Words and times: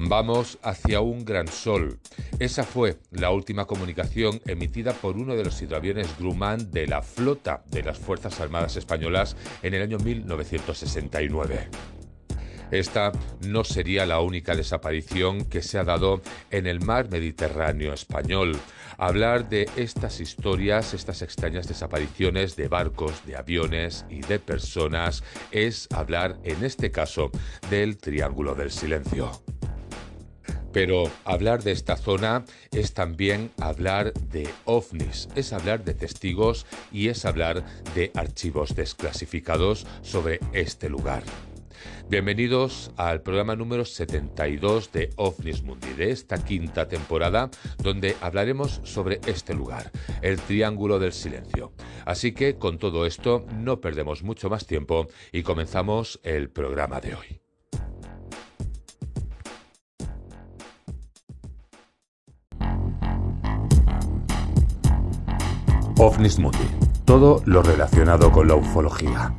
Vamos 0.00 0.58
hacia 0.62 1.00
un 1.00 1.24
gran 1.24 1.48
sol. 1.48 1.98
Esa 2.38 2.62
fue 2.62 2.98
la 3.10 3.32
última 3.32 3.66
comunicación 3.66 4.40
emitida 4.46 4.92
por 4.92 5.16
uno 5.16 5.34
de 5.34 5.42
los 5.42 5.60
hidroaviones 5.60 6.16
Grumman 6.16 6.70
de 6.70 6.86
la 6.86 7.02
flota 7.02 7.64
de 7.66 7.82
las 7.82 7.98
Fuerzas 7.98 8.40
Armadas 8.40 8.76
Españolas 8.76 9.36
en 9.60 9.74
el 9.74 9.82
año 9.82 9.98
1969. 9.98 11.68
Esta 12.70 13.10
no 13.40 13.64
sería 13.64 14.06
la 14.06 14.20
única 14.20 14.54
desaparición 14.54 15.44
que 15.46 15.62
se 15.62 15.78
ha 15.78 15.84
dado 15.84 16.22
en 16.52 16.68
el 16.68 16.80
mar 16.80 17.10
Mediterráneo 17.10 17.92
español. 17.92 18.56
Hablar 18.98 19.48
de 19.48 19.68
estas 19.76 20.20
historias, 20.20 20.94
estas 20.94 21.22
extrañas 21.22 21.66
desapariciones 21.66 22.54
de 22.54 22.68
barcos, 22.68 23.26
de 23.26 23.36
aviones 23.36 24.04
y 24.08 24.20
de 24.20 24.38
personas, 24.38 25.24
es 25.50 25.88
hablar 25.92 26.38
en 26.44 26.62
este 26.62 26.92
caso 26.92 27.32
del 27.68 27.96
Triángulo 27.96 28.54
del 28.54 28.70
Silencio. 28.70 29.32
Pero 30.72 31.10
hablar 31.24 31.62
de 31.62 31.72
esta 31.72 31.96
zona 31.96 32.44
es 32.72 32.92
también 32.92 33.50
hablar 33.58 34.12
de 34.12 34.48
ovnis, 34.64 35.28
es 35.34 35.52
hablar 35.52 35.84
de 35.84 35.94
testigos 35.94 36.66
y 36.92 37.08
es 37.08 37.24
hablar 37.24 37.64
de 37.94 38.10
archivos 38.14 38.74
desclasificados 38.74 39.86
sobre 40.02 40.40
este 40.52 40.88
lugar. 40.88 41.22
Bienvenidos 42.08 42.90
al 42.96 43.22
programa 43.22 43.54
número 43.54 43.84
72 43.84 44.92
de 44.92 45.10
OVNIS 45.16 45.62
Mundi, 45.62 45.92
de 45.92 46.10
esta 46.10 46.42
quinta 46.42 46.88
temporada, 46.88 47.50
donde 47.82 48.16
hablaremos 48.20 48.80
sobre 48.84 49.20
este 49.26 49.54
lugar, 49.54 49.92
el 50.22 50.40
Triángulo 50.40 50.98
del 50.98 51.12
Silencio. 51.12 51.72
Así 52.06 52.32
que 52.32 52.56
con 52.56 52.78
todo 52.78 53.06
esto 53.06 53.46
no 53.54 53.80
perdemos 53.80 54.22
mucho 54.22 54.48
más 54.48 54.66
tiempo 54.66 55.06
y 55.32 55.42
comenzamos 55.42 56.18
el 56.22 56.50
programa 56.50 57.00
de 57.00 57.14
hoy. 57.14 57.47
OVNIS 66.00 66.38
todo 67.04 67.42
lo 67.44 67.60
relacionado 67.60 68.30
con 68.30 68.46
la 68.46 68.54
ufología. 68.54 69.34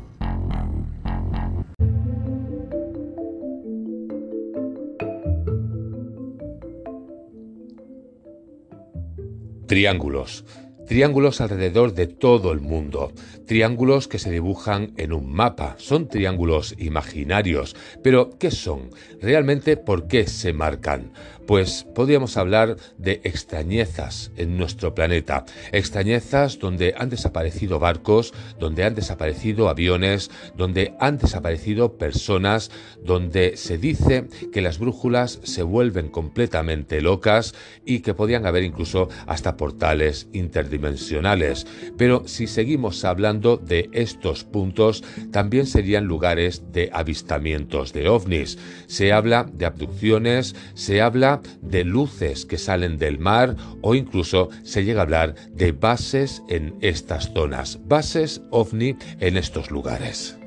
Triángulos. 9.67 10.43
Triángulos 10.85 11.39
alrededor 11.39 11.93
de 11.93 12.07
todo 12.07 12.51
el 12.51 12.59
mundo. 12.59 13.13
Triángulos 13.45 14.07
que 14.07 14.19
se 14.19 14.31
dibujan 14.31 14.91
en 14.97 15.13
un 15.13 15.31
mapa. 15.31 15.75
Son 15.77 16.09
triángulos 16.09 16.75
imaginarios. 16.79 17.75
Pero, 18.03 18.31
¿qué 18.37 18.51
son? 18.51 18.89
¿Realmente 19.21 19.77
por 19.77 20.07
qué 20.07 20.25
se 20.25 20.51
marcan? 20.51 21.13
Pues 21.49 21.83
podríamos 21.95 22.37
hablar 22.37 22.75
de 22.99 23.21
extrañezas 23.23 24.31
en 24.37 24.55
nuestro 24.55 24.93
planeta, 24.93 25.45
extrañezas 25.71 26.59
donde 26.59 26.93
han 26.95 27.09
desaparecido 27.09 27.79
barcos, 27.79 28.35
donde 28.59 28.83
han 28.83 28.93
desaparecido 28.93 29.67
aviones, 29.67 30.29
donde 30.55 30.93
han 30.99 31.17
desaparecido 31.17 31.97
personas, 31.97 32.69
donde 33.03 33.57
se 33.57 33.79
dice 33.79 34.27
que 34.53 34.61
las 34.61 34.77
brújulas 34.77 35.39
se 35.41 35.63
vuelven 35.63 36.09
completamente 36.09 37.01
locas 37.01 37.55
y 37.83 38.01
que 38.01 38.13
podían 38.13 38.45
haber 38.45 38.61
incluso 38.61 39.09
hasta 39.25 39.57
portales 39.57 40.27
interdimensionales. 40.33 41.65
Pero 41.97 42.27
si 42.27 42.45
seguimos 42.45 43.03
hablando 43.05 43.57
de 43.57 43.89
estos 43.91 44.43
puntos, 44.43 45.03
también 45.31 45.65
serían 45.65 46.05
lugares 46.05 46.71
de 46.71 46.91
avistamientos 46.93 47.91
de 47.91 48.07
ovnis. 48.07 48.59
Se 48.85 49.11
habla 49.11 49.49
de 49.51 49.65
abducciones, 49.65 50.55
se 50.75 51.01
habla 51.01 51.38
de 51.61 51.83
luces 51.83 52.45
que 52.45 52.57
salen 52.57 52.97
del 52.97 53.19
mar 53.19 53.55
o 53.81 53.95
incluso 53.95 54.49
se 54.63 54.83
llega 54.83 55.01
a 55.01 55.03
hablar 55.03 55.35
de 55.51 55.71
bases 55.71 56.41
en 56.49 56.75
estas 56.81 57.31
zonas, 57.33 57.79
bases 57.85 58.41
ovni 58.51 58.95
en 59.19 59.37
estos 59.37 59.71
lugares. 59.71 60.38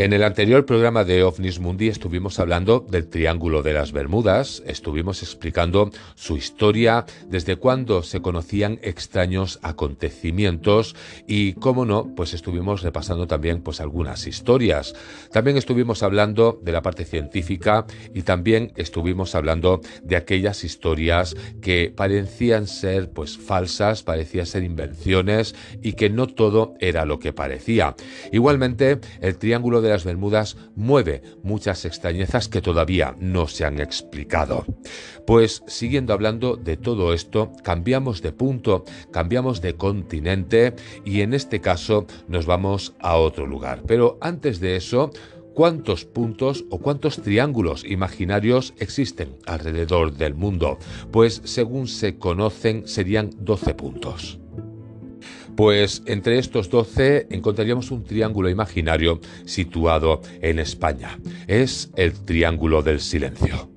En 0.00 0.14
el 0.14 0.22
anterior 0.22 0.64
programa 0.64 1.04
de 1.04 1.22
OVNIS 1.24 1.60
Mundi 1.60 1.88
estuvimos 1.88 2.38
hablando 2.38 2.80
del 2.88 3.10
Triángulo 3.10 3.62
de 3.62 3.74
las 3.74 3.92
Bermudas, 3.92 4.62
estuvimos 4.64 5.22
explicando 5.22 5.90
su 6.14 6.38
historia, 6.38 7.04
desde 7.26 7.56
cuándo 7.56 8.02
se 8.02 8.22
conocían 8.22 8.80
extraños 8.82 9.58
acontecimientos 9.60 10.96
y, 11.26 11.52
cómo 11.52 11.84
no, 11.84 12.14
pues 12.16 12.32
estuvimos 12.32 12.80
repasando 12.80 13.26
también 13.26 13.60
pues 13.60 13.78
algunas 13.78 14.26
historias. 14.26 14.94
También 15.32 15.58
estuvimos 15.58 16.02
hablando 16.02 16.58
de 16.62 16.72
la 16.72 16.80
parte 16.80 17.04
científica 17.04 17.84
y 18.14 18.22
también 18.22 18.72
estuvimos 18.76 19.34
hablando 19.34 19.82
de 20.02 20.16
aquellas 20.16 20.64
historias 20.64 21.36
que 21.60 21.92
parecían 21.94 22.68
ser 22.68 23.10
pues 23.10 23.36
falsas, 23.36 24.02
parecían 24.02 24.46
ser 24.46 24.62
invenciones 24.62 25.54
y 25.82 25.92
que 25.92 26.08
no 26.08 26.26
todo 26.26 26.72
era 26.80 27.04
lo 27.04 27.18
que 27.18 27.34
parecía. 27.34 27.94
Igualmente, 28.32 28.98
el 29.20 29.36
Triángulo 29.36 29.82
de 29.82 29.89
las 29.90 30.04
Bermudas 30.04 30.56
mueve 30.74 31.22
muchas 31.42 31.84
extrañezas 31.84 32.48
que 32.48 32.62
todavía 32.62 33.16
no 33.18 33.46
se 33.46 33.64
han 33.64 33.80
explicado. 33.80 34.64
Pues 35.26 35.62
siguiendo 35.66 36.12
hablando 36.12 36.56
de 36.56 36.76
todo 36.76 37.12
esto, 37.12 37.52
cambiamos 37.62 38.22
de 38.22 38.32
punto, 38.32 38.84
cambiamos 39.12 39.60
de 39.60 39.74
continente 39.74 40.74
y 41.04 41.20
en 41.20 41.34
este 41.34 41.60
caso 41.60 42.06
nos 42.28 42.46
vamos 42.46 42.94
a 43.00 43.16
otro 43.16 43.46
lugar. 43.46 43.82
Pero 43.86 44.18
antes 44.20 44.60
de 44.60 44.76
eso, 44.76 45.10
¿Cuántos 45.54 46.04
puntos 46.04 46.64
o 46.70 46.78
cuántos 46.78 47.20
triángulos 47.20 47.84
imaginarios 47.84 48.72
existen 48.78 49.36
alrededor 49.46 50.14
del 50.14 50.34
mundo? 50.34 50.78
Pues 51.10 51.42
según 51.44 51.88
se 51.88 52.16
conocen 52.16 52.86
serían 52.86 53.30
12 53.36 53.74
puntos. 53.74 54.39
Pues 55.60 56.02
entre 56.06 56.38
estos 56.38 56.70
12 56.70 57.26
encontraríamos 57.28 57.90
un 57.90 58.02
triángulo 58.02 58.48
imaginario 58.48 59.20
situado 59.44 60.22
en 60.40 60.58
España. 60.58 61.18
Es 61.48 61.90
el 61.96 62.14
Triángulo 62.14 62.80
del 62.80 62.98
Silencio. 62.98 63.69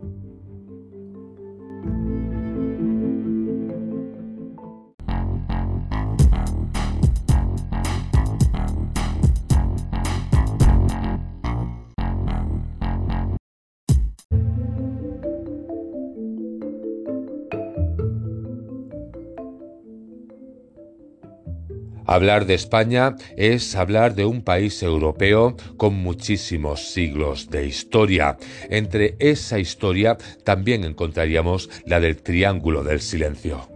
Hablar 22.13 22.45
de 22.45 22.53
España 22.53 23.15
es 23.37 23.75
hablar 23.75 24.13
de 24.13 24.25
un 24.25 24.43
país 24.43 24.83
europeo 24.83 25.57
con 25.77 25.95
muchísimos 25.95 26.91
siglos 26.91 27.49
de 27.49 27.65
historia. 27.65 28.37
Entre 28.69 29.15
esa 29.17 29.57
historia 29.57 30.19
también 30.43 30.83
encontraríamos 30.83 31.71
la 31.87 31.99
del 31.99 32.21
Triángulo 32.21 32.83
del 32.83 33.01
Silencio. 33.01 33.72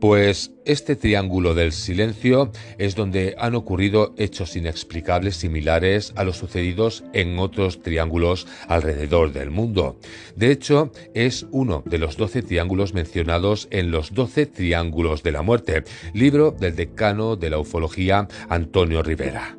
Pues 0.00 0.52
este 0.64 0.94
triángulo 0.94 1.54
del 1.54 1.72
silencio 1.72 2.52
es 2.78 2.94
donde 2.94 3.34
han 3.36 3.56
ocurrido 3.56 4.14
hechos 4.16 4.54
inexplicables 4.54 5.34
similares 5.34 6.12
a 6.14 6.22
los 6.22 6.36
sucedidos 6.36 7.02
en 7.12 7.38
otros 7.40 7.82
triángulos 7.82 8.46
alrededor 8.68 9.32
del 9.32 9.50
mundo. 9.50 9.98
De 10.36 10.52
hecho, 10.52 10.92
es 11.14 11.46
uno 11.50 11.82
de 11.84 11.98
los 11.98 12.16
doce 12.16 12.42
triángulos 12.42 12.94
mencionados 12.94 13.66
en 13.72 13.90
los 13.90 14.14
doce 14.14 14.46
triángulos 14.46 15.24
de 15.24 15.32
la 15.32 15.42
muerte, 15.42 15.82
libro 16.14 16.52
del 16.52 16.76
decano 16.76 17.34
de 17.34 17.50
la 17.50 17.58
ufología 17.58 18.28
Antonio 18.48 19.02
Rivera. 19.02 19.56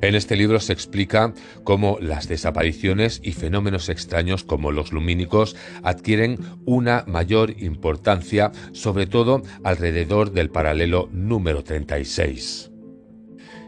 En 0.00 0.14
este 0.14 0.36
libro 0.36 0.60
se 0.60 0.72
explica 0.72 1.32
cómo 1.64 1.98
las 2.00 2.28
desapariciones 2.28 3.20
y 3.22 3.32
fenómenos 3.32 3.88
extraños 3.88 4.44
como 4.44 4.72
los 4.72 4.92
lumínicos 4.92 5.56
adquieren 5.82 6.38
una 6.64 7.04
mayor 7.06 7.54
importancia, 7.62 8.52
sobre 8.72 9.06
todo 9.06 9.42
alrededor 9.64 10.32
del 10.32 10.50
paralelo 10.50 11.08
número 11.12 11.64
36. 11.64 12.70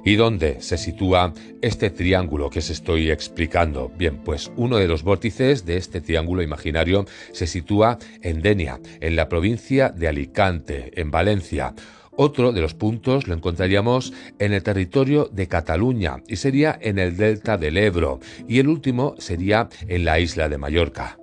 ¿Y 0.03 0.17
dónde 0.17 0.63
se 0.63 0.79
sitúa 0.79 1.35
este 1.61 1.91
triángulo 1.91 2.49
que 2.49 2.61
os 2.61 2.71
estoy 2.71 3.11
explicando? 3.11 3.93
Bien, 3.99 4.23
pues 4.25 4.51
uno 4.57 4.79
de 4.79 4.89
los 4.89 5.03
vórtices 5.03 5.67
de 5.67 5.77
este 5.77 6.01
triángulo 6.01 6.43
imaginario 6.43 7.05
se 7.33 7.47
sitúa 7.47 7.99
en 8.23 8.41
Denia, 8.41 8.81
en 9.01 9.15
la 9.15 9.29
provincia 9.29 9.91
de 9.91 10.09
Alicante, 10.09 10.91
en 10.99 11.11
Valencia. 11.11 11.75
Otro 12.13 12.53
de 12.53 12.61
los 12.61 12.75
puntos 12.75 13.29
lo 13.29 13.35
encontraríamos 13.35 14.13
en 14.39 14.53
el 14.53 14.63
territorio 14.63 15.29
de 15.33 15.49
Cataluña 15.49 16.23
y 16.27 16.37
sería 16.37 16.79
en 16.81 16.99
el 16.99 17.17
delta 17.17 17.57
del 17.57 17.77
Ebro 17.77 18.21
y 18.49 18.59
el 18.59 18.69
último 18.69 19.15
sería 19.19 19.69
en 19.89 20.05
la 20.05 20.19
isla 20.21 20.49
de 20.49 20.59
Mallorca. 20.59 21.19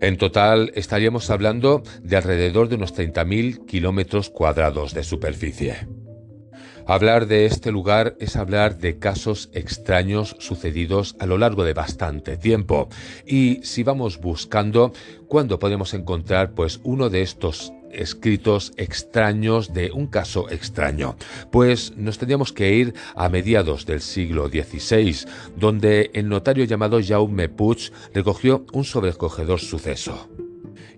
En 0.00 0.16
total 0.16 0.72
estaríamos 0.74 1.30
hablando 1.30 1.82
de 2.02 2.16
alrededor 2.16 2.68
de 2.68 2.76
unos 2.76 2.94
30.000 2.94 3.66
kilómetros 3.66 4.30
cuadrados 4.30 4.94
de 4.94 5.02
superficie. 5.02 5.86
Hablar 6.88 7.26
de 7.26 7.46
este 7.46 7.72
lugar 7.72 8.14
es 8.20 8.36
hablar 8.36 8.78
de 8.78 8.98
casos 8.98 9.50
extraños 9.52 10.36
sucedidos 10.38 11.16
a 11.18 11.26
lo 11.26 11.36
largo 11.36 11.64
de 11.64 11.74
bastante 11.74 12.36
tiempo. 12.36 12.88
Y 13.26 13.58
si 13.64 13.82
vamos 13.82 14.20
buscando, 14.20 14.92
¿cuándo 15.26 15.58
podemos 15.58 15.94
encontrar 15.94 16.52
pues 16.52 16.80
uno 16.84 17.10
de 17.10 17.22
estos 17.22 17.72
escritos 17.96 18.72
extraños 18.76 19.72
de 19.72 19.90
un 19.90 20.06
caso 20.06 20.50
extraño. 20.50 21.16
Pues 21.50 21.96
nos 21.96 22.18
tendríamos 22.18 22.52
que 22.52 22.74
ir 22.74 22.94
a 23.14 23.28
mediados 23.28 23.86
del 23.86 24.00
siglo 24.00 24.48
XVI, 24.48 25.28
donde 25.56 26.10
el 26.14 26.28
notario 26.28 26.64
llamado 26.64 27.00
Jaume 27.02 27.48
Puig 27.48 27.92
recogió 28.14 28.64
un 28.72 28.84
sobrecogedor 28.84 29.60
suceso. 29.60 30.28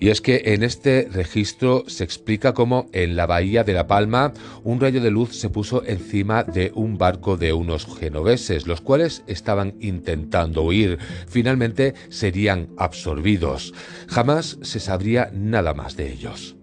Y 0.01 0.11
es 0.11 0.21
que 0.21 0.43
en 0.47 0.63
este 0.63 1.09
registro 1.13 1.85
se 1.89 2.05
explica 2.05 2.55
cómo 2.55 2.89
en 2.93 3.17
la 3.17 3.27
bahía 3.27 3.65
de 3.65 3.73
La 3.73 3.87
Palma 3.87 4.33
un 4.63 4.81
rayo 4.81 5.01
de 5.01 5.11
luz 5.11 5.37
se 5.37 5.51
puso 5.51 5.85
encima 5.85 6.45
de 6.45 6.71
un 6.75 6.99
barco 6.99 7.37
de 7.37 7.53
unos 7.53 7.87
genoveses, 7.99 8.67
los 8.67 8.81
cuales 8.81 9.25
estaban 9.27 9.75
intentando 9.81 10.63
huir. 10.63 10.99
Finalmente 11.27 11.95
serían 12.11 12.69
absorbidos. 12.77 13.75
Jamás 14.09 14.59
se 14.63 14.79
sabría 14.79 15.31
nada 15.33 15.75
más 15.75 15.97
de 15.97 16.13
ellos. 16.13 16.57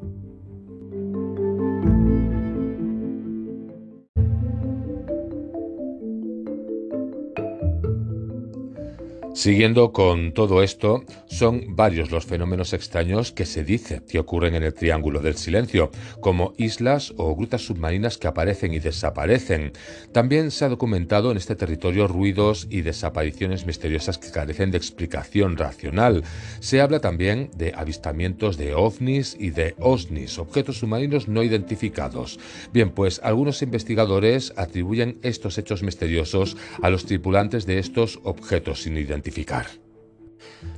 Siguiendo 9.36 9.92
con 9.92 10.32
todo 10.32 10.64
esto, 10.64 11.04
son 11.28 11.76
varios 11.76 12.10
los 12.10 12.26
fenómenos 12.26 12.72
extraños 12.72 13.34
que 13.34 13.46
se 13.46 13.66
dice 13.66 14.02
que 14.08 14.18
ocurren 14.18 14.56
en 14.56 14.64
el 14.64 14.74
Triángulo 14.74 15.20
del 15.20 15.36
Silencio, 15.36 15.92
como 16.22 16.54
islas 16.56 17.14
o 17.18 17.36
grutas 17.36 17.64
submarinas 17.64 18.18
que 18.18 18.28
aparecen 18.28 18.74
y 18.74 18.80
desaparecen. 18.80 19.74
También 20.14 20.52
se 20.52 20.64
ha 20.64 20.70
documentado 20.70 21.32
en 21.32 21.38
este 21.38 21.58
territorio 21.58 22.08
ruidos 22.08 22.66
y 22.70 22.80
desapariciones 22.82 23.66
misteriosas 23.66 24.18
que 24.18 24.32
carecen 24.32 24.72
de 24.72 24.78
explicación 24.78 25.58
racional. 25.58 26.24
Se 26.62 26.80
habla 26.80 27.02
también 27.02 27.52
de 27.58 27.74
avistamientos 27.76 28.56
de 28.56 28.74
ovnis 28.74 29.36
y 29.38 29.50
de 29.50 29.76
osnis, 29.80 30.40
objetos 30.40 30.80
submarinos 30.80 31.28
no 31.28 31.44
identificados. 31.44 32.40
Bien, 32.72 32.90
pues 32.90 33.20
algunos 33.22 33.62
investigadores 33.62 34.54
atribuyen 34.56 35.20
estos 35.24 35.58
hechos 35.58 35.84
misteriosos 35.84 36.56
a 36.82 36.90
los 36.90 37.06
tripulantes 37.06 37.66
de 37.66 37.80
estos 37.80 38.22
objetos 38.24 38.84
sin 38.84 38.96
identificar 38.96 39.25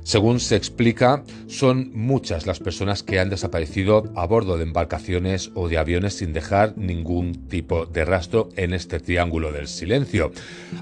según 0.02 0.40
se 0.40 0.56
explica, 0.56 1.22
son 1.48 1.90
muchas 1.92 2.46
las 2.46 2.60
personas 2.60 3.02
que 3.02 3.20
han 3.20 3.28
desaparecido 3.28 4.10
a 4.16 4.26
bordo 4.26 4.56
de 4.56 4.62
embarcaciones 4.62 5.50
o 5.54 5.68
de 5.68 5.76
aviones 5.76 6.14
sin 6.14 6.32
dejar 6.32 6.76
ningún 6.78 7.48
tipo 7.48 7.84
de 7.84 8.04
rastro 8.06 8.48
en 8.56 8.72
este 8.72 9.00
triángulo 9.00 9.52
del 9.52 9.68
silencio. 9.68 10.32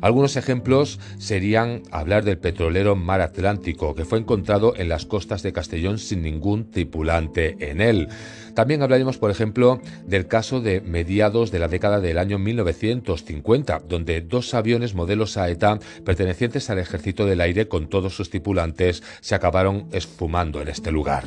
Algunos 0.00 0.36
ejemplos 0.36 1.00
serían 1.18 1.82
hablar 1.90 2.24
del 2.24 2.38
petrolero 2.38 2.94
Mar 2.94 3.20
Atlántico, 3.20 3.94
que 3.96 4.04
fue 4.04 4.20
encontrado 4.20 4.74
en 4.76 4.88
las 4.88 5.06
costas 5.06 5.42
de 5.42 5.52
Castellón 5.52 5.98
sin 5.98 6.22
ningún 6.22 6.70
tripulante 6.70 7.56
en 7.70 7.80
él. 7.80 8.08
También 8.56 8.82
hablaremos, 8.82 9.18
por 9.18 9.30
ejemplo, 9.30 9.82
del 10.06 10.28
caso 10.28 10.62
de 10.62 10.80
mediados 10.80 11.50
de 11.50 11.58
la 11.58 11.68
década 11.68 12.00
del 12.00 12.16
año 12.16 12.38
1950, 12.38 13.82
donde 13.86 14.22
dos 14.22 14.54
aviones 14.54 14.94
modelo 14.94 15.26
Saeta 15.26 15.78
pertenecientes 16.06 16.70
al 16.70 16.78
Ejército 16.78 17.26
del 17.26 17.42
Aire 17.42 17.68
con 17.68 17.90
todos 17.90 18.16
sus 18.16 18.30
tripulantes 18.30 19.02
se 19.20 19.34
acabaron 19.34 19.88
esfumando 19.92 20.62
en 20.62 20.68
este 20.68 20.90
lugar. 20.90 21.24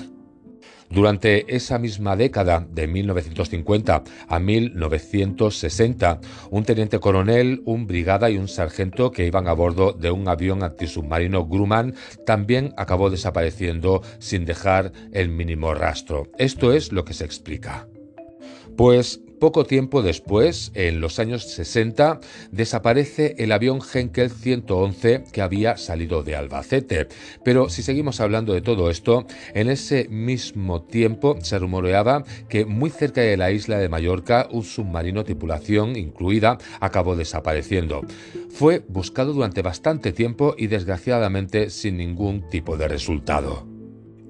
Durante 0.90 1.56
esa 1.56 1.78
misma 1.78 2.16
década, 2.16 2.66
de 2.72 2.88
1950 2.88 4.04
a 4.28 4.40
1960, 4.40 6.20
un 6.50 6.64
teniente 6.64 7.00
coronel, 7.00 7.62
un 7.66 7.86
brigada 7.86 8.30
y 8.32 8.38
un 8.38 8.48
sargento 8.48 9.12
que 9.12 9.26
iban 9.26 9.48
a 9.48 9.54
bordo 9.54 9.94
de 9.94 10.10
un 10.10 10.28
avión 10.28 10.64
antisubmarino 10.64 11.46
Grumman 11.46 11.94
también 12.26 12.74
acabó 12.76 13.12
desapareciendo 13.12 14.02
sin 14.18 14.46
dejar 14.46 14.92
el 15.12 15.30
mínimo 15.30 15.76
rastro. 15.76 16.28
Esto 16.40 16.74
es 16.74 16.92
lo 16.92 17.06
que 17.06 17.14
se 17.14 17.26
explica. 17.26 17.88
Pues 18.76 19.22
poco 19.40 19.66
tiempo 19.66 20.02
después, 20.02 20.72
en 20.76 21.02
los 21.02 21.20
años 21.20 21.44
60, 21.46 22.20
desaparece 22.52 23.36
el 23.40 23.52
avión 23.52 23.80
Henkel 23.82 24.30
111 24.30 25.24
que 25.32 25.42
había 25.42 25.78
salido 25.78 26.24
de 26.24 26.36
Albacete. 26.36 27.08
Pero 27.44 27.70
si 27.70 27.82
seguimos 27.82 28.20
hablando 28.20 28.54
de 28.54 28.62
todo 28.62 28.90
esto, 28.90 29.26
en 29.54 29.70
ese 29.70 30.08
mismo 30.10 30.84
tiempo 30.84 31.38
se 31.42 31.58
rumoreaba 31.58 32.24
que 32.50 32.66
muy 32.66 32.90
cerca 32.90 33.22
de 33.22 33.38
la 33.38 33.52
isla 33.52 33.78
de 33.78 33.90
Mallorca 33.90 34.48
un 34.52 34.64
submarino 34.64 35.24
tripulación 35.24 35.96
incluida 35.96 36.58
acabó 36.80 37.16
desapareciendo. 37.16 38.02
Fue 38.50 38.84
buscado 38.88 39.34
durante 39.34 39.62
bastante 39.62 40.12
tiempo 40.12 40.56
y 40.58 40.68
desgraciadamente 40.68 41.70
sin 41.70 41.98
ningún 41.98 42.50
tipo 42.50 42.78
de 42.78 42.88
resultado. 42.88 43.69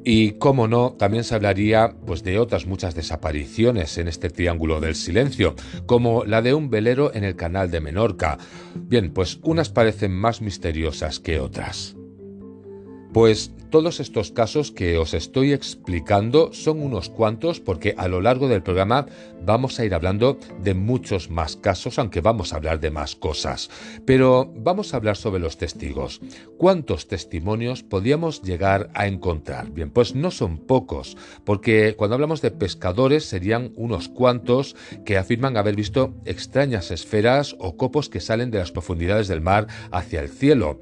Y 0.04 0.34
cómo 0.34 0.68
no, 0.68 0.94
también 0.94 1.24
se 1.24 1.36
hablaría 1.36 1.96
pues, 2.06 2.24
de 2.24 2.40
otras 2.40 2.66
muchas 2.66 2.96
desapariciones 2.96 3.98
en 3.98 4.07
este 4.07 4.30
triángulo 4.30 4.80
del 4.80 4.96
silencio, 4.96 5.56
como 5.86 6.24
la 6.25 6.42
de 6.42 6.54
un 6.54 6.69
velero 6.69 7.13
en 7.13 7.24
el 7.24 7.36
canal 7.36 7.69
de 7.69 7.81
Menorca. 7.81 8.38
Bien, 8.75 9.12
pues 9.12 9.40
unas 9.44 9.69
parecen 9.69 10.12
más 10.12 10.42
misteriosas 10.42 11.19
que 11.19 11.40
otras. 11.40 11.99
Pues 13.14 13.52
todos 13.72 14.00
estos 14.00 14.32
casos 14.32 14.72
que 14.72 14.98
os 14.98 15.14
estoy 15.14 15.54
explicando 15.54 16.52
son 16.54 16.82
unos 16.82 17.10
cuantos 17.10 17.60
porque 17.60 17.94
a 17.98 18.08
lo 18.08 18.22
largo 18.22 18.48
del 18.48 18.64
programa 18.64 19.06
vamos 19.46 19.80
a 19.80 19.86
ir 19.86 19.94
hablando 19.94 20.40
de 20.64 20.74
muchos 20.74 21.30
más 21.30 21.56
casos, 21.56 22.00
aunque 22.00 22.22
vamos 22.22 22.52
a 22.52 22.58
hablar 22.58 22.80
de 22.80 22.92
más 22.92 23.16
cosas. 23.16 23.70
Pero 24.06 24.52
vamos 24.56 24.94
a 24.94 24.98
hablar 24.98 25.18
sobre 25.18 25.40
los 25.40 25.58
testigos. 25.58 26.22
¿Cuántos 26.58 27.08
testimonios 27.08 27.84
podíamos 27.84 28.42
llegar 28.42 28.90
a 28.94 29.08
encontrar? 29.08 29.72
Bien, 29.72 29.92
pues 29.92 30.16
no 30.16 30.32
son 30.32 30.58
pocos, 30.58 31.18
porque 31.46 31.96
cuando 31.96 32.16
hablamos 32.16 32.42
de 32.42 32.52
pescadores 32.52 33.26
serían 33.26 33.72
unos 33.76 34.10
cuantos 34.10 34.76
que 35.06 35.18
afirman 35.18 35.58
haber 35.58 35.76
visto 35.76 36.14
extrañas 36.26 36.92
esferas 36.92 37.56
o 37.60 37.78
copos 37.78 38.10
que 38.10 38.20
salen 38.20 38.52
de 38.52 38.60
las 38.60 38.72
profundidades 38.72 39.28
del 39.28 39.42
mar 39.42 39.68
hacia 39.92 40.22
el 40.22 40.30
cielo. 40.30 40.80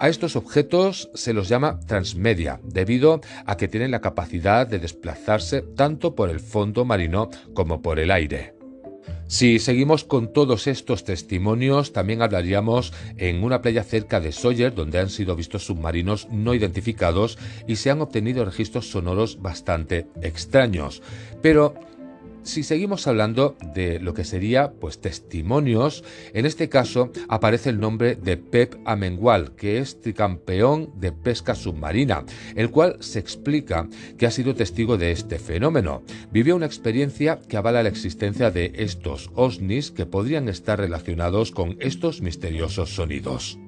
A 0.00 0.08
estos 0.08 0.36
objetos 0.36 1.10
se 1.14 1.32
los 1.32 1.48
llama 1.48 1.80
transmedia, 1.80 2.60
debido 2.62 3.20
a 3.46 3.56
que 3.56 3.66
tienen 3.66 3.90
la 3.90 4.00
capacidad 4.00 4.64
de 4.66 4.78
desplazarse 4.78 5.62
tanto 5.62 6.14
por 6.14 6.30
el 6.30 6.38
fondo 6.38 6.84
marino 6.84 7.30
como 7.52 7.82
por 7.82 7.98
el 7.98 8.12
aire. 8.12 8.54
Si 9.26 9.58
seguimos 9.58 10.04
con 10.04 10.32
todos 10.32 10.68
estos 10.68 11.04
testimonios, 11.04 11.92
también 11.92 12.22
hablaríamos 12.22 12.92
en 13.16 13.42
una 13.42 13.60
playa 13.60 13.82
cerca 13.82 14.20
de 14.20 14.32
Sawyer, 14.32 14.72
donde 14.72 15.00
han 15.00 15.10
sido 15.10 15.34
vistos 15.34 15.66
submarinos 15.66 16.28
no 16.30 16.54
identificados 16.54 17.36
y 17.66 17.76
se 17.76 17.90
han 17.90 18.00
obtenido 18.00 18.44
registros 18.44 18.90
sonoros 18.90 19.42
bastante 19.42 20.06
extraños. 20.22 21.02
Pero 21.42 21.74
si 22.48 22.62
seguimos 22.62 23.06
hablando 23.06 23.56
de 23.74 24.00
lo 24.00 24.14
que 24.14 24.24
sería 24.24 24.72
pues 24.72 25.00
testimonios, 25.00 26.02
en 26.32 26.46
este 26.46 26.68
caso 26.68 27.10
aparece 27.28 27.70
el 27.70 27.78
nombre 27.78 28.16
de 28.16 28.36
Pep 28.36 28.74
Amengual, 28.86 29.54
que 29.54 29.78
es 29.78 30.00
tricampeón 30.00 30.90
de 30.98 31.12
pesca 31.12 31.54
submarina, 31.54 32.24
el 32.56 32.70
cual 32.70 32.96
se 33.00 33.18
explica 33.18 33.88
que 34.16 34.26
ha 34.26 34.30
sido 34.30 34.54
testigo 34.54 34.96
de 34.96 35.12
este 35.12 35.38
fenómeno. 35.38 36.02
Vivió 36.32 36.56
una 36.56 36.66
experiencia 36.66 37.38
que 37.48 37.56
avala 37.56 37.82
la 37.82 37.90
existencia 37.90 38.50
de 38.50 38.72
estos 38.76 39.30
OSNIs 39.34 39.90
que 39.90 40.06
podrían 40.06 40.48
estar 40.48 40.78
relacionados 40.78 41.52
con 41.52 41.76
estos 41.80 42.22
misteriosos 42.22 42.94
sonidos. 42.94 43.58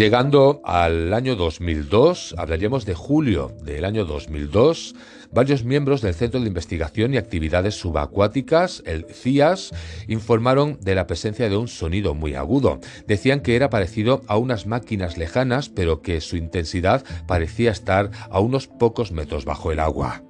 Llegando 0.00 0.62
al 0.64 1.12
año 1.12 1.36
2002, 1.36 2.34
hablaríamos 2.38 2.86
de 2.86 2.94
julio 2.94 3.52
del 3.62 3.84
año 3.84 4.06
2002, 4.06 4.94
varios 5.30 5.62
miembros 5.64 6.00
del 6.00 6.14
Centro 6.14 6.40
de 6.40 6.46
Investigación 6.46 7.12
y 7.12 7.18
Actividades 7.18 7.74
Subacuáticas, 7.74 8.82
el 8.86 9.04
CIAS, 9.04 9.72
informaron 10.08 10.78
de 10.80 10.94
la 10.94 11.06
presencia 11.06 11.50
de 11.50 11.58
un 11.58 11.68
sonido 11.68 12.14
muy 12.14 12.32
agudo. 12.32 12.80
Decían 13.06 13.40
que 13.40 13.56
era 13.56 13.68
parecido 13.68 14.22
a 14.26 14.38
unas 14.38 14.64
máquinas 14.66 15.18
lejanas, 15.18 15.68
pero 15.68 16.00
que 16.00 16.22
su 16.22 16.38
intensidad 16.38 17.04
parecía 17.26 17.70
estar 17.70 18.10
a 18.30 18.40
unos 18.40 18.68
pocos 18.68 19.12
metros 19.12 19.44
bajo 19.44 19.70
el 19.70 19.80
agua. 19.80 20.22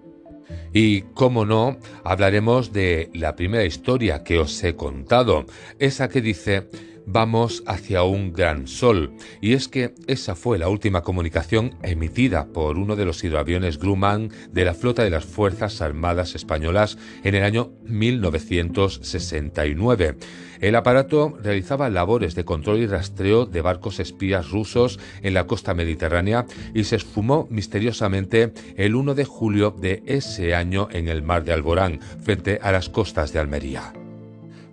Y, 0.72 1.02
como 1.14 1.46
no, 1.46 1.78
hablaremos 2.02 2.72
de 2.72 3.08
la 3.14 3.36
primera 3.36 3.64
historia 3.64 4.24
que 4.24 4.40
os 4.40 4.64
he 4.64 4.74
contado, 4.74 5.44
esa 5.78 6.08
que 6.08 6.20
dice 6.20 6.68
vamos 7.06 7.62
hacia 7.66 8.02
un 8.02 8.32
gran 8.32 8.66
sol, 8.66 9.12
y 9.40 9.52
es 9.54 9.68
que 9.68 9.94
esa 10.06 10.34
fue 10.34 10.58
la 10.58 10.68
última 10.68 11.02
comunicación 11.02 11.76
emitida 11.82 12.46
por 12.46 12.78
uno 12.78 12.96
de 12.96 13.04
los 13.04 13.22
hidroaviones 13.24 13.78
Grumman 13.78 14.30
de 14.52 14.64
la 14.64 14.74
flota 14.74 15.04
de 15.04 15.10
las 15.10 15.24
Fuerzas 15.24 15.80
Armadas 15.80 16.34
Españolas 16.34 16.98
en 17.24 17.34
el 17.34 17.44
año 17.44 17.72
1969. 17.84 20.16
El 20.60 20.76
aparato 20.76 21.38
realizaba 21.42 21.88
labores 21.88 22.34
de 22.34 22.44
control 22.44 22.80
y 22.80 22.86
rastreo 22.86 23.46
de 23.46 23.62
barcos 23.62 23.98
espías 23.98 24.50
rusos 24.50 25.00
en 25.22 25.32
la 25.34 25.46
costa 25.46 25.74
mediterránea 25.74 26.44
y 26.74 26.84
se 26.84 26.96
esfumó 26.96 27.48
misteriosamente 27.50 28.52
el 28.76 28.94
1 28.94 29.14
de 29.14 29.24
julio 29.24 29.70
de 29.70 30.02
ese 30.06 30.54
año 30.54 30.88
en 30.92 31.08
el 31.08 31.22
mar 31.22 31.44
de 31.44 31.54
Alborán, 31.54 32.00
frente 32.22 32.58
a 32.62 32.72
las 32.72 32.90
costas 32.90 33.32
de 33.32 33.38
Almería. 33.38 33.94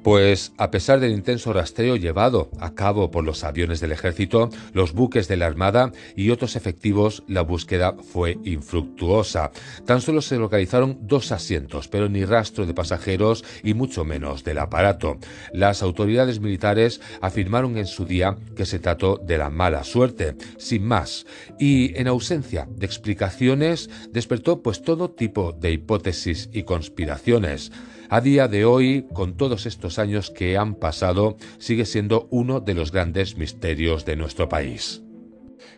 Pues 0.08 0.54
a 0.58 0.72
pesar 0.72 1.02
del 1.02 1.12
intenso 1.12 1.52
rastreo 1.52 1.98
llevado 1.98 2.50
a 2.62 2.74
cabo 2.74 3.12
por 3.12 3.26
los 3.26 3.44
aviones 3.44 3.82
del 3.82 3.92
ejército, 3.92 4.50
los 4.72 4.94
buques 4.94 5.28
de 5.28 5.36
la 5.36 5.48
Armada 5.48 5.92
y 6.16 6.30
otros 6.30 6.56
efectivos, 6.56 7.24
la 7.28 7.42
búsqueda 7.42 7.94
fue 8.14 8.38
infructuosa. 8.46 9.52
Tan 9.86 10.00
solo 10.00 10.22
se 10.22 10.38
localizaron 10.38 10.98
dos 11.02 11.34
asientos, 11.34 11.90
pero 11.90 12.08
ni 12.08 12.24
rastro 12.24 12.66
de 12.66 12.74
pasajeros 12.74 13.44
y 13.64 13.74
mucho 13.74 14.06
menos 14.06 14.46
del 14.46 14.60
aparato. 14.60 15.18
Las 15.52 15.84
autoridades 15.84 16.40
militares 16.40 17.02
afirmaron 17.20 17.78
en 17.78 17.86
su 17.86 18.06
día 18.06 18.38
que 18.56 18.66
se 18.66 18.80
trató 18.80 19.18
de 19.18 19.38
la 19.38 19.50
mala 19.50 19.84
suerte, 19.84 20.38
sin 20.58 20.86
más, 20.86 21.26
y 21.60 22.00
en 22.00 22.08
ausencia 22.08 22.66
de 22.72 22.86
explicaciones 22.86 23.90
despertó 24.12 24.62
pues 24.62 24.82
todo 24.84 25.10
tipo 25.10 25.52
de 25.52 25.74
hipótesis 25.74 26.50
y 26.54 26.64
conspiraciones. 26.64 27.74
A 28.10 28.22
día 28.22 28.48
de 28.48 28.64
hoy, 28.64 29.06
con 29.14 29.36
todos 29.36 29.66
estos 29.66 30.00
años 30.00 30.32
que 30.32 30.58
han 30.58 30.76
pasado, 30.76 31.36
sigue 31.58 31.86
siendo 31.86 32.28
uno 32.32 32.62
de 32.62 32.74
los 32.74 32.92
grandes 32.92 33.38
misterios 33.38 34.06
de 34.06 34.16
nuestro 34.16 34.48
país. 34.48 35.02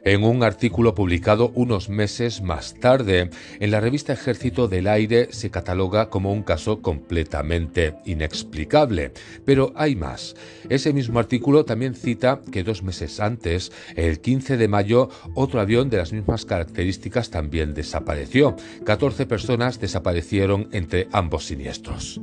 En 0.03 0.23
un 0.23 0.43
artículo 0.43 0.95
publicado 0.95 1.51
unos 1.55 1.89
meses 1.89 2.41
más 2.41 2.75
tarde, 2.75 3.29
en 3.59 3.71
la 3.71 3.79
revista 3.79 4.13
Ejército 4.13 4.67
del 4.67 4.87
Aire 4.87 5.29
se 5.31 5.49
cataloga 5.49 6.09
como 6.09 6.31
un 6.31 6.43
caso 6.43 6.81
completamente 6.81 7.95
inexplicable. 8.05 9.11
Pero 9.45 9.73
hay 9.75 9.95
más. 9.95 10.35
Ese 10.69 10.93
mismo 10.93 11.19
artículo 11.19 11.65
también 11.65 11.95
cita 11.95 12.41
que 12.51 12.63
dos 12.63 12.83
meses 12.83 13.19
antes, 13.19 13.71
el 13.95 14.19
15 14.19 14.57
de 14.57 14.67
mayo, 14.67 15.09
otro 15.35 15.59
avión 15.59 15.89
de 15.89 15.97
las 15.97 16.13
mismas 16.13 16.45
características 16.45 17.29
también 17.29 17.73
desapareció. 17.73 18.55
14 18.85 19.25
personas 19.25 19.79
desaparecieron 19.79 20.69
entre 20.71 21.07
ambos 21.11 21.45
siniestros. 21.45 22.21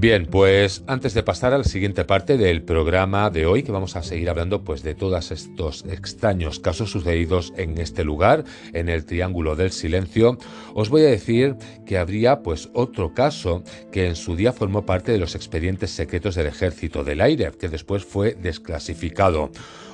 Bien, 0.00 0.26
pues 0.26 0.84
antes 0.86 1.12
de 1.12 1.24
pasar 1.24 1.52
a 1.52 1.58
la 1.58 1.64
siguiente 1.64 2.04
parte 2.04 2.36
del 2.36 2.62
programa 2.62 3.30
de 3.30 3.46
hoy, 3.46 3.64
que 3.64 3.72
vamos 3.72 3.96
a 3.96 4.04
seguir 4.04 4.30
hablando 4.30 4.62
pues 4.62 4.84
de 4.84 4.94
todos 4.94 5.32
estos 5.32 5.84
extraños 5.86 6.60
casos 6.60 6.92
sucedidos 6.92 7.52
en 7.56 7.78
este 7.78 8.04
lugar, 8.04 8.44
en 8.74 8.88
el 8.90 9.04
Triángulo 9.04 9.56
del 9.56 9.72
Silencio, 9.72 10.38
os 10.72 10.88
voy 10.88 11.02
a 11.02 11.06
decir 11.06 11.56
que 11.84 11.98
habría 11.98 12.44
pues 12.44 12.68
otro 12.74 13.12
caso 13.12 13.64
que 13.90 14.06
en 14.06 14.14
su 14.14 14.36
día 14.36 14.52
formó 14.52 14.86
parte 14.86 15.10
de 15.10 15.18
los 15.18 15.34
expedientes 15.34 15.90
secretos 15.90 16.36
del 16.36 16.46
Ejército 16.46 17.02
del 17.02 17.20
Aire, 17.20 17.50
que 17.58 17.68
después 17.68 18.04
fue 18.04 18.36
desclasificado. 18.40 19.50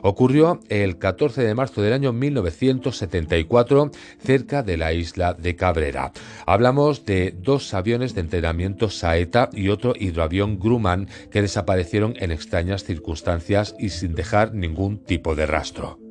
Ocurrió 0.06 0.60
el 0.68 0.98
14 0.98 1.42
de 1.42 1.54
marzo 1.54 1.80
del 1.80 1.94
año 1.94 2.12
1974 2.12 3.90
cerca 4.18 4.62
de 4.62 4.76
la 4.76 4.92
isla 4.92 5.32
de 5.32 5.56
Cabrera. 5.56 6.12
Hablamos 6.44 7.06
de 7.06 7.34
dos 7.34 7.72
aviones 7.72 8.14
de 8.14 8.20
entrenamiento 8.20 8.90
Saeta 8.90 9.48
y 9.50 9.70
otro 9.70 9.94
hidroavión 9.98 10.58
Grumman 10.58 11.08
que 11.30 11.40
desaparecieron 11.40 12.12
en 12.18 12.32
extrañas 12.32 12.84
circunstancias 12.84 13.74
y 13.78 13.88
sin 13.88 14.14
dejar 14.14 14.52
ningún 14.52 14.98
tipo 14.98 15.34
de 15.34 15.46
rastro. 15.46 16.03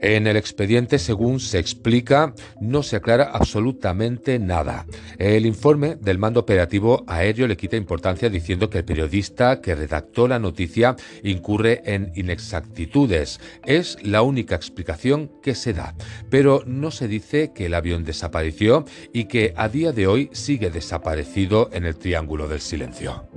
En 0.00 0.26
el 0.28 0.36
expediente, 0.36 0.98
según 0.98 1.40
se 1.40 1.58
explica, 1.58 2.34
no 2.60 2.82
se 2.82 2.96
aclara 2.96 3.30
absolutamente 3.32 4.38
nada. 4.38 4.86
El 5.18 5.44
informe 5.44 5.96
del 5.96 6.18
mando 6.18 6.40
operativo 6.40 7.04
aéreo 7.08 7.48
le 7.48 7.56
quita 7.56 7.76
importancia 7.76 8.30
diciendo 8.30 8.70
que 8.70 8.78
el 8.78 8.84
periodista 8.84 9.60
que 9.60 9.74
redactó 9.74 10.28
la 10.28 10.38
noticia 10.38 10.94
incurre 11.24 11.82
en 11.84 12.12
inexactitudes. 12.14 13.40
Es 13.66 13.98
la 14.02 14.22
única 14.22 14.54
explicación 14.54 15.32
que 15.42 15.56
se 15.56 15.72
da. 15.72 15.94
Pero 16.30 16.62
no 16.64 16.92
se 16.92 17.08
dice 17.08 17.52
que 17.52 17.66
el 17.66 17.74
avión 17.74 18.04
desapareció 18.04 18.84
y 19.12 19.24
que 19.24 19.52
a 19.56 19.68
día 19.68 19.92
de 19.92 20.06
hoy 20.06 20.30
sigue 20.32 20.70
desaparecido 20.70 21.70
en 21.72 21.84
el 21.84 21.96
Triángulo 21.96 22.46
del 22.46 22.60
Silencio. 22.60 23.28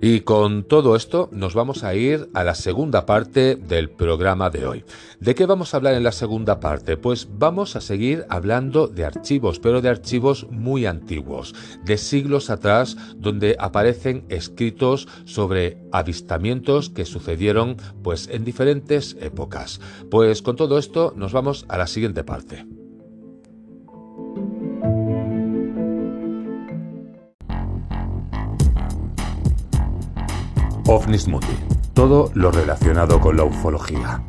Y 0.00 0.20
con 0.20 0.64
todo 0.64 0.96
esto 0.96 1.28
nos 1.32 1.54
vamos 1.54 1.84
a 1.84 1.94
ir 1.94 2.28
a 2.34 2.44
la 2.44 2.54
segunda 2.54 3.06
parte 3.06 3.56
del 3.56 3.90
programa 3.90 4.50
de 4.50 4.66
hoy. 4.66 4.84
¿De 5.20 5.34
qué 5.34 5.46
vamos 5.46 5.72
a 5.72 5.78
hablar 5.78 5.94
en 5.94 6.04
la 6.04 6.12
segunda 6.12 6.60
parte? 6.60 6.96
Pues 6.96 7.28
vamos 7.38 7.76
a 7.76 7.80
seguir 7.80 8.26
hablando 8.28 8.86
de 8.86 9.04
archivos, 9.04 9.58
pero 9.58 9.80
de 9.80 9.88
archivos 9.88 10.46
muy 10.50 10.86
antiguos, 10.86 11.54
de 11.84 11.96
siglos 11.96 12.50
atrás, 12.50 12.96
donde 13.16 13.56
aparecen 13.58 14.24
escritos 14.28 15.08
sobre 15.24 15.78
avistamientos 15.92 16.90
que 16.90 17.04
sucedieron 17.04 17.76
pues 18.02 18.28
en 18.28 18.44
diferentes 18.44 19.16
épocas. 19.20 19.80
Pues 20.10 20.42
con 20.42 20.56
todo 20.56 20.78
esto 20.78 21.14
nos 21.16 21.32
vamos 21.32 21.64
a 21.68 21.78
la 21.78 21.86
siguiente 21.86 22.24
parte. 22.24 22.83
OVNIS 30.86 31.28
Mundi. 31.28 31.46
Todo 31.94 32.30
lo 32.34 32.50
relacionado 32.50 33.18
con 33.18 33.38
la 33.38 33.44
ufología. 33.44 34.22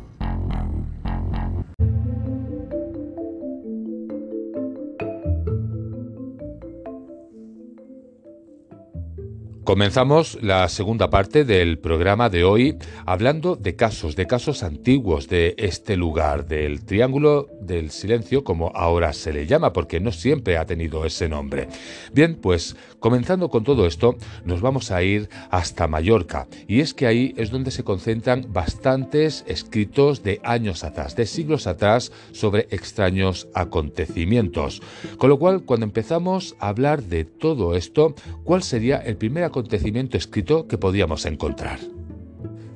Comenzamos 9.66 10.38
la 10.42 10.68
segunda 10.68 11.10
parte 11.10 11.44
del 11.44 11.80
programa 11.80 12.30
de 12.30 12.44
hoy 12.44 12.78
hablando 13.04 13.56
de 13.56 13.74
casos, 13.74 14.14
de 14.14 14.28
casos 14.28 14.62
antiguos 14.62 15.26
de 15.26 15.56
este 15.58 15.96
lugar, 15.96 16.46
del 16.46 16.84
Triángulo 16.84 17.48
del 17.60 17.90
Silencio, 17.90 18.44
como 18.44 18.70
ahora 18.76 19.12
se 19.12 19.32
le 19.32 19.44
llama, 19.44 19.72
porque 19.72 19.98
no 19.98 20.12
siempre 20.12 20.56
ha 20.56 20.66
tenido 20.66 21.04
ese 21.04 21.28
nombre. 21.28 21.66
Bien, 22.12 22.36
pues 22.36 22.76
comenzando 23.06 23.50
con 23.50 23.62
todo 23.62 23.86
esto, 23.86 24.16
nos 24.44 24.60
vamos 24.60 24.90
a 24.90 25.00
ir 25.00 25.28
hasta 25.50 25.86
Mallorca, 25.86 26.48
y 26.66 26.80
es 26.80 26.92
que 26.92 27.06
ahí 27.06 27.34
es 27.36 27.52
donde 27.52 27.70
se 27.70 27.84
concentran 27.84 28.46
bastantes 28.48 29.44
escritos 29.46 30.24
de 30.24 30.40
años 30.42 30.82
atrás, 30.82 31.14
de 31.14 31.24
siglos 31.24 31.68
atrás, 31.68 32.10
sobre 32.32 32.66
extraños 32.72 33.46
acontecimientos. 33.54 34.82
Con 35.18 35.30
lo 35.30 35.38
cual, 35.38 35.62
cuando 35.62 35.86
empezamos 35.86 36.56
a 36.58 36.66
hablar 36.66 37.04
de 37.04 37.24
todo 37.24 37.76
esto, 37.76 38.16
¿cuál 38.42 38.64
sería 38.64 38.96
el 38.96 39.16
primer 39.16 39.44
acontecimiento 39.44 40.16
escrito 40.16 40.66
que 40.66 40.76
podíamos 40.76 41.26
encontrar. 41.26 41.78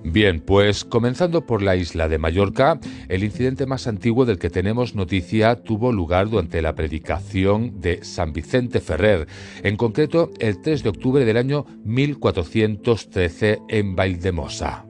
Bien, 0.02 0.40
pues 0.40 0.84
comenzando 0.84 1.44
por 1.44 1.62
la 1.62 1.76
isla 1.76 2.08
de 2.08 2.16
Mallorca, 2.16 2.80
el 3.08 3.22
incidente 3.22 3.66
más 3.66 3.86
antiguo 3.86 4.24
del 4.24 4.38
que 4.38 4.48
tenemos 4.48 4.94
noticia 4.94 5.56
tuvo 5.56 5.92
lugar 5.92 6.30
durante 6.30 6.62
la 6.62 6.74
predicación 6.74 7.80
de 7.82 8.02
San 8.02 8.32
Vicente 8.32 8.80
Ferrer, 8.80 9.28
en 9.62 9.76
concreto 9.76 10.30
el 10.38 10.62
3 10.62 10.82
de 10.82 10.88
octubre 10.88 11.24
del 11.26 11.36
año 11.36 11.66
1413 11.84 13.58
en 13.68 13.94
Valdemosa. 13.94 14.86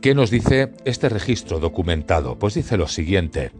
¿Qué 0.00 0.16
nos 0.16 0.32
dice 0.32 0.72
este 0.84 1.08
registro 1.08 1.60
documentado? 1.60 2.36
Pues 2.36 2.54
dice 2.54 2.76
lo 2.76 2.88
siguiente. 2.88 3.52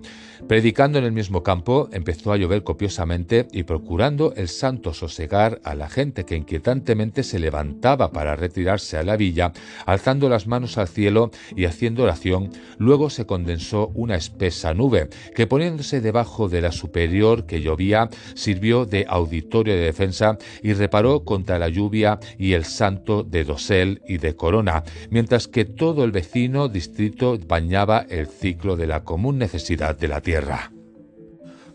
Predicando 0.48 0.98
en 0.98 1.04
el 1.04 1.12
mismo 1.12 1.42
campo, 1.42 1.88
empezó 1.92 2.32
a 2.32 2.36
llover 2.36 2.62
copiosamente 2.62 3.46
y 3.52 3.62
procurando 3.62 4.34
el 4.36 4.48
santo 4.48 4.92
sosegar 4.92 5.60
a 5.64 5.74
la 5.74 5.88
gente 5.88 6.24
que 6.24 6.36
inquietantemente 6.36 7.22
se 7.22 7.38
levantaba 7.38 8.12
para 8.12 8.36
retirarse 8.36 8.98
a 8.98 9.02
la 9.02 9.16
villa, 9.16 9.52
alzando 9.86 10.28
las 10.28 10.46
manos 10.46 10.76
al 10.78 10.88
cielo 10.88 11.30
y 11.56 11.64
haciendo 11.64 12.02
oración, 12.02 12.50
luego 12.76 13.08
se 13.08 13.24
condensó 13.24 13.92
una 13.94 14.16
espesa 14.16 14.74
nube, 14.74 15.08
que 15.34 15.46
poniéndose 15.46 16.00
debajo 16.00 16.48
de 16.48 16.60
la 16.60 16.72
superior 16.72 17.46
que 17.46 17.62
llovía, 17.62 18.10
sirvió 18.34 18.84
de 18.84 19.06
auditorio 19.08 19.74
de 19.74 19.80
defensa 19.80 20.36
y 20.62 20.74
reparó 20.74 21.24
contra 21.24 21.58
la 21.58 21.68
lluvia 21.68 22.18
y 22.36 22.52
el 22.52 22.64
santo 22.64 23.22
de 23.22 23.44
dosel 23.44 24.02
y 24.06 24.18
de 24.18 24.36
corona, 24.36 24.82
mientras 25.08 25.48
que 25.48 25.64
todo 25.64 26.04
el 26.04 26.10
vecino 26.10 26.68
distrito 26.68 27.38
bañaba 27.46 28.04
el 28.10 28.26
ciclo 28.26 28.76
de 28.76 28.86
la 28.86 29.04
común 29.04 29.38
necesidad 29.38 29.96
de 29.96 30.08
la 30.08 30.20
tierra. 30.20 30.31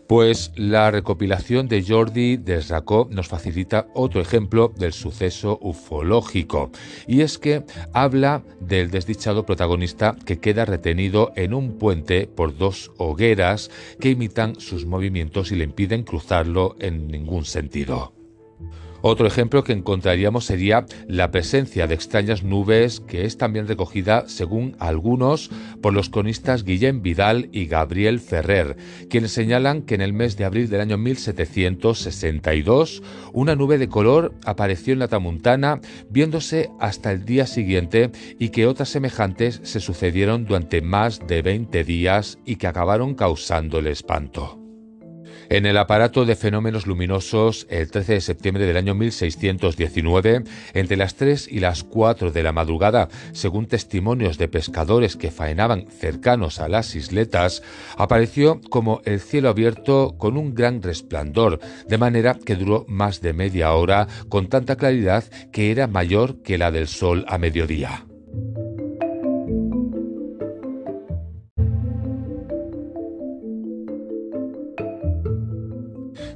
Pues 0.08 0.52
la 0.56 0.90
recopilación 0.90 1.68
de 1.68 1.84
Jordi 1.86 2.38
Desracó 2.38 3.08
nos 3.10 3.28
facilita 3.28 3.88
otro 3.94 4.22
ejemplo 4.22 4.72
del 4.74 4.94
suceso 4.94 5.58
ufológico, 5.60 6.70
y 7.06 7.20
es 7.20 7.36
que 7.36 7.64
habla 7.92 8.42
del 8.58 8.90
desdichado 8.90 9.44
protagonista 9.44 10.16
que 10.24 10.40
queda 10.40 10.64
retenido 10.64 11.32
en 11.36 11.52
un 11.52 11.76
puente 11.76 12.26
por 12.26 12.56
dos 12.56 12.90
hogueras 12.96 13.70
que 14.00 14.08
imitan 14.08 14.58
sus 14.58 14.86
movimientos 14.86 15.52
y 15.52 15.56
le 15.56 15.64
impiden 15.64 16.04
cruzarlo 16.04 16.74
en 16.80 17.08
ningún 17.08 17.44
sentido. 17.44 18.17
Otro 19.00 19.28
ejemplo 19.28 19.62
que 19.62 19.72
encontraríamos 19.72 20.44
sería 20.44 20.84
la 21.06 21.30
presencia 21.30 21.86
de 21.86 21.94
extrañas 21.94 22.42
nubes 22.42 23.00
que 23.00 23.24
es 23.24 23.38
también 23.38 23.68
recogida, 23.68 24.28
según 24.28 24.74
algunos, 24.80 25.50
por 25.80 25.92
los 25.92 26.10
cronistas 26.10 26.64
Guillem 26.64 27.00
Vidal 27.00 27.48
y 27.52 27.66
Gabriel 27.66 28.18
Ferrer, 28.18 28.76
quienes 29.08 29.32
señalan 29.32 29.82
que 29.82 29.94
en 29.94 30.00
el 30.00 30.12
mes 30.12 30.36
de 30.36 30.44
abril 30.44 30.68
del 30.68 30.80
año 30.80 30.98
1762 30.98 33.02
una 33.32 33.54
nube 33.54 33.78
de 33.78 33.88
color 33.88 34.34
apareció 34.44 34.92
en 34.92 34.98
la 34.98 35.08
Tramuntana 35.08 35.80
viéndose 36.10 36.70
hasta 36.80 37.12
el 37.12 37.24
día 37.24 37.46
siguiente 37.46 38.10
y 38.38 38.48
que 38.48 38.66
otras 38.66 38.88
semejantes 38.88 39.60
se 39.62 39.80
sucedieron 39.80 40.44
durante 40.44 40.82
más 40.82 41.20
de 41.26 41.42
20 41.42 41.84
días 41.84 42.38
y 42.44 42.56
que 42.56 42.66
acabaron 42.66 43.14
causando 43.14 43.78
el 43.78 43.86
espanto. 43.86 44.67
En 45.50 45.64
el 45.64 45.78
aparato 45.78 46.26
de 46.26 46.36
fenómenos 46.36 46.86
luminosos, 46.86 47.66
el 47.70 47.90
13 47.90 48.14
de 48.14 48.20
septiembre 48.20 48.66
del 48.66 48.76
año 48.76 48.94
1619, 48.94 50.44
entre 50.74 50.96
las 50.98 51.14
3 51.14 51.48
y 51.50 51.60
las 51.60 51.84
4 51.84 52.32
de 52.32 52.42
la 52.42 52.52
madrugada, 52.52 53.08
según 53.32 53.66
testimonios 53.66 54.36
de 54.36 54.48
pescadores 54.48 55.16
que 55.16 55.30
faenaban 55.30 55.86
cercanos 55.88 56.60
a 56.60 56.68
las 56.68 56.94
isletas, 56.94 57.62
apareció 57.96 58.60
como 58.68 59.00
el 59.06 59.20
cielo 59.20 59.48
abierto 59.48 60.16
con 60.18 60.36
un 60.36 60.54
gran 60.54 60.82
resplandor, 60.82 61.60
de 61.88 61.96
manera 61.96 62.34
que 62.34 62.54
duró 62.54 62.84
más 62.86 63.22
de 63.22 63.32
media 63.32 63.72
hora 63.72 64.06
con 64.28 64.48
tanta 64.48 64.76
claridad 64.76 65.24
que 65.50 65.70
era 65.70 65.86
mayor 65.86 66.42
que 66.42 66.58
la 66.58 66.70
del 66.70 66.88
sol 66.88 67.24
a 67.26 67.38
mediodía. 67.38 68.04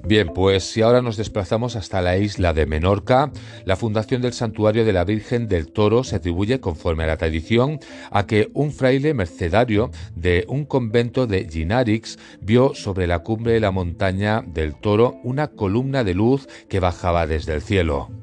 Bien, 0.05 0.29
pues 0.29 0.65
si 0.65 0.83
ahora 0.83 1.01
nos 1.01 1.17
desplazamos 1.17 1.77
hasta 1.77 2.03
la 2.03 2.17
isla 2.17 2.53
de 2.53 2.67
Menorca, 2.67 3.31
la 3.65 3.77
fundación 3.77 4.21
del 4.21 4.33
santuario 4.33 4.85
de 4.85 4.93
la 4.93 5.05
Virgen 5.05 5.47
del 5.47 5.71
Toro 5.71 6.03
se 6.03 6.17
atribuye, 6.17 6.59
conforme 6.59 7.05
a 7.05 7.07
la 7.07 7.17
tradición, 7.17 7.79
a 8.11 8.27
que 8.27 8.51
un 8.53 8.73
fraile 8.73 9.15
mercedario 9.15 9.93
de 10.17 10.45
un 10.49 10.65
convento 10.65 11.29
de 11.29 11.49
Ginarix 11.49 12.19
vio 12.41 12.75
sobre 12.75 13.07
la 13.07 13.21
cumbre 13.21 13.53
de 13.53 13.61
la 13.61 13.71
montaña 13.71 14.43
del 14.45 14.75
Toro 14.75 15.21
una 15.23 15.49
columna 15.49 16.03
de 16.03 16.15
luz 16.15 16.49
que 16.69 16.81
bajaba 16.81 17.29
desde 17.29 17.55
el 17.55 17.63
cielo. 17.63 18.22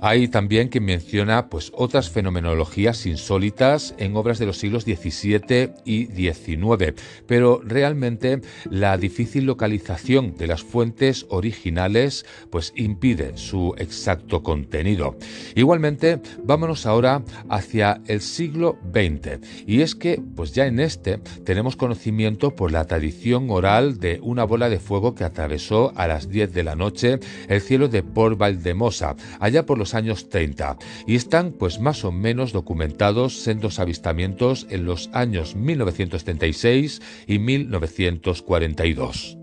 Hay 0.00 0.28
también 0.28 0.68
quien 0.68 0.84
menciona 0.84 1.48
pues, 1.48 1.72
otras 1.74 2.10
fenomenologías 2.10 3.06
insólitas 3.06 3.94
en 3.98 4.16
obras 4.16 4.38
de 4.38 4.46
los 4.46 4.58
siglos 4.58 4.84
XVII 4.84 5.72
y 5.84 6.06
XIX, 6.06 6.94
pero 7.26 7.60
realmente 7.64 8.40
la 8.70 8.96
difícil 8.96 9.44
localización 9.44 10.36
de 10.36 10.46
las 10.46 10.62
fuentes 10.62 11.26
originales 11.28 12.24
pues, 12.50 12.72
impide 12.76 13.36
su 13.36 13.74
exacto 13.78 14.42
contenido. 14.42 15.16
Igualmente, 15.54 16.20
vámonos 16.42 16.86
ahora 16.86 17.22
hacia 17.48 18.00
el 18.06 18.20
siglo 18.20 18.78
XX, 18.92 19.40
y 19.66 19.80
es 19.80 19.94
que 19.94 20.22
pues 20.34 20.52
ya 20.52 20.66
en 20.66 20.80
este 20.80 21.18
tenemos 21.44 21.76
conocimiento 21.76 22.54
por 22.54 22.72
la 22.72 22.84
tradición 22.84 23.50
oral 23.50 23.98
de 23.98 24.20
una 24.22 24.44
bola 24.44 24.68
de 24.68 24.78
fuego 24.78 25.14
que 25.14 25.24
atravesó 25.24 25.92
a 25.96 26.06
las 26.06 26.28
10 26.28 26.52
de 26.52 26.64
la 26.64 26.76
noche 26.76 27.18
el 27.48 27.60
cielo 27.60 27.88
de 27.88 28.02
Port 28.02 28.38
Valdemosa, 28.38 29.16
allá 29.40 29.66
por 29.66 29.78
los 29.78 29.85
años 29.94 30.28
30 30.28 30.76
y 31.06 31.16
están 31.16 31.52
pues 31.52 31.80
más 31.80 32.04
o 32.04 32.12
menos 32.12 32.52
documentados 32.52 33.46
en 33.48 33.60
dos 33.60 33.78
avistamientos 33.78 34.66
en 34.70 34.84
los 34.84 35.10
años 35.12 35.56
1936 35.56 37.00
y 37.26 37.38
1942. 37.38 39.38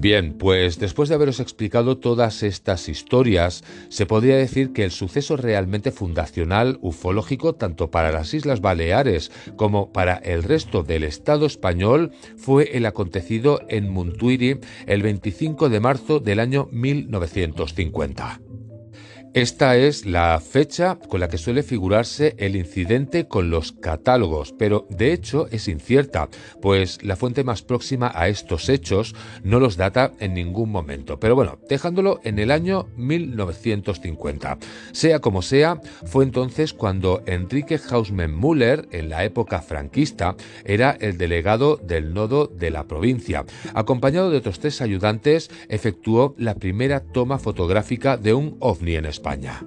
Bien, 0.00 0.38
pues 0.38 0.78
después 0.78 1.08
de 1.08 1.16
haberos 1.16 1.40
explicado 1.40 1.98
todas 1.98 2.44
estas 2.44 2.88
historias, 2.88 3.64
se 3.88 4.06
podría 4.06 4.36
decir 4.36 4.72
que 4.72 4.84
el 4.84 4.92
suceso 4.92 5.36
realmente 5.36 5.90
fundacional 5.90 6.78
ufológico 6.82 7.56
tanto 7.56 7.90
para 7.90 8.12
las 8.12 8.32
Islas 8.32 8.60
Baleares 8.60 9.32
como 9.56 9.92
para 9.92 10.14
el 10.14 10.44
resto 10.44 10.84
del 10.84 11.02
Estado 11.02 11.46
español 11.46 12.12
fue 12.36 12.76
el 12.76 12.86
acontecido 12.86 13.60
en 13.68 13.90
Montuiri 13.90 14.60
el 14.86 15.02
25 15.02 15.68
de 15.68 15.80
marzo 15.80 16.20
del 16.20 16.38
año 16.38 16.68
1950. 16.70 18.40
Esta 19.34 19.76
es 19.76 20.06
la 20.06 20.40
fecha 20.40 20.96
con 20.96 21.20
la 21.20 21.28
que 21.28 21.36
suele 21.36 21.62
figurarse 21.62 22.34
el 22.38 22.56
incidente 22.56 23.28
con 23.28 23.50
los 23.50 23.72
catálogos, 23.72 24.54
pero 24.58 24.86
de 24.88 25.12
hecho 25.12 25.48
es 25.50 25.68
incierta, 25.68 26.30
pues 26.62 27.04
la 27.04 27.14
fuente 27.14 27.44
más 27.44 27.60
próxima 27.62 28.10
a 28.14 28.28
estos 28.28 28.70
hechos 28.70 29.14
no 29.44 29.60
los 29.60 29.76
data 29.76 30.12
en 30.18 30.32
ningún 30.32 30.70
momento. 30.70 31.20
Pero 31.20 31.34
bueno, 31.34 31.58
dejándolo 31.68 32.20
en 32.24 32.38
el 32.38 32.50
año 32.50 32.88
1950. 32.96 34.58
Sea 34.92 35.20
como 35.20 35.42
sea, 35.42 35.80
fue 36.06 36.24
entonces 36.24 36.72
cuando 36.72 37.22
Enrique 37.26 37.78
Hausmann 37.90 38.34
Müller, 38.34 38.88
en 38.92 39.10
la 39.10 39.24
época 39.24 39.60
franquista, 39.60 40.36
era 40.64 40.96
el 41.00 41.18
delegado 41.18 41.76
del 41.76 42.14
nodo 42.14 42.46
de 42.46 42.70
la 42.70 42.84
provincia. 42.84 43.44
Acompañado 43.74 44.30
de 44.30 44.38
otros 44.38 44.58
tres 44.58 44.80
ayudantes, 44.80 45.50
efectuó 45.68 46.34
la 46.38 46.54
primera 46.54 47.00
toma 47.00 47.38
fotográfica 47.38 48.16
de 48.16 48.32
un 48.32 48.56
ovni 48.60 48.96
en 48.96 49.04
España. 49.18 49.64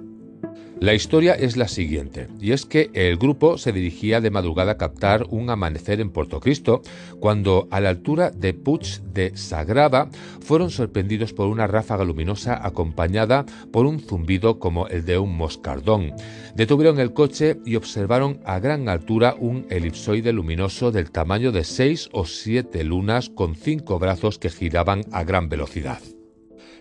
La 0.80 0.94
historia 0.94 1.34
es 1.34 1.56
la 1.56 1.68
siguiente, 1.68 2.26
y 2.40 2.50
es 2.50 2.66
que 2.66 2.90
el 2.94 3.16
grupo 3.16 3.56
se 3.56 3.70
dirigía 3.70 4.20
de 4.20 4.32
madrugada 4.32 4.72
a 4.72 4.76
captar 4.78 5.26
un 5.28 5.48
amanecer 5.48 6.00
en 6.00 6.10
Puerto 6.10 6.40
Cristo, 6.40 6.82
cuando 7.20 7.68
a 7.70 7.80
la 7.80 7.90
altura 7.90 8.30
de 8.30 8.52
Puig 8.52 9.00
de 9.14 9.36
Sagrada 9.36 10.08
fueron 10.40 10.70
sorprendidos 10.70 11.34
por 11.34 11.46
una 11.46 11.68
ráfaga 11.68 12.02
luminosa 12.02 12.66
acompañada 12.66 13.46
por 13.70 13.86
un 13.86 14.00
zumbido 14.00 14.58
como 14.58 14.88
el 14.88 15.04
de 15.04 15.18
un 15.18 15.36
moscardón. 15.36 16.14
Detuvieron 16.56 16.98
el 16.98 17.12
coche 17.12 17.58
y 17.64 17.76
observaron 17.76 18.40
a 18.44 18.58
gran 18.58 18.88
altura 18.88 19.36
un 19.38 19.66
elipsoide 19.70 20.32
luminoso 20.32 20.90
del 20.90 21.12
tamaño 21.12 21.52
de 21.52 21.62
seis 21.62 22.08
o 22.12 22.24
siete 22.24 22.82
lunas 22.82 23.28
con 23.28 23.54
cinco 23.54 24.00
brazos 24.00 24.38
que 24.38 24.50
giraban 24.50 25.02
a 25.12 25.22
gran 25.22 25.48
velocidad. 25.48 26.00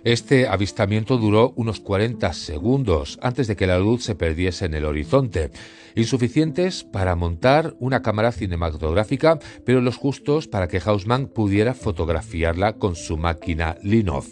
Este 0.04 0.48
avistamiento 0.48 1.18
duró 1.18 1.54
unos 1.56 1.80
40 1.80 2.34
segundos 2.34 3.20
antes 3.22 3.46
de 3.46 3.56
que 3.56 3.68
la 3.68 3.78
luz 3.78 4.04
se 4.04 4.16
perdiese 4.16 4.66
en 4.66 4.74
el 4.74 4.86
horizonte, 4.86 5.52
insuficientes 5.96 6.84
para 6.84 7.16
montar 7.16 7.76
una 7.80 8.02
cámara 8.02 8.32
cinematográfica, 8.32 9.38
pero 9.64 9.80
los 9.80 9.98
justos 9.98 10.48
para 10.48 10.68
que 10.68 10.82
Hausmann 10.84 11.28
pudiera 11.28 11.76
fotografiarla 11.76 12.74
con 12.74 12.96
su 12.96 13.18
máquina 13.18 13.78
Linov. 13.84 14.26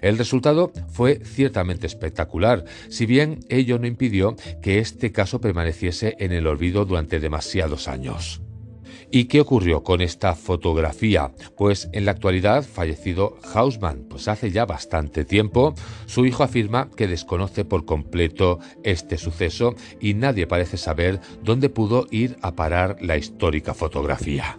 El 0.00 0.16
resultado 0.16 0.70
fue 0.92 1.20
ciertamente 1.24 1.88
espectacular, 1.88 2.64
si 2.88 3.04
bien 3.04 3.40
ello 3.48 3.80
no 3.80 3.88
impidió 3.88 4.36
que 4.62 4.78
este 4.78 5.10
caso 5.10 5.40
permaneciese 5.40 6.14
en 6.20 6.30
el 6.30 6.46
olvido 6.46 6.84
durante 6.84 7.18
demasiados 7.18 7.88
años. 7.88 8.45
¿Y 9.10 9.26
qué 9.26 9.40
ocurrió 9.40 9.82
con 9.82 10.00
esta 10.00 10.34
fotografía? 10.34 11.32
Pues 11.56 11.88
en 11.92 12.04
la 12.04 12.10
actualidad, 12.10 12.64
fallecido 12.64 13.38
Hausmann, 13.54 14.06
pues 14.08 14.26
hace 14.28 14.50
ya 14.50 14.66
bastante 14.66 15.24
tiempo, 15.24 15.74
su 16.06 16.26
hijo 16.26 16.42
afirma 16.42 16.90
que 16.90 17.06
desconoce 17.06 17.64
por 17.64 17.84
completo 17.84 18.58
este 18.82 19.16
suceso 19.16 19.74
y 20.00 20.14
nadie 20.14 20.46
parece 20.46 20.76
saber 20.76 21.20
dónde 21.42 21.68
pudo 21.68 22.06
ir 22.10 22.36
a 22.42 22.56
parar 22.56 22.96
la 23.00 23.16
histórica 23.16 23.74
fotografía. 23.74 24.58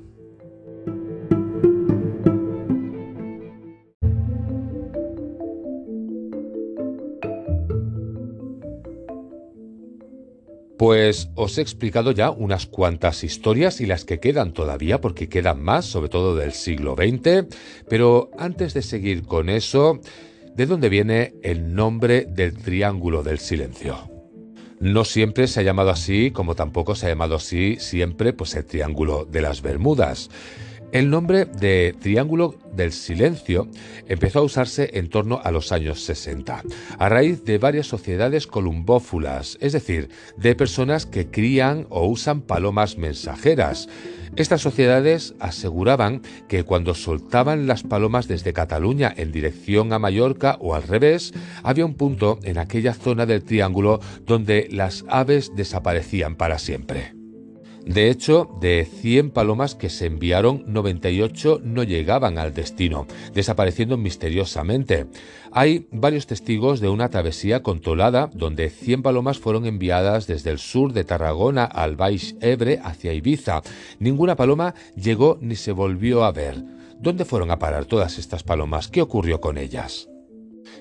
Pues 10.77 11.29
os 11.35 11.57
he 11.57 11.61
explicado 11.61 12.11
ya 12.11 12.29
unas 12.29 12.67
cuantas 12.67 13.23
historias 13.23 13.81
y 13.81 13.87
las 13.87 14.05
que 14.05 14.19
quedan 14.19 14.53
todavía, 14.53 15.01
porque 15.01 15.27
quedan 15.27 15.61
más, 15.61 15.85
sobre 15.85 16.09
todo 16.09 16.35
del 16.35 16.53
siglo 16.53 16.95
XX, 16.95 17.47
pero 17.89 18.29
antes 18.37 18.73
de 18.73 18.83
seguir 18.83 19.23
con 19.23 19.49
eso, 19.49 19.99
¿de 20.55 20.65
dónde 20.67 20.89
viene 20.89 21.33
el 21.41 21.73
nombre 21.73 22.25
del 22.29 22.55
Triángulo 22.55 23.23
del 23.23 23.39
Silencio? 23.39 24.17
No 24.79 25.05
siempre 25.05 25.47
se 25.47 25.61
ha 25.61 25.63
llamado 25.63 25.89
así, 25.89 26.29
como 26.29 26.53
tampoco 26.53 26.93
se 26.93 27.07
ha 27.07 27.09
llamado 27.09 27.35
así 27.35 27.77
siempre 27.79 28.31
pues 28.31 28.53
el 28.53 28.65
Triángulo 28.65 29.25
de 29.25 29.41
las 29.41 29.63
Bermudas. 29.63 30.29
El 30.93 31.09
nombre 31.09 31.43
de 31.43 31.93
Triángulo 31.99 32.55
del 32.71 32.93
Silencio 32.93 33.67
empezó 34.07 34.39
a 34.39 34.43
usarse 34.43 34.91
en 34.93 35.09
torno 35.09 35.41
a 35.43 35.51
los 35.51 35.73
años 35.73 36.01
60, 36.05 36.63
a 36.97 37.09
raíz 37.09 37.43
de 37.43 37.57
varias 37.57 37.87
sociedades 37.87 38.47
columbófulas, 38.47 39.57
es 39.59 39.73
decir, 39.73 40.09
de 40.37 40.55
personas 40.55 41.05
que 41.05 41.27
crían 41.27 41.87
o 41.89 42.07
usan 42.07 42.39
palomas 42.41 42.97
mensajeras. 42.97 43.89
Estas 44.37 44.61
sociedades 44.61 45.33
aseguraban 45.39 46.21
que 46.47 46.63
cuando 46.63 46.93
soltaban 46.93 47.67
las 47.67 47.83
palomas 47.83 48.29
desde 48.29 48.53
Cataluña 48.53 49.13
en 49.17 49.33
dirección 49.33 49.91
a 49.91 49.99
Mallorca 49.99 50.57
o 50.61 50.73
al 50.73 50.83
revés, 50.83 51.33
había 51.63 51.85
un 51.85 51.95
punto 51.95 52.39
en 52.43 52.57
aquella 52.57 52.93
zona 52.93 53.25
del 53.25 53.43
triángulo 53.43 53.99
donde 54.25 54.69
las 54.71 55.03
aves 55.09 55.51
desaparecían 55.53 56.35
para 56.35 56.59
siempre. 56.59 57.16
De 57.87 58.09
hecho, 58.09 58.49
de 58.59 58.83
100 58.83 59.31
palomas 59.31 59.73
que 59.73 59.89
se 59.89 60.07
enviaron, 60.07 60.65
98 60.67 61.61
no 61.63 61.83
llegaban 61.83 62.37
al 62.37 62.53
destino, 62.53 63.07
desapareciendo 63.33 63.95
misteriosamente. 63.95 65.05
Hay 65.53 65.87
varios 65.91 66.27
testigos 66.27 66.81
de 66.81 66.89
una 66.89 67.09
travesía 67.09 67.63
controlada 67.63 68.29
donde 68.33 68.69
100 68.69 69.03
palomas 69.03 69.39
fueron 69.39 69.65
enviadas 69.65 70.27
desde 70.27 70.49
el 70.49 70.59
sur 70.59 70.91
de 70.91 71.05
Tarragona 71.05 71.63
al 71.63 71.95
Baix 71.95 72.35
Ebre 72.41 72.81
hacia 72.83 73.13
Ibiza. 73.13 73.61
Ninguna 73.99 74.35
paloma 74.35 74.75
llegó 74.97 75.37
ni 75.39 75.55
se 75.55 75.71
volvió 75.71 76.25
a 76.25 76.33
ver. 76.33 76.61
¿Dónde 76.99 77.23
fueron 77.23 77.51
a 77.51 77.59
parar 77.59 77.85
todas 77.85 78.17
estas 78.17 78.43
palomas? 78.43 78.89
¿Qué 78.89 79.01
ocurrió 79.01 79.39
con 79.39 79.57
ellas? 79.57 80.09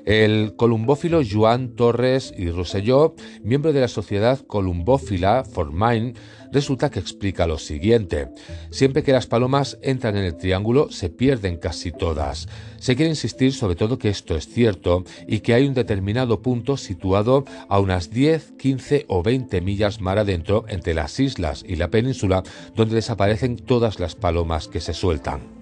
El 0.06 0.54
columbófilo 0.54 1.20
Joan 1.28 1.74
Torres 1.74 2.32
y 2.38 2.48
Rosselló, 2.48 3.16
miembro 3.42 3.72
de 3.72 3.80
la 3.80 3.88
sociedad 3.88 4.38
columbófila 4.38 5.42
Formain, 5.42 6.14
resulta 6.52 6.92
que 6.92 7.00
explica 7.00 7.48
lo 7.48 7.58
siguiente. 7.58 8.28
Siempre 8.70 9.02
que 9.02 9.10
las 9.10 9.26
palomas 9.26 9.78
entran 9.82 10.16
en 10.16 10.22
el 10.22 10.36
triángulo 10.36 10.92
se 10.92 11.10
pierden 11.10 11.56
casi 11.56 11.90
todas. 11.90 12.46
Se 12.78 12.94
quiere 12.94 13.10
insistir 13.10 13.52
sobre 13.52 13.74
todo 13.74 13.98
que 13.98 14.08
esto 14.08 14.36
es 14.36 14.46
cierto 14.46 15.02
y 15.26 15.40
que 15.40 15.54
hay 15.54 15.66
un 15.66 15.74
determinado 15.74 16.40
punto 16.40 16.76
situado 16.76 17.44
a 17.68 17.80
unas 17.80 18.08
10, 18.10 18.52
15 18.58 19.06
o 19.08 19.24
20 19.24 19.60
millas 19.60 20.00
mar 20.00 20.20
adentro 20.20 20.66
entre 20.68 20.94
las 20.94 21.18
islas 21.18 21.64
y 21.66 21.74
la 21.74 21.90
península 21.90 22.44
donde 22.76 22.94
desaparecen 22.94 23.56
todas 23.56 23.98
las 23.98 24.14
palomas 24.14 24.68
que 24.68 24.80
se 24.80 24.94
sueltan. 24.94 25.55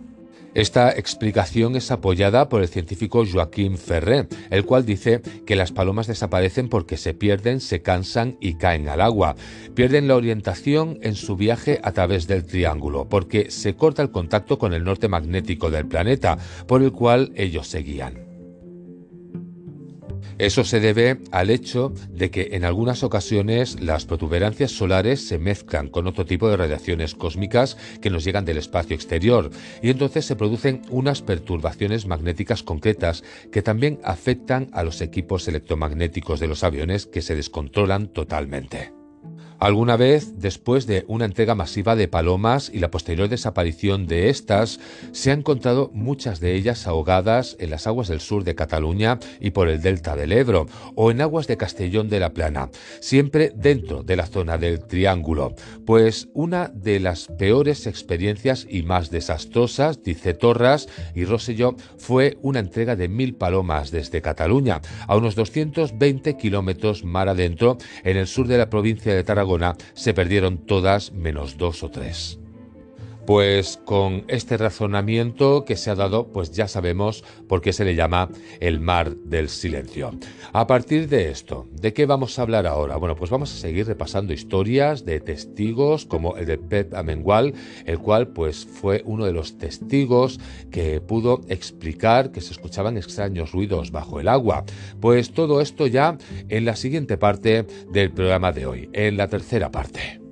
Esta 0.55 0.93
explicación 0.93 1.75
es 1.75 1.90
apoyada 1.90 2.49
por 2.49 2.62
el 2.62 2.69
científico 2.69 3.25
Joaquín 3.27 3.77
Ferré, 3.77 4.29
el 4.51 4.64
cual 4.64 4.87
dice 4.87 5.21
que 5.47 5.57
las 5.57 5.73
palomas 5.73 6.07
desaparecen 6.07 6.69
porque 6.69 6.97
se 6.97 7.12
pierden, 7.12 7.61
se 7.61 7.83
cansan 7.83 8.37
y 8.40 8.55
caen 8.55 8.88
al 8.88 9.01
agua. 9.01 9.35
Pierden 9.75 10.07
la 10.07 10.14
orientación 10.14 10.99
en 11.03 11.17
su 11.17 11.37
viaje 11.37 11.81
a 11.83 11.90
través 11.90 12.29
del 12.29 12.47
triángulo, 12.47 13.09
porque 13.09 13.51
se 13.51 13.75
corta 13.75 14.03
el 14.03 14.12
contacto 14.12 14.59
con 14.59 14.73
el 14.75 14.85
norte 14.85 15.09
magnético 15.09 15.71
del 15.71 15.87
planeta, 15.87 16.38
por 16.69 16.83
el 16.83 16.93
cual 16.93 17.33
ellos 17.35 17.67
seguían. 17.67 18.34
Eso 20.38 20.64
se 20.64 20.81
debe 20.81 21.18
al 21.31 21.51
hecho 21.51 21.92
de 22.11 22.31
que 22.31 22.49
en 22.53 22.64
algunas 22.64 23.05
ocasiones 23.05 23.81
las 23.81 24.05
protuberancias 24.05 24.73
solares 24.73 25.27
se 25.27 25.38
mezclan 25.38 25.88
con 25.88 26.07
otro 26.07 26.27
tipo 26.27 26.49
de 26.49 26.57
radiaciones 26.57 27.14
cósmicas 27.14 27.77
que 28.01 28.11
nos 28.11 28.25
llegan 28.25 28.44
del 28.44 28.59
espacio 28.59 28.97
exterior 28.97 29.51
y 29.83 29.90
entonces 29.90 30.25
se 30.25 30.37
producen 30.37 30.83
unas 30.90 31.23
perturbaciones 31.23 32.07
magnéticas 32.07 32.62
concretas 32.62 33.23
que 33.53 33.62
también 33.62 34.01
afectan 34.03 34.70
a 34.73 34.83
los 34.83 35.01
equipos 35.01 35.47
electromagnéticos 35.47 36.40
de 36.40 36.49
los 36.49 36.64
aviones 36.64 37.07
que 37.07 37.23
se 37.23 37.37
descontrolan 37.37 38.09
totalmente. 38.09 39.04
Alguna 39.64 39.96
vez, 39.96 40.35
después 40.37 40.87
de 40.87 41.07
una 41.09 41.24
entrega 41.24 41.55
masiva 41.55 41.96
de 41.96 42.07
palomas 42.07 42.70
y 42.70 42.81
la 42.81 42.90
posterior 42.90 43.31
desaparición 43.31 44.07
de 44.07 44.29
estas, 44.29 44.79
se 45.12 45.31
han 45.31 45.38
encontrado 45.38 45.90
muchas 45.94 46.38
de 46.38 46.55
ellas 46.55 46.87
ahogadas 46.87 47.57
en 47.59 47.70
las 47.70 47.87
aguas 47.87 48.09
del 48.09 48.20
sur 48.20 48.44
de 48.44 48.55
Cataluña 48.55 49.18
y 49.40 49.53
por 49.53 49.70
el 49.70 49.81
delta 49.81 50.16
del 50.16 50.33
Ebro, 50.33 50.66
o 50.96 51.11
en 51.11 51.22
aguas 51.22 51.46
de 51.46 51.57
Castellón 51.57 52.11
de 52.11 52.20
la 52.20 52.35
Plana, 52.35 52.68
siempre 53.00 53.53
dentro 53.57 54.03
de 54.03 54.16
la 54.16 54.27
zona 54.27 54.59
del 54.59 54.81
Triángulo. 54.81 55.55
Pues 55.87 56.29
una 56.35 56.68
de 56.68 57.00
las 57.00 57.29
peores 57.29 57.87
experiencias 57.87 58.66
y 58.68 58.83
más 58.83 59.11
desastrosas, 59.11 60.03
dice 60.03 60.35
Torras 60.35 60.90
y 61.14 61.24
Rosselló, 61.24 61.74
fue 61.96 62.37
una 62.42 62.59
entrega 62.59 62.96
de 62.96 63.09
mil 63.09 63.35
palomas 63.35 63.90
desde 63.90 64.20
Cataluña, 64.20 64.83
a 65.09 65.16
unos 65.16 65.35
220 65.37 66.37
kilómetros 66.37 67.03
mar 67.03 67.31
adentro, 67.31 67.79
en 68.03 68.18
el 68.18 68.27
sur 68.27 68.46
de 68.46 68.59
la 68.59 68.68
provincia 68.68 69.14
de 69.14 69.24
Tarragona 69.24 69.54
se 69.95 70.14
perdieron 70.14 70.59
todas 70.59 71.12
menos 71.12 71.57
dos 71.57 71.83
o 71.83 71.90
tres. 71.90 72.38
Pues 73.27 73.81
con 73.85 74.25
este 74.29 74.59
razonamiento 74.59 75.65
que 75.65 75.77
se 75.77 75.91
ha 75.91 75.95
dado, 75.95 76.29
pues 76.29 76.53
ya 76.53 76.69
sabemos 76.69 77.25
por 77.49 77.63
qué 77.63 77.73
se 77.73 77.85
le 77.85 77.95
llama 77.95 78.29
el 78.61 78.81
mar 78.81 79.17
del 79.17 79.49
silencio. 79.49 80.11
A 80.53 80.67
partir 80.67 81.09
de 81.09 81.31
esto, 81.31 81.67
¿de 81.73 81.95
qué 81.95 82.05
vamos 82.05 82.39
a 82.39 82.43
hablar 82.43 82.67
ahora? 82.67 82.97
Bueno, 82.97 83.17
pues 83.17 83.31
vamos 83.31 83.51
a 83.53 83.57
seguir 83.57 83.87
repasando 83.87 84.35
historias 84.35 85.07
de 85.07 85.21
testigos 85.21 86.05
como 86.05 86.37
el 86.37 86.45
de 86.45 86.59
Pep 86.59 86.95
Amengual, 86.95 87.55
el 87.87 87.99
cual 87.99 88.29
pues 88.29 88.67
fue 88.67 89.03
uno 89.07 89.25
de 89.25 89.33
los 89.33 89.57
testigos 89.57 90.39
que 90.71 91.01
pudo 91.01 91.41
explicar 91.49 92.31
que 92.31 92.43
se 92.43 92.53
escuchaban 92.53 92.99
extraños 92.99 93.53
ruidos 93.53 93.91
bajo 93.91 94.21
el 94.21 94.29
agua. 94.29 94.65
Pues 95.01 95.33
todo 95.33 95.61
esto 95.61 95.87
ya 95.87 96.19
en 96.49 96.65
la 96.65 96.77
siguiente 96.77 97.17
parte 97.17 97.67
del 97.91 98.13
programa 98.13 98.53
de 98.53 98.67
hoy, 98.67 98.91
en 98.93 99.17
la 99.17 99.29
tercera 99.29 99.71
parte. 99.71 100.24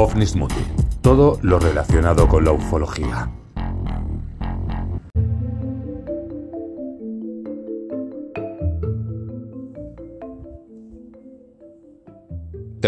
OVNIS 0.00 0.34
Todo 1.02 1.38
lo 1.42 1.58
relacionado 1.58 2.26
con 2.26 2.42
la 2.44 2.52
ufología. 2.52 3.30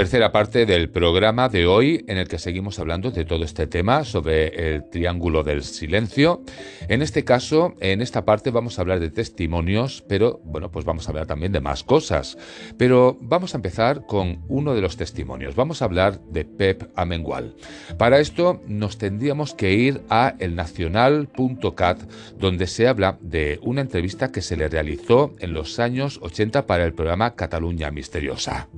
Tercera 0.02 0.32
parte 0.32 0.66
del 0.66 0.90
programa 0.90 1.48
de 1.48 1.64
hoy 1.64 2.04
en 2.08 2.18
el 2.18 2.26
que 2.26 2.40
seguimos 2.40 2.80
hablando 2.80 3.12
de 3.12 3.24
todo 3.24 3.44
este 3.44 3.68
tema 3.68 4.02
sobre 4.02 4.74
el 4.74 4.90
triángulo 4.90 5.44
del 5.44 5.62
silencio. 5.62 6.42
En 6.88 7.02
este 7.02 7.22
caso, 7.24 7.76
en 7.78 8.02
esta 8.02 8.24
parte 8.24 8.50
vamos 8.50 8.76
a 8.76 8.82
hablar 8.82 8.98
de 8.98 9.10
testimonios, 9.10 10.02
pero 10.08 10.40
bueno, 10.42 10.72
pues 10.72 10.84
vamos 10.84 11.06
a 11.06 11.10
hablar 11.12 11.28
también 11.28 11.52
de 11.52 11.60
más 11.60 11.84
cosas. 11.84 12.36
Pero 12.76 13.16
vamos 13.20 13.54
a 13.54 13.58
empezar 13.58 14.04
con 14.04 14.44
uno 14.48 14.74
de 14.74 14.80
los 14.80 14.96
testimonios. 14.96 15.54
Vamos 15.54 15.82
a 15.82 15.84
hablar 15.84 16.18
de 16.18 16.46
Pep 16.46 16.90
Amengual. 16.96 17.54
Para 17.96 18.18
esto 18.18 18.60
nos 18.66 18.98
tendríamos 18.98 19.54
que 19.54 19.72
ir 19.72 20.02
a 20.10 20.34
elnacional.cat 20.40 22.00
donde 22.40 22.66
se 22.66 22.88
habla 22.88 23.18
de 23.20 23.60
una 23.62 23.82
entrevista 23.82 24.32
que 24.32 24.42
se 24.42 24.56
le 24.56 24.68
realizó 24.68 25.36
en 25.38 25.52
los 25.52 25.78
años 25.78 26.18
80 26.22 26.66
para 26.66 26.84
el 26.84 26.92
programa 26.92 27.36
Cataluña 27.36 27.92
Misteriosa. 27.92 28.68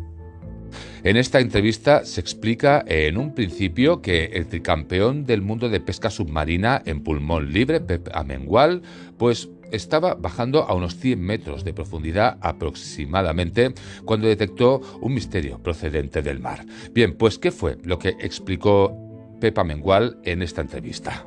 En 1.05 1.19
esta 1.19 1.39
entrevista 1.39 2.07
se 2.07 2.19
explica 2.23 2.83
en 2.87 3.19
un 3.19 3.35
principio 3.35 4.01
que 4.01 4.25
el 4.25 4.47
tricampeón 4.47 5.27
del 5.27 5.43
mundo 5.43 5.69
de 5.69 5.79
pesca 5.79 6.09
submarina 6.09 6.81
en 6.87 7.03
pulmón 7.03 7.53
libre, 7.53 7.83
Pep 7.83 8.09
Amengual, 8.15 8.81
pues 9.19 9.51
estaba 9.71 10.15
bajando 10.15 10.63
a 10.63 10.73
unos 10.73 10.97
100 10.97 11.21
metros 11.21 11.63
de 11.63 11.75
profundidad 11.75 12.39
aproximadamente 12.41 13.75
cuando 14.07 14.29
detectó 14.29 14.81
un 15.03 15.13
misterio 15.13 15.59
procedente 15.63 16.23
del 16.23 16.41
mar. 16.41 16.65
Bien, 16.95 17.13
pues 17.19 17.39
¿qué 17.39 17.51
fue 17.51 17.77
lo 17.83 17.99
que 17.99 18.17
explicó 18.21 18.97
Pep 19.41 19.59
Amengual 19.59 20.17
en 20.25 20.41
esta 20.41 20.63
entrevista? 20.63 21.27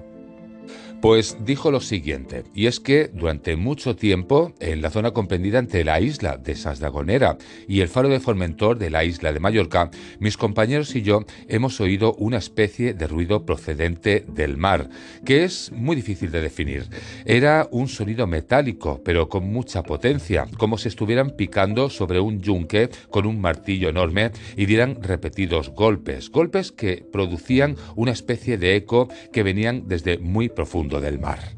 Pues 1.02 1.38
dijo 1.46 1.70
lo 1.70 1.80
siguiente, 1.80 2.44
y 2.56 2.66
es 2.66 2.80
que 2.80 3.12
durante 3.14 3.56
mucho 3.56 3.96
tiempo, 3.96 4.54
en 4.60 4.82
la 4.82 4.90
zona 4.90 5.12
comprendida 5.12 5.60
entre 5.60 5.84
la 5.84 6.02
isla 6.02 6.38
de 6.38 6.56
Sasdagonera 6.56 7.38
y 7.68 7.82
el 7.82 7.88
faro 7.88 8.10
de 8.10 8.20
Formentor 8.20 8.80
de 8.80 8.90
la 8.90 9.04
isla 9.04 9.32
de 9.32 9.40
Mallorca, 9.40 9.92
mis 10.20 10.38
compañeros 10.38 10.96
y 10.96 11.04
yo 11.04 11.24
hemos 11.48 11.80
oído 11.82 12.16
una 12.16 12.38
especie 12.38 12.96
de 12.96 13.06
ruido 13.06 13.46
procedente 13.46 14.26
del 14.28 14.58
mar, 14.58 14.90
que 15.24 15.44
es 15.44 15.72
muy 15.72 15.96
difícil 15.96 16.32
de 16.32 16.42
definir. 16.42 16.88
Era 17.26 17.68
un 17.70 17.90
sonido 17.90 18.26
metálico, 18.26 19.00
pero 19.06 19.30
con 19.30 19.48
mucha 19.52 19.84
potencia, 19.84 20.48
como 20.58 20.80
si 20.80 20.88
estuvieran 20.88 21.30
picando 21.30 21.92
sobre 21.92 22.20
un 22.20 22.42
yunque 22.42 22.90
con 23.12 23.28
un 23.28 23.40
martillo 23.40 23.90
enorme 23.90 24.32
y 24.56 24.66
dieran 24.66 24.98
repetidos 25.04 25.70
golpes, 25.70 26.32
golpes 26.32 26.72
que 26.72 27.06
producían 27.12 27.76
una 27.96 28.14
especie 28.14 28.58
de 28.58 28.76
eco 28.76 29.10
que 29.32 29.44
venían 29.44 29.84
desde 29.88 30.18
muy 30.18 30.50
profundo 30.50 30.87
del 30.88 31.20
mar. 31.20 31.58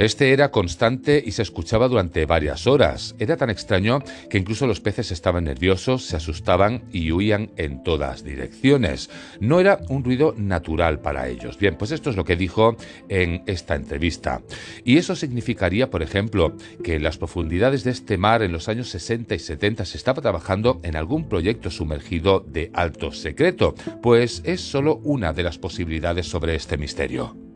Este 0.00 0.32
era 0.32 0.50
constante 0.50 1.22
y 1.24 1.32
se 1.32 1.42
escuchaba 1.42 1.86
durante 1.86 2.24
varias 2.24 2.66
horas. 2.66 3.14
Era 3.18 3.36
tan 3.36 3.50
extraño 3.50 4.02
que 4.30 4.38
incluso 4.38 4.66
los 4.66 4.80
peces 4.80 5.10
estaban 5.10 5.44
nerviosos, 5.44 6.06
se 6.06 6.16
asustaban 6.16 6.84
y 6.90 7.12
huían 7.12 7.50
en 7.58 7.82
todas 7.82 8.24
direcciones. 8.24 9.10
No 9.40 9.60
era 9.60 9.78
un 9.90 10.02
ruido 10.02 10.34
natural 10.38 11.00
para 11.00 11.28
ellos. 11.28 11.58
Bien, 11.58 11.76
pues 11.76 11.90
esto 11.90 12.08
es 12.08 12.16
lo 12.16 12.24
que 12.24 12.36
dijo 12.36 12.78
en 13.10 13.42
esta 13.44 13.74
entrevista. 13.74 14.40
Y 14.84 14.96
eso 14.96 15.14
significaría, 15.14 15.90
por 15.90 16.02
ejemplo, 16.02 16.56
que 16.82 16.94
en 16.94 17.02
las 17.02 17.18
profundidades 17.18 17.84
de 17.84 17.90
este 17.90 18.16
mar 18.16 18.42
en 18.42 18.52
los 18.52 18.70
años 18.70 18.88
60 18.88 19.34
y 19.34 19.38
70 19.38 19.84
se 19.84 19.98
estaba 19.98 20.22
trabajando 20.22 20.80
en 20.82 20.96
algún 20.96 21.28
proyecto 21.28 21.70
sumergido 21.70 22.40
de 22.40 22.70
alto 22.72 23.12
secreto, 23.12 23.74
pues 24.00 24.40
es 24.46 24.62
solo 24.62 24.96
una 25.04 25.34
de 25.34 25.42
las 25.42 25.58
posibilidades 25.58 26.26
sobre 26.26 26.54
este 26.54 26.78
misterio. 26.78 27.49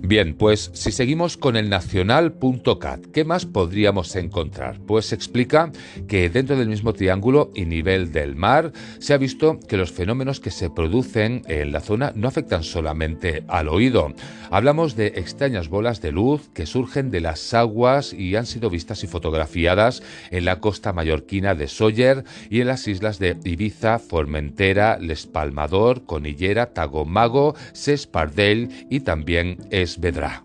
Bien, 0.00 0.34
pues 0.34 0.70
si 0.74 0.92
seguimos 0.92 1.36
con 1.36 1.56
el 1.56 1.68
nacional.cat, 1.68 3.06
¿qué 3.12 3.24
más 3.24 3.46
podríamos 3.46 4.14
encontrar? 4.16 4.80
Pues 4.86 5.12
explica 5.12 5.70
que 6.08 6.28
dentro 6.28 6.56
del 6.56 6.68
mismo 6.68 6.92
triángulo 6.92 7.50
y 7.54 7.66
nivel 7.66 8.12
del 8.12 8.36
mar 8.36 8.72
se 8.98 9.14
ha 9.14 9.18
visto 9.18 9.58
que 9.60 9.76
los 9.76 9.92
fenómenos 9.92 10.40
que 10.40 10.50
se 10.50 10.70
producen 10.70 11.42
en 11.46 11.72
la 11.72 11.80
zona 11.80 12.12
no 12.14 12.28
afectan 12.28 12.62
solamente 12.62 13.44
al 13.48 13.68
oído. 13.68 14.12
Hablamos 14.50 14.96
de 14.96 15.08
extrañas 15.08 15.68
bolas 15.68 16.00
de 16.00 16.12
luz 16.12 16.50
que 16.52 16.66
surgen 16.66 17.10
de 17.10 17.20
las 17.20 17.54
aguas 17.54 18.12
y 18.12 18.36
han 18.36 18.46
sido 18.46 18.70
vistas 18.70 19.04
y 19.04 19.06
fotografiadas 19.06 20.02
en 20.30 20.44
la 20.44 20.60
costa 20.60 20.92
mallorquina 20.92 21.54
de 21.54 21.68
Sóller 21.68 22.24
y 22.50 22.60
en 22.60 22.66
las 22.66 22.86
islas 22.88 23.18
de 23.18 23.36
Ibiza, 23.44 23.98
Formentera, 23.98 24.98
Les 25.00 25.26
Palmador, 25.26 26.04
Conillera, 26.04 26.74
Tagomago, 26.74 27.54
Sespardell 27.72 28.68
y 28.90 29.00
también 29.00 29.58
Esvedra. 29.70 30.44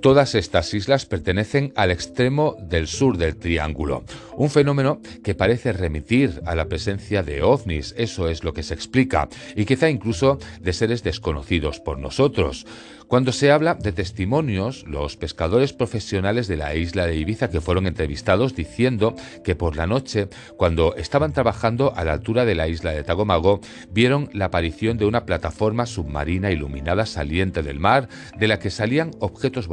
Todas 0.00 0.34
estas 0.34 0.72
islas 0.74 1.06
pertenecen 1.06 1.72
al 1.74 1.90
extremo 1.90 2.56
del 2.60 2.86
sur 2.86 3.16
del 3.16 3.36
triángulo, 3.36 4.04
un 4.36 4.50
fenómeno 4.50 5.00
que 5.24 5.34
parece 5.34 5.72
remitir 5.72 6.42
a 6.44 6.54
la 6.54 6.66
presencia 6.66 7.22
de 7.22 7.42
ovnis, 7.42 7.94
eso 7.96 8.28
es 8.28 8.44
lo 8.44 8.52
que 8.52 8.62
se 8.62 8.74
explica, 8.74 9.28
y 9.54 9.64
quizá 9.64 9.88
incluso 9.88 10.38
de 10.60 10.72
seres 10.72 11.02
desconocidos 11.02 11.80
por 11.80 11.98
nosotros. 11.98 12.66
Cuando 13.08 13.30
se 13.30 13.52
habla 13.52 13.76
de 13.76 13.92
testimonios, 13.92 14.84
los 14.88 15.16
pescadores 15.16 15.72
profesionales 15.72 16.48
de 16.48 16.56
la 16.56 16.74
isla 16.74 17.06
de 17.06 17.14
Ibiza 17.14 17.50
que 17.50 17.60
fueron 17.60 17.86
entrevistados 17.86 18.56
diciendo 18.56 19.14
que 19.44 19.54
por 19.54 19.76
la 19.76 19.86
noche, 19.86 20.28
cuando 20.56 20.96
estaban 20.96 21.32
trabajando 21.32 21.94
a 21.94 22.02
la 22.02 22.14
altura 22.14 22.44
de 22.44 22.56
la 22.56 22.66
isla 22.66 22.90
de 22.90 23.04
Tagomago, 23.04 23.60
vieron 23.90 24.28
la 24.32 24.46
aparición 24.46 24.98
de 24.98 25.06
una 25.06 25.24
plataforma 25.24 25.86
submarina 25.86 26.50
iluminada 26.50 27.06
saliente 27.06 27.62
del 27.62 27.78
mar, 27.78 28.08
de 28.36 28.48
la 28.48 28.58
que 28.58 28.70
salían 28.70 29.12
objetos 29.20 29.68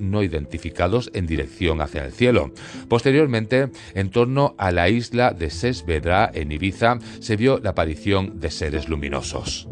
no 0.00 0.22
identificados 0.22 1.10
en 1.14 1.26
dirección 1.26 1.80
hacia 1.80 2.04
el 2.04 2.12
cielo. 2.12 2.52
Posteriormente, 2.88 3.70
en 3.94 4.10
torno 4.10 4.54
a 4.58 4.70
la 4.70 4.88
isla 4.88 5.32
de 5.32 5.50
Sesvedra, 5.50 6.30
en 6.32 6.52
Ibiza, 6.52 6.98
se 7.20 7.36
vio 7.36 7.58
la 7.58 7.70
aparición 7.70 8.40
de 8.40 8.50
seres 8.50 8.88
luminosos. 8.88 9.68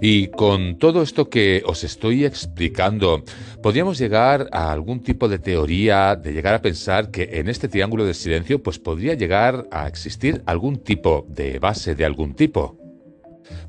Y 0.00 0.28
con 0.28 0.78
todo 0.78 1.02
esto 1.02 1.28
que 1.28 1.62
os 1.66 1.84
estoy 1.84 2.24
explicando, 2.24 3.24
podríamos 3.62 3.98
llegar 3.98 4.48
a 4.52 4.72
algún 4.72 5.00
tipo 5.00 5.28
de 5.28 5.38
teoría, 5.38 6.16
de 6.16 6.32
llegar 6.32 6.54
a 6.54 6.62
pensar 6.62 7.10
que 7.10 7.28
en 7.32 7.48
este 7.48 7.68
triángulo 7.68 8.04
del 8.04 8.14
silencio, 8.14 8.62
pues 8.62 8.78
podría 8.78 9.14
llegar 9.14 9.66
a 9.70 9.86
existir 9.86 10.42
algún 10.46 10.78
tipo 10.78 11.26
de 11.28 11.58
base 11.58 11.94
de 11.94 12.04
algún 12.04 12.34
tipo 12.34 12.78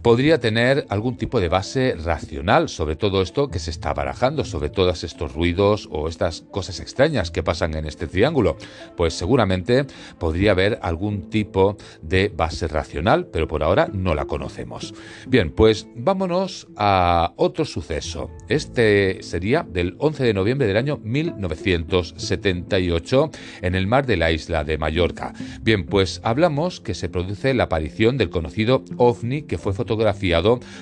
podría 0.02 0.40
tener 0.40 0.88
algún 0.90 1.18
tipo 1.18 1.40
de 1.40 1.50
base 1.50 1.96
racional 1.96 2.70
sobre 2.70 2.96
todo 2.96 3.22
esto 3.22 3.50
que 3.50 3.60
se 3.60 3.70
está 3.72 3.94
barajando, 3.94 4.46
sobre 4.46 4.70
todos 4.70 5.04
estos 5.04 5.34
ruidos 5.34 5.90
o 5.92 6.08
estas 6.08 6.46
cosas 6.52 6.80
extrañas 6.80 7.32
que 7.32 7.44
pasan 7.44 7.74
en 7.76 7.86
este 7.86 8.08
triángulo. 8.08 8.56
Pues 8.96 9.14
seguramente 9.14 9.86
podría 10.20 10.52
haber 10.52 10.80
algún 10.82 11.30
tipo 11.30 11.76
de 12.02 12.32
base 12.36 12.68
racional, 12.68 13.28
pero 13.28 13.48
por 13.48 13.62
ahora 13.64 13.90
no 13.92 14.16
la 14.16 14.26
conocemos. 14.26 14.94
Bien, 15.28 15.52
pues 15.52 15.88
vámonos 15.96 16.68
a 16.76 17.34
otro 17.36 17.66
suceso. 17.66 18.32
Este 18.48 19.22
sería 19.24 19.66
del 19.68 19.96
11 20.00 20.24
de 20.24 20.34
noviembre 20.34 20.68
del 20.68 20.78
año 20.78 21.00
1978 21.04 23.32
en 23.62 23.76
el 23.76 23.88
mar 23.88 24.06
de 24.06 24.18
la 24.18 24.32
isla 24.32 24.64
de 24.64 24.78
Mallorca. 24.78 25.34
Bien, 25.62 25.86
pues 25.86 26.22
hablamos 26.24 26.80
que 26.80 26.94
se 26.94 27.10
produce 27.10 27.54
la 27.54 27.64
aparición 27.64 28.18
del 28.18 28.30
conocido 28.30 28.86
ovni 28.98 29.42
que 29.42 29.58
fue 29.58 29.74
fotografiado 29.74 29.87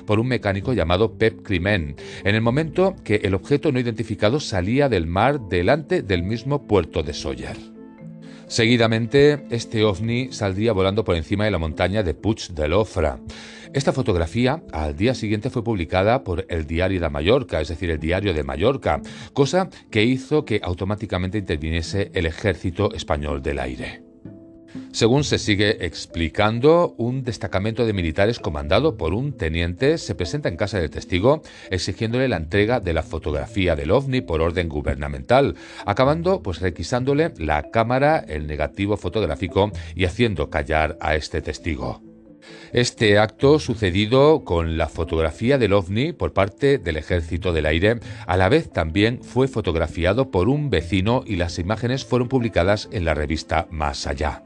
por 0.06 0.20
un 0.20 0.28
mecánico 0.28 0.74
llamado 0.74 1.18
Pep 1.18 1.44
Climent, 1.44 2.00
en 2.24 2.36
el 2.36 2.42
momento 2.42 2.96
que 3.04 3.16
el 3.24 3.36
objeto 3.36 3.72
no 3.72 3.80
identificado 3.80 4.40
salía 4.40 4.90
del 4.90 5.08
mar 5.08 5.40
delante 5.50 6.02
del 6.02 6.24
mismo 6.24 6.68
puerto 6.68 7.04
de 7.04 7.14
Sóller. 7.14 7.58
Seguidamente, 8.48 9.46
este 9.50 9.84
ovni 9.84 10.32
saldría 10.32 10.72
volando 10.72 11.04
por 11.04 11.16
encima 11.16 11.46
de 11.46 11.52
la 11.52 11.58
montaña 11.58 12.04
de 12.04 12.14
Puig 12.14 12.50
de 12.54 12.68
l'Ofra. 12.68 13.20
Esta 13.74 13.92
fotografía 13.92 14.64
al 14.72 14.96
día 14.96 15.16
siguiente 15.16 15.50
fue 15.50 15.64
publicada 15.64 16.24
por 16.24 16.46
el 16.48 16.66
Diario 16.68 17.02
de 17.02 17.10
Mallorca, 17.10 17.60
es 17.60 17.70
decir, 17.70 17.90
el 17.90 18.00
Diario 18.00 18.34
de 18.34 18.44
Mallorca, 18.44 19.02
cosa 19.34 19.70
que 19.90 20.04
hizo 20.04 20.46
que 20.46 20.62
automáticamente 20.64 21.40
interviniese 21.40 22.12
el 22.14 22.28
Ejército 22.28 22.94
Español 22.94 23.42
del 23.42 23.60
Aire. 23.60 24.05
Según 24.92 25.24
se 25.24 25.40
sigue 25.40 25.86
explicando, 25.86 26.96
un 26.98 27.24
destacamento 27.24 27.86
de 27.86 27.94
militares 27.94 28.40
comandado 28.40 28.98
por 28.98 29.14
un 29.14 29.34
teniente 29.34 29.98
se 29.98 30.16
presenta 30.16 30.50
en 30.50 30.58
casa 30.58 30.80
del 30.80 30.90
testigo 30.90 31.42
exigiéndole 31.70 32.28
la 32.28 32.38
entrega 32.38 32.80
de 32.80 32.94
la 32.94 33.04
fotografía 33.04 33.76
del 33.76 33.92
ovni 33.92 34.22
por 34.22 34.42
orden 34.42 34.70
gubernamental, 34.70 35.56
acabando 35.86 36.42
pues 36.42 36.62
requisándole 36.62 37.34
la 37.38 37.72
cámara, 37.72 38.20
el 38.20 38.48
negativo 38.48 38.98
fotográfico 38.98 39.72
y 39.96 40.06
haciendo 40.06 40.50
callar 40.50 40.98
a 41.02 41.16
este 41.16 41.42
testigo. 41.42 42.02
Este 42.72 43.18
acto 43.18 43.60
sucedido 43.60 44.44
con 44.44 44.78
la 44.78 44.88
fotografía 44.88 45.58
del 45.58 45.74
ovni 45.74 46.14
por 46.14 46.34
parte 46.34 46.78
del 46.78 46.98
Ejército 46.98 47.54
del 47.54 47.66
Aire, 47.66 48.00
a 48.28 48.38
la 48.38 48.50
vez 48.50 48.72
también 48.72 49.22
fue 49.24 49.48
fotografiado 49.48 50.32
por 50.32 50.50
un 50.50 50.70
vecino 50.70 51.24
y 51.26 51.38
las 51.38 51.60
imágenes 51.60 52.06
fueron 52.06 52.28
publicadas 52.28 52.90
en 52.92 53.06
la 53.06 53.14
revista 53.14 53.68
Más 53.72 54.08
Allá. 54.08 54.45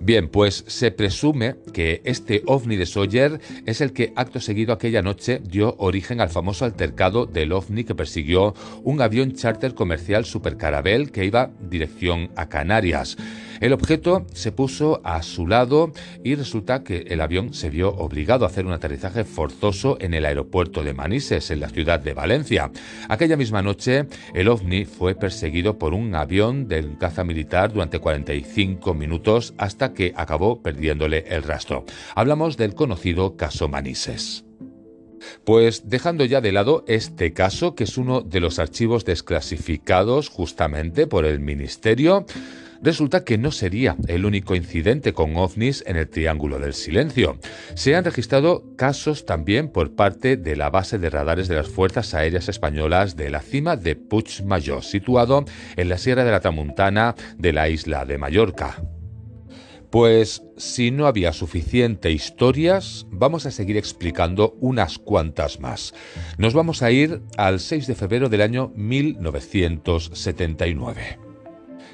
Bien, 0.00 0.28
pues 0.28 0.64
se 0.68 0.90
presume 0.92 1.56
que 1.72 2.00
este 2.04 2.42
ovni 2.46 2.76
de 2.76 2.86
Sawyer 2.86 3.40
es 3.66 3.80
el 3.80 3.92
que 3.92 4.12
acto 4.14 4.40
seguido 4.40 4.72
aquella 4.72 5.02
noche 5.02 5.40
dio 5.44 5.74
origen 5.78 6.20
al 6.20 6.30
famoso 6.30 6.64
altercado 6.64 7.26
del 7.26 7.52
ovni 7.52 7.82
que 7.82 7.96
persiguió 7.96 8.54
un 8.84 9.02
avión 9.02 9.32
charter 9.34 9.74
comercial 9.74 10.24
Supercarabel 10.24 11.10
que 11.10 11.24
iba 11.24 11.50
dirección 11.68 12.30
a 12.36 12.48
Canarias. 12.48 13.16
El 13.60 13.72
objeto 13.72 14.26
se 14.32 14.52
puso 14.52 15.00
a 15.04 15.22
su 15.22 15.46
lado 15.46 15.92
y 16.22 16.34
resulta 16.34 16.84
que 16.84 17.06
el 17.08 17.20
avión 17.20 17.54
se 17.54 17.70
vio 17.70 17.90
obligado 17.90 18.44
a 18.44 18.48
hacer 18.48 18.66
un 18.66 18.72
aterrizaje 18.72 19.24
forzoso 19.24 19.96
en 20.00 20.14
el 20.14 20.26
aeropuerto 20.26 20.84
de 20.84 20.94
Manises, 20.94 21.50
en 21.50 21.60
la 21.60 21.68
ciudad 21.68 22.00
de 22.00 22.14
Valencia. 22.14 22.70
Aquella 23.08 23.36
misma 23.36 23.62
noche, 23.62 24.06
el 24.34 24.48
ovni 24.48 24.84
fue 24.84 25.14
perseguido 25.14 25.78
por 25.78 25.94
un 25.94 26.14
avión 26.14 26.68
del 26.68 26.98
caza 26.98 27.24
militar 27.24 27.72
durante 27.72 27.98
45 27.98 28.94
minutos 28.94 29.54
hasta 29.58 29.92
que 29.92 30.12
acabó 30.16 30.62
perdiéndole 30.62 31.24
el 31.28 31.42
rastro. 31.42 31.84
Hablamos 32.14 32.56
del 32.56 32.74
conocido 32.74 33.36
caso 33.36 33.68
Manises. 33.68 34.44
Pues 35.44 35.88
dejando 35.88 36.24
ya 36.24 36.40
de 36.40 36.52
lado 36.52 36.84
este 36.86 37.32
caso, 37.32 37.74
que 37.74 37.84
es 37.84 37.98
uno 37.98 38.20
de 38.20 38.40
los 38.40 38.58
archivos 38.58 39.04
desclasificados 39.04 40.28
justamente 40.28 41.06
por 41.06 41.24
el 41.24 41.40
Ministerio, 41.40 42.24
resulta 42.82 43.24
que 43.24 43.38
no 43.38 43.50
sería 43.50 43.96
el 44.06 44.24
único 44.24 44.54
incidente 44.54 45.12
con 45.12 45.36
ovnis 45.36 45.82
en 45.86 45.96
el 45.96 46.08
Triángulo 46.08 46.58
del 46.58 46.74
Silencio. 46.74 47.38
Se 47.74 47.96
han 47.96 48.04
registrado 48.04 48.64
casos 48.76 49.26
también 49.26 49.68
por 49.68 49.94
parte 49.94 50.36
de 50.36 50.56
la 50.56 50.70
base 50.70 50.98
de 50.98 51.10
radares 51.10 51.48
de 51.48 51.56
las 51.56 51.68
Fuerzas 51.68 52.14
Aéreas 52.14 52.48
Españolas 52.48 53.16
de 53.16 53.30
la 53.30 53.40
cima 53.40 53.76
de 53.76 53.96
Puigmayor, 53.96 54.84
situado 54.84 55.44
en 55.76 55.88
la 55.88 55.98
Sierra 55.98 56.24
de 56.24 56.30
la 56.30 56.40
Tramuntana 56.40 57.14
de 57.36 57.52
la 57.52 57.68
isla 57.68 58.04
de 58.04 58.18
Mallorca. 58.18 58.82
Pues 59.90 60.42
si 60.58 60.90
no 60.90 61.06
había 61.06 61.32
suficiente 61.32 62.10
historias, 62.10 63.06
vamos 63.10 63.46
a 63.46 63.50
seguir 63.50 63.78
explicando 63.78 64.54
unas 64.60 64.98
cuantas 64.98 65.60
más. 65.60 65.94
Nos 66.36 66.52
vamos 66.52 66.82
a 66.82 66.90
ir 66.90 67.22
al 67.38 67.58
6 67.58 67.86
de 67.86 67.94
febrero 67.94 68.28
del 68.28 68.42
año 68.42 68.70
1979. 68.76 71.27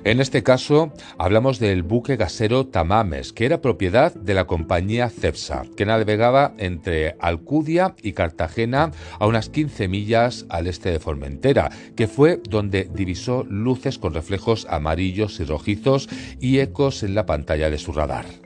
En 0.05 0.21
este 0.21 0.43
caso, 0.43 0.93
hablamos 1.17 1.59
del 1.59 1.83
buque 1.83 2.17
gasero 2.17 2.67
Tamames, 2.67 3.33
que 3.33 3.47
era 3.47 3.63
propiedad 3.63 4.15
de 4.15 4.35
la 4.35 4.47
compañía 4.47 5.09
Cepsa, 5.09 5.63
que 5.79 5.87
navegaba 5.87 6.53
entre 6.59 7.17
Alcudia 7.21 7.95
y 8.03 8.13
Cartagena 8.13 8.93
a 9.19 9.27
unas 9.27 9.49
15 9.49 9.89
millas 9.89 10.45
al 10.51 10.67
este 10.67 10.91
de 10.91 11.01
Formentera, 11.01 11.71
que 11.97 12.07
fue 12.07 12.43
donde 12.47 12.87
divisó 12.93 13.45
luces 13.45 13.99
con 13.99 14.13
reflejos 14.13 14.67
amarillos 14.69 15.41
y 15.41 15.45
rojizos 15.45 16.11
y 16.39 16.59
ecos 16.59 17.03
en 17.03 17.15
la 17.15 17.25
pantalla 17.25 17.71
de 17.71 17.79
su 17.79 17.93
radar. 17.93 18.44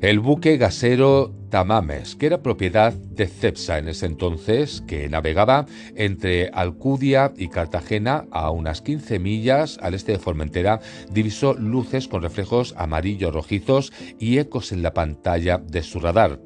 El 0.00 0.20
buque 0.20 0.58
gasero 0.58 1.34
Tamames, 1.50 2.14
que 2.14 2.26
era 2.26 2.40
propiedad 2.40 2.92
de 2.92 3.26
Cepsa 3.26 3.78
en 3.78 3.88
ese 3.88 4.06
entonces, 4.06 4.80
que 4.86 5.08
navegaba 5.08 5.66
entre 5.96 6.50
Alcudia 6.52 7.32
y 7.36 7.48
Cartagena 7.48 8.26
a 8.30 8.52
unas 8.52 8.80
15 8.80 9.18
millas 9.18 9.76
al 9.82 9.94
este 9.94 10.12
de 10.12 10.20
Formentera, 10.20 10.78
divisó 11.10 11.54
luces 11.54 12.06
con 12.06 12.22
reflejos 12.22 12.74
amarillos 12.76 13.34
rojizos 13.34 13.92
y 14.20 14.38
ecos 14.38 14.70
en 14.70 14.82
la 14.82 14.94
pantalla 14.94 15.58
de 15.58 15.82
su 15.82 15.98
radar. 15.98 16.38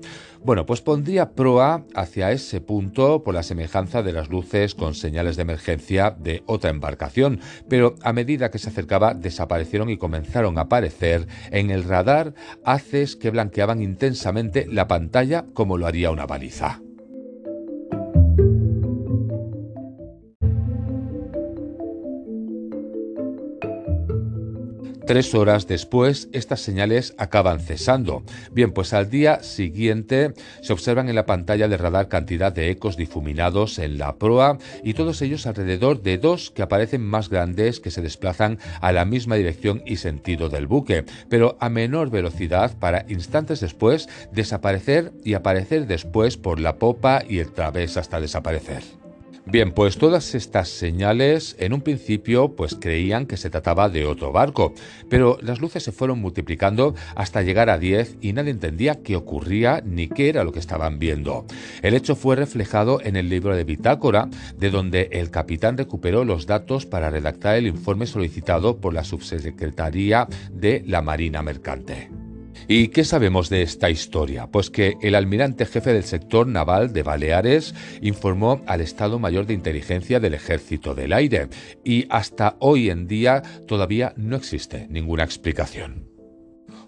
Bueno, 0.44 0.66
pues 0.66 0.80
pondría 0.80 1.34
proa 1.34 1.84
hacia 1.94 2.32
ese 2.32 2.60
punto 2.60 3.22
por 3.22 3.32
la 3.32 3.44
semejanza 3.44 4.02
de 4.02 4.12
las 4.12 4.28
luces 4.28 4.74
con 4.74 4.94
señales 4.94 5.36
de 5.36 5.42
emergencia 5.42 6.16
de 6.18 6.42
otra 6.46 6.70
embarcación, 6.70 7.38
pero 7.68 7.94
a 8.02 8.12
medida 8.12 8.50
que 8.50 8.58
se 8.58 8.68
acercaba 8.68 9.14
desaparecieron 9.14 9.88
y 9.88 9.98
comenzaron 9.98 10.58
a 10.58 10.62
aparecer 10.62 11.28
en 11.52 11.70
el 11.70 11.84
radar 11.84 12.34
haces 12.64 13.14
que 13.14 13.30
blanqueaban 13.30 13.82
intensamente 13.82 14.66
la 14.68 14.88
pantalla 14.88 15.46
como 15.54 15.78
lo 15.78 15.86
haría 15.86 16.10
una 16.10 16.26
baliza. 16.26 16.80
Tres 25.06 25.34
horas 25.34 25.66
después, 25.66 26.28
estas 26.32 26.60
señales 26.60 27.14
acaban 27.18 27.60
cesando. 27.60 28.22
Bien, 28.52 28.72
pues 28.72 28.92
al 28.92 29.10
día 29.10 29.42
siguiente 29.42 30.34
se 30.60 30.72
observan 30.72 31.08
en 31.08 31.14
la 31.14 31.26
pantalla 31.26 31.68
de 31.68 31.76
radar 31.76 32.08
cantidad 32.08 32.52
de 32.52 32.70
ecos 32.70 32.96
difuminados 32.96 33.78
en 33.78 33.98
la 33.98 34.16
proa 34.16 34.58
y 34.84 34.94
todos 34.94 35.20
ellos 35.22 35.46
alrededor 35.46 36.02
de 36.02 36.18
dos 36.18 36.50
que 36.50 36.62
aparecen 36.62 37.02
más 37.02 37.28
grandes 37.28 37.80
que 37.80 37.90
se 37.90 38.02
desplazan 38.02 38.58
a 38.80 38.92
la 38.92 39.04
misma 39.04 39.36
dirección 39.36 39.82
y 39.86 39.96
sentido 39.96 40.48
del 40.48 40.66
buque, 40.66 41.04
pero 41.28 41.56
a 41.60 41.68
menor 41.68 42.10
velocidad 42.10 42.78
para 42.78 43.04
instantes 43.08 43.60
después 43.60 44.08
desaparecer 44.32 45.12
y 45.24 45.34
aparecer 45.34 45.86
después 45.86 46.36
por 46.36 46.60
la 46.60 46.76
popa 46.76 47.22
y 47.28 47.38
el 47.38 47.52
través 47.52 47.96
hasta 47.96 48.20
desaparecer. 48.20 49.01
Bien, 49.44 49.72
pues 49.72 49.98
todas 49.98 50.36
estas 50.36 50.68
señales 50.68 51.56
en 51.58 51.72
un 51.72 51.80
principio 51.80 52.54
pues 52.54 52.76
creían 52.80 53.26
que 53.26 53.36
se 53.36 53.50
trataba 53.50 53.88
de 53.88 54.06
otro 54.06 54.30
barco, 54.30 54.72
pero 55.10 55.36
las 55.42 55.60
luces 55.60 55.82
se 55.82 55.90
fueron 55.90 56.20
multiplicando 56.20 56.94
hasta 57.16 57.42
llegar 57.42 57.68
a 57.68 57.76
10 57.76 58.18
y 58.20 58.34
nadie 58.34 58.52
entendía 58.52 59.02
qué 59.02 59.16
ocurría 59.16 59.82
ni 59.84 60.06
qué 60.06 60.28
era 60.28 60.44
lo 60.44 60.52
que 60.52 60.60
estaban 60.60 61.00
viendo. 61.00 61.44
El 61.82 61.94
hecho 61.94 62.14
fue 62.14 62.36
reflejado 62.36 63.00
en 63.02 63.16
el 63.16 63.28
libro 63.28 63.56
de 63.56 63.64
bitácora, 63.64 64.28
de 64.56 64.70
donde 64.70 65.08
el 65.10 65.30
capitán 65.30 65.76
recuperó 65.76 66.24
los 66.24 66.46
datos 66.46 66.86
para 66.86 67.10
redactar 67.10 67.56
el 67.56 67.66
informe 67.66 68.06
solicitado 68.06 68.80
por 68.80 68.94
la 68.94 69.02
subsecretaría 69.02 70.28
de 70.52 70.84
la 70.86 71.02
Marina 71.02 71.42
Mercante. 71.42 72.21
¿Y 72.68 72.88
qué 72.88 73.04
sabemos 73.04 73.48
de 73.48 73.62
esta 73.62 73.90
historia? 73.90 74.46
Pues 74.46 74.70
que 74.70 74.96
el 75.02 75.14
almirante 75.14 75.66
jefe 75.66 75.92
del 75.92 76.04
sector 76.04 76.46
naval 76.46 76.92
de 76.92 77.02
Baleares 77.02 77.74
informó 78.00 78.62
al 78.66 78.80
Estado 78.80 79.18
Mayor 79.18 79.46
de 79.46 79.54
Inteligencia 79.54 80.20
del 80.20 80.34
Ejército 80.34 80.94
del 80.94 81.12
Aire 81.12 81.48
y 81.84 82.06
hasta 82.10 82.56
hoy 82.60 82.90
en 82.90 83.06
día 83.06 83.42
todavía 83.66 84.14
no 84.16 84.36
existe 84.36 84.86
ninguna 84.88 85.24
explicación. 85.24 86.12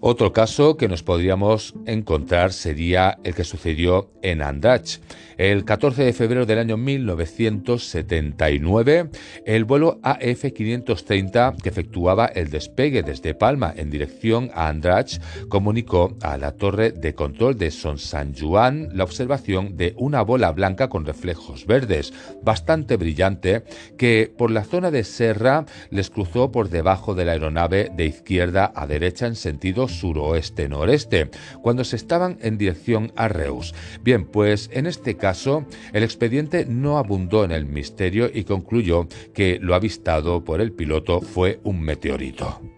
Otro 0.07 0.33
caso 0.33 0.77
que 0.77 0.87
nos 0.87 1.03
podríamos 1.03 1.73
encontrar 1.87 2.53
sería 2.53 3.17
el 3.23 3.33
que 3.33 3.43
sucedió 3.43 4.11
en 4.21 4.41
Andratx. 4.41 5.01
El 5.37 5.65
14 5.65 6.05
de 6.05 6.13
febrero 6.13 6.45
del 6.45 6.59
año 6.59 6.77
1979, 6.77 9.09
el 9.45 9.65
vuelo 9.65 9.99
AF-530 10.01 11.61
que 11.61 11.67
efectuaba 11.67 12.27
el 12.27 12.49
despegue 12.49 13.03
desde 13.03 13.33
Palma 13.33 13.73
en 13.75 13.89
dirección 13.89 14.49
a 14.53 14.69
Andratx 14.69 15.19
comunicó 15.49 16.15
a 16.21 16.37
la 16.37 16.53
torre 16.53 16.91
de 16.91 17.15
control 17.15 17.57
de 17.57 17.71
Son 17.71 17.97
San 17.97 18.33
Juan 18.33 18.87
la 18.93 19.03
observación 19.03 19.75
de 19.75 19.93
una 19.97 20.21
bola 20.21 20.53
blanca 20.53 20.87
con 20.87 21.05
reflejos 21.05 21.65
verdes, 21.65 22.13
bastante 22.41 22.95
brillante, 22.95 23.65
que 23.97 24.31
por 24.37 24.51
la 24.51 24.63
zona 24.63 24.89
de 24.89 25.03
Serra 25.03 25.65
les 25.89 26.09
cruzó 26.09 26.53
por 26.53 26.69
debajo 26.69 27.13
de 27.13 27.25
la 27.25 27.33
aeronave 27.33 27.91
de 27.93 28.05
izquierda 28.05 28.71
a 28.73 28.87
derecha 28.87 29.27
en 29.27 29.35
sentido 29.35 29.89
suroeste-noreste, 29.89 31.29
cuando 31.61 31.83
se 31.83 31.97
estaban 31.97 32.37
en 32.41 32.57
dirección 32.57 33.11
a 33.17 33.27
Reus. 33.27 33.75
Bien, 34.01 34.25
pues 34.25 34.69
en 34.71 34.85
este 34.85 35.17
caso 35.17 35.24
caso, 35.25 35.65
el 35.91 36.03
expediente 36.03 36.67
no 36.67 36.99
abundó 36.99 37.43
en 37.45 37.51
el 37.51 37.65
misterio 37.65 38.29
y 38.31 38.43
concluyó 38.43 39.07
que 39.33 39.57
lo 39.59 39.73
avistado 39.73 40.43
por 40.43 40.61
el 40.61 40.71
piloto 40.71 41.19
fue 41.19 41.59
un 41.63 41.81
meteorito. 41.81 42.74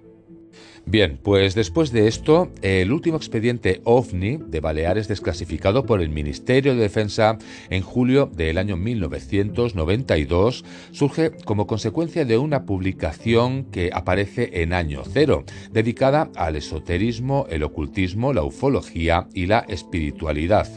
Bien, 0.90 1.20
pues 1.22 1.54
después 1.54 1.92
de 1.92 2.08
esto, 2.08 2.50
el 2.62 2.94
último 2.94 3.18
expediente 3.18 3.82
OVNI 3.84 4.38
de 4.38 4.62
Baleares 4.62 5.10
desclasificado 5.10 5.86
por 5.86 6.02
el 6.02 6.08
Ministerio 6.08 6.76
de 6.76 6.82
Defensa 6.82 7.38
en 7.70 7.82
julio 7.82 8.32
del 8.34 8.58
año 8.58 8.78
1992 8.78 10.64
surge 10.92 11.32
como 11.44 11.68
consecuencia 11.68 12.24
de 12.24 12.38
una 12.38 12.64
publicación 12.64 13.66
que 13.66 13.90
aparece 13.92 14.62
en 14.62 14.72
año 14.72 15.04
cero, 15.12 15.44
dedicada 15.74 16.30
al 16.38 16.56
esoterismo, 16.56 17.48
el 17.50 17.64
ocultismo, 17.64 18.32
la 18.32 18.44
ufología 18.44 19.28
y 19.34 19.48
la 19.48 19.66
espiritualidad 19.68 20.70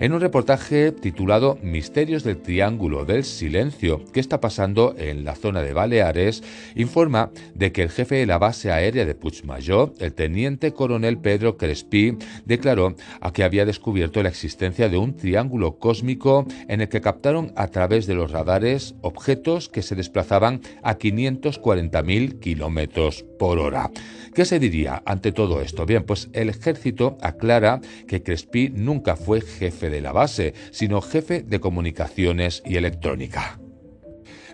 en 0.00 0.14
un 0.14 0.20
reportaje 0.20 0.92
titulado 0.92 1.58
Misterios 1.62 2.24
del 2.24 2.38
Triángulo 2.38 3.04
del 3.04 3.22
Silencio, 3.22 4.02
que 4.12 4.20
está 4.20 4.40
pasando 4.40 4.94
en 4.96 5.24
la 5.24 5.34
zona 5.34 5.60
de 5.60 5.74
Baleares, 5.74 6.42
informa 6.74 7.30
de 7.54 7.70
que 7.70 7.82
el 7.82 7.90
jefe 7.90 8.14
de 8.14 8.26
la 8.26 8.38
base 8.38 8.72
aérea 8.72 9.04
de 9.04 9.14
Puigmayó, 9.50 9.92
el 9.98 10.12
teniente 10.12 10.72
coronel 10.72 11.18
Pedro 11.18 11.56
Crespi, 11.56 12.16
declaró 12.44 12.94
a 13.20 13.32
que 13.32 13.42
había 13.42 13.64
descubierto 13.64 14.22
la 14.22 14.28
existencia 14.28 14.88
de 14.88 14.96
un 14.96 15.16
triángulo 15.16 15.78
cósmico 15.78 16.46
en 16.68 16.80
el 16.80 16.88
que 16.88 17.00
captaron 17.00 17.52
a 17.56 17.66
través 17.68 18.06
de 18.06 18.14
los 18.14 18.30
radares 18.30 18.94
objetos 19.00 19.68
que 19.68 19.82
se 19.82 19.96
desplazaban 19.96 20.60
a 20.82 20.98
540.000 20.98 22.38
kilómetros 22.38 23.24
por 23.40 23.58
hora. 23.58 23.90
¿Qué 24.34 24.44
se 24.44 24.60
diría 24.60 25.02
ante 25.04 25.32
todo 25.32 25.60
esto? 25.60 25.84
Bien, 25.84 26.04
pues 26.04 26.28
el 26.32 26.48
ejército 26.48 27.18
aclara 27.20 27.80
que 28.06 28.22
Crespi 28.22 28.70
nunca 28.70 29.16
fue 29.16 29.40
jefe 29.40 29.90
de 29.90 30.00
la 30.00 30.12
base, 30.12 30.54
sino 30.70 31.00
jefe 31.00 31.42
de 31.42 31.58
comunicaciones 31.58 32.62
y 32.64 32.76
electrónica. 32.76 33.59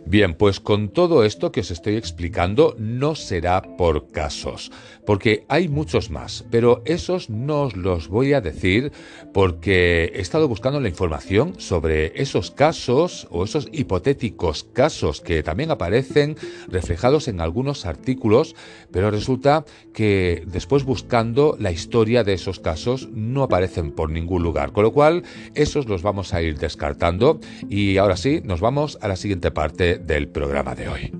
Bien, 0.09 0.35
pues 0.35 0.61
con 0.61 0.91
todo 0.91 1.25
esto 1.25 1.51
que 1.51 1.63
os 1.63 1.73
estoy 1.73 1.97
explicando 1.97 2.77
no 2.79 3.17
será 3.17 3.61
por 3.61 4.13
casos, 4.13 4.71
porque 5.05 5.45
hay 5.49 5.67
muchos 5.69 6.11
más, 6.11 6.45
pero 6.49 6.81
esos 6.85 7.29
no 7.29 7.63
os 7.63 7.77
los 7.77 8.07
voy 8.07 8.33
a 8.33 8.41
decir 8.41 8.93
porque 9.35 10.13
he 10.15 10.21
estado 10.21 10.47
buscando 10.47 10.79
la 10.79 10.89
información 10.89 11.55
sobre 11.59 12.13
esos 12.23 12.53
casos 12.53 13.27
o 13.33 13.43
esos 13.43 13.69
hipotéticos 13.73 14.63
casos 14.73 15.21
que 15.21 15.43
también 15.43 15.73
aparecen 15.73 16.37
reflejados 16.69 17.27
en 17.27 17.41
algunos 17.41 17.85
artículos, 17.85 18.55
pero 18.93 19.11
resulta 19.11 19.65
que 19.93 20.45
después 20.47 20.85
buscando 20.85 21.57
la 21.59 21.73
historia 21.73 22.23
de 22.23 22.35
esos 22.35 22.61
casos 22.61 23.09
no 23.11 23.43
aparecen 23.43 23.91
por 23.91 24.11
ningún 24.11 24.45
lugar, 24.45 24.71
con 24.71 24.85
lo 24.85 24.93
cual 24.93 25.25
esos 25.57 25.89
los 25.89 26.03
vamos 26.03 26.33
a 26.33 26.43
ir 26.43 26.59
descartando 26.59 27.41
y 27.69 27.97
ahora 27.97 28.17
sí, 28.17 28.41
nos 28.45 28.61
vamos 28.61 28.99
a 29.01 29.09
la 29.09 29.17
siguiente 29.17 29.51
parte 29.51 29.96
del 29.99 30.29
programa 30.29 30.75
de 30.75 30.89
hoy. 30.89 31.13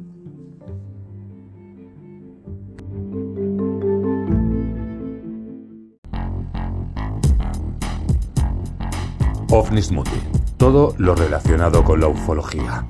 OVNIS 9.51 9.93
Mundi, 9.93 10.11
todo 10.57 10.95
lo 10.99 11.15
relacionado 11.15 11.85
con 11.85 12.01
la 12.01 12.09
ufología. 12.09 12.87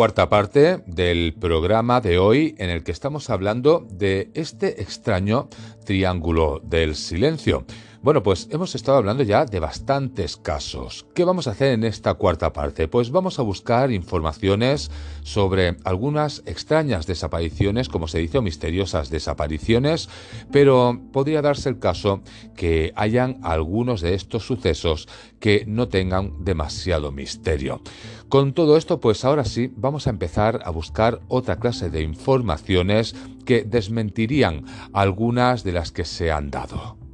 Cuarta 0.00 0.30
parte 0.30 0.78
del 0.86 1.34
programa 1.38 2.00
de 2.00 2.16
hoy 2.16 2.54
en 2.56 2.70
el 2.70 2.82
que 2.84 2.90
estamos 2.90 3.28
hablando 3.28 3.86
de 3.90 4.30
este 4.32 4.80
extraño 4.80 5.50
triángulo 5.84 6.58
del 6.64 6.94
silencio. 6.94 7.66
Bueno, 8.02 8.22
pues 8.22 8.48
hemos 8.50 8.74
estado 8.74 8.96
hablando 8.96 9.22
ya 9.24 9.44
de 9.44 9.60
bastantes 9.60 10.38
casos. 10.38 11.04
¿Qué 11.14 11.22
vamos 11.22 11.46
a 11.46 11.50
hacer 11.50 11.72
en 11.74 11.84
esta 11.84 12.14
cuarta 12.14 12.50
parte? 12.50 12.88
Pues 12.88 13.10
vamos 13.10 13.38
a 13.38 13.42
buscar 13.42 13.92
informaciones 13.92 14.90
sobre 15.22 15.76
algunas 15.84 16.42
extrañas 16.46 17.06
desapariciones, 17.06 17.90
como 17.90 18.08
se 18.08 18.18
dice, 18.20 18.38
o 18.38 18.42
misteriosas 18.42 19.10
desapariciones, 19.10 20.08
pero 20.50 20.98
podría 21.12 21.42
darse 21.42 21.68
el 21.68 21.78
caso 21.78 22.22
que 22.56 22.94
hayan 22.96 23.38
algunos 23.42 24.00
de 24.00 24.14
estos 24.14 24.46
sucesos 24.46 25.06
que 25.38 25.64
no 25.66 25.88
tengan 25.88 26.42
demasiado 26.42 27.12
misterio. 27.12 27.82
Con 28.30 28.54
todo 28.54 28.78
esto, 28.78 28.98
pues 28.98 29.26
ahora 29.26 29.44
sí, 29.44 29.70
vamos 29.76 30.06
a 30.06 30.10
empezar 30.10 30.62
a 30.64 30.70
buscar 30.70 31.20
otra 31.28 31.56
clase 31.56 31.90
de 31.90 32.00
informaciones 32.00 33.14
que 33.44 33.62
desmentirían 33.62 34.64
algunas 34.94 35.64
de 35.64 35.72
las 35.72 35.92
que 35.92 36.06
se 36.06 36.32
han 36.32 36.50
dado. 36.50 37.09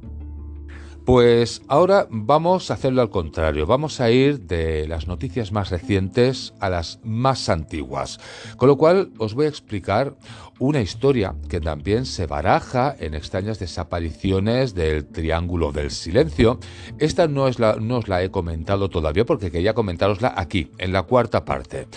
Pues 1.07 1.61
ahora 1.69 2.05
vamos 2.09 2.69
a 2.69 2.73
hacerlo 2.73 3.01
al 3.01 3.09
contrario, 3.09 3.65
vamos 3.65 4.01
a 4.01 4.11
ir 4.11 4.41
de 4.41 4.89
las 4.89 5.07
noticias 5.07 5.53
más 5.53 5.69
recientes 5.69 6.53
a 6.59 6.69
las 6.69 6.99
más 7.01 7.47
antiguas, 7.47 8.19
con 8.57 8.67
lo 8.67 8.75
cual 8.75 9.11
os 9.17 9.33
voy 9.33 9.45
a 9.45 9.49
explicar 9.49 10.17
una 10.59 10.81
historia 10.81 11.33
que 11.47 11.61
también 11.61 12.05
se 12.05 12.27
baraja 12.27 12.93
en 12.99 13.13
extrañas 13.13 13.57
desapariciones 13.57 14.75
del 14.75 15.05
Triángulo 15.05 15.71
del 15.71 15.91
Silencio. 15.91 16.59
Esta 16.99 17.29
no, 17.29 17.47
es 17.47 17.57
la, 17.57 17.77
os 17.89 18.07
la 18.09 18.21
he 18.21 18.29
comentado 18.29 18.89
todavía 18.89 19.25
porque 19.25 19.49
quería 19.49 19.73
comentarosla 19.73 20.33
aquí, 20.35 20.71
en 20.77 20.91
la 20.91 21.03
cuarta 21.03 21.45
parte. 21.45 21.87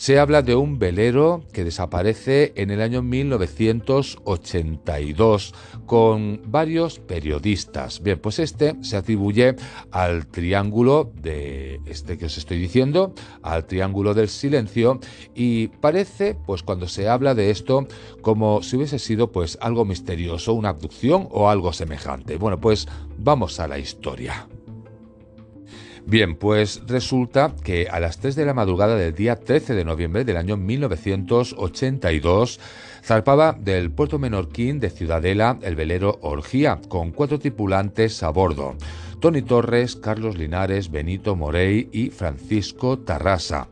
Se 0.00 0.18
habla 0.18 0.40
de 0.40 0.54
un 0.54 0.78
velero 0.78 1.44
que 1.52 1.62
desaparece 1.62 2.54
en 2.56 2.70
el 2.70 2.80
año 2.80 3.02
1982 3.02 5.54
con 5.84 6.40
varios 6.46 7.00
periodistas. 7.00 8.02
Bien, 8.02 8.18
pues 8.18 8.38
este 8.38 8.76
se 8.80 8.96
atribuye 8.96 9.56
al 9.90 10.26
triángulo 10.26 11.12
de 11.14 11.82
este 11.84 12.16
que 12.16 12.24
os 12.24 12.38
estoy 12.38 12.56
diciendo, 12.56 13.12
al 13.42 13.66
triángulo 13.66 14.14
del 14.14 14.30
silencio 14.30 15.00
y 15.34 15.68
parece, 15.68 16.34
pues 16.46 16.62
cuando 16.62 16.88
se 16.88 17.06
habla 17.06 17.34
de 17.34 17.50
esto, 17.50 17.86
como 18.22 18.62
si 18.62 18.76
hubiese 18.76 18.98
sido 18.98 19.30
pues 19.30 19.58
algo 19.60 19.84
misterioso, 19.84 20.54
una 20.54 20.70
abducción 20.70 21.28
o 21.30 21.50
algo 21.50 21.74
semejante. 21.74 22.38
Bueno, 22.38 22.58
pues 22.58 22.88
vamos 23.18 23.60
a 23.60 23.68
la 23.68 23.78
historia. 23.78 24.48
Bien, 26.06 26.34
pues 26.34 26.82
resulta 26.86 27.52
que 27.62 27.88
a 27.90 28.00
las 28.00 28.18
3 28.18 28.34
de 28.34 28.44
la 28.44 28.54
madrugada 28.54 28.96
del 28.96 29.14
día 29.14 29.36
13 29.36 29.74
de 29.74 29.84
noviembre 29.84 30.24
del 30.24 30.38
año 30.38 30.56
1982 30.56 32.58
zarpaba 33.04 33.52
del 33.52 33.90
puerto 33.90 34.18
menorquín 34.18 34.80
de 34.80 34.90
Ciudadela 34.90 35.58
el 35.62 35.76
velero 35.76 36.18
Orgía 36.22 36.80
con 36.88 37.12
cuatro 37.12 37.38
tripulantes 37.38 38.22
a 38.22 38.30
bordo. 38.30 38.76
Tony 39.20 39.42
Torres, 39.42 39.96
Carlos 39.96 40.38
Linares, 40.38 40.90
Benito 40.90 41.36
Morey 41.36 41.90
y 41.92 42.08
Francisco 42.10 42.98
Tarrasa. 42.98 43.68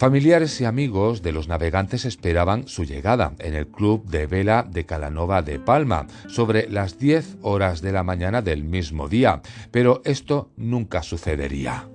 Familiares 0.00 0.58
y 0.62 0.64
amigos 0.64 1.20
de 1.20 1.30
los 1.30 1.46
navegantes 1.46 2.06
esperaban 2.06 2.66
su 2.68 2.84
llegada 2.84 3.34
en 3.38 3.52
el 3.52 3.66
club 3.66 4.06
de 4.06 4.26
vela 4.26 4.66
de 4.66 4.86
Calanova 4.86 5.42
de 5.42 5.58
Palma 5.58 6.06
sobre 6.26 6.70
las 6.70 6.98
10 6.98 7.36
horas 7.42 7.82
de 7.82 7.92
la 7.92 8.02
mañana 8.02 8.40
del 8.40 8.64
mismo 8.64 9.10
día, 9.10 9.42
pero 9.70 10.00
esto 10.06 10.48
nunca 10.56 11.02
sucedería. 11.02 11.86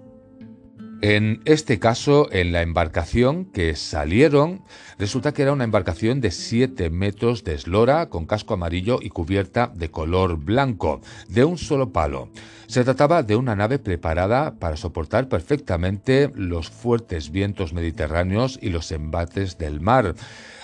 En 1.02 1.42
este 1.46 1.80
caso, 1.80 2.32
en 2.32 2.52
la 2.52 2.62
embarcación 2.62 3.46
que 3.46 3.76
salieron, 3.76 4.62
resulta 4.98 5.34
que 5.34 5.42
era 5.42 5.54
una 5.54 5.64
embarcación 5.64 6.22
de 6.22 6.32
7 6.32 6.90
metros 6.90 7.44
de 7.44 7.56
eslora, 7.56 8.10
con 8.10 8.28
casco 8.28 8.54
amarillo 8.54 9.00
y 9.02 9.10
cubierta 9.10 9.72
de 9.74 9.90
color 9.90 10.38
blanco, 10.38 11.02
de 11.28 11.44
un 11.44 11.58
solo 11.58 11.92
palo. 11.92 12.30
Se 12.68 12.84
trataba 12.84 13.24
de 13.24 13.36
una 13.36 13.56
nave 13.56 13.80
preparada 13.80 14.56
para 14.56 14.78
soportar 14.78 15.30
perfectamente 15.30 16.32
los 16.36 16.70
fuertes 16.70 17.32
vientos 17.32 17.74
mediterráneos 17.74 18.58
y 18.62 18.70
los 18.70 18.92
embates 18.92 19.58
del 19.58 19.80
mar. 19.82 20.16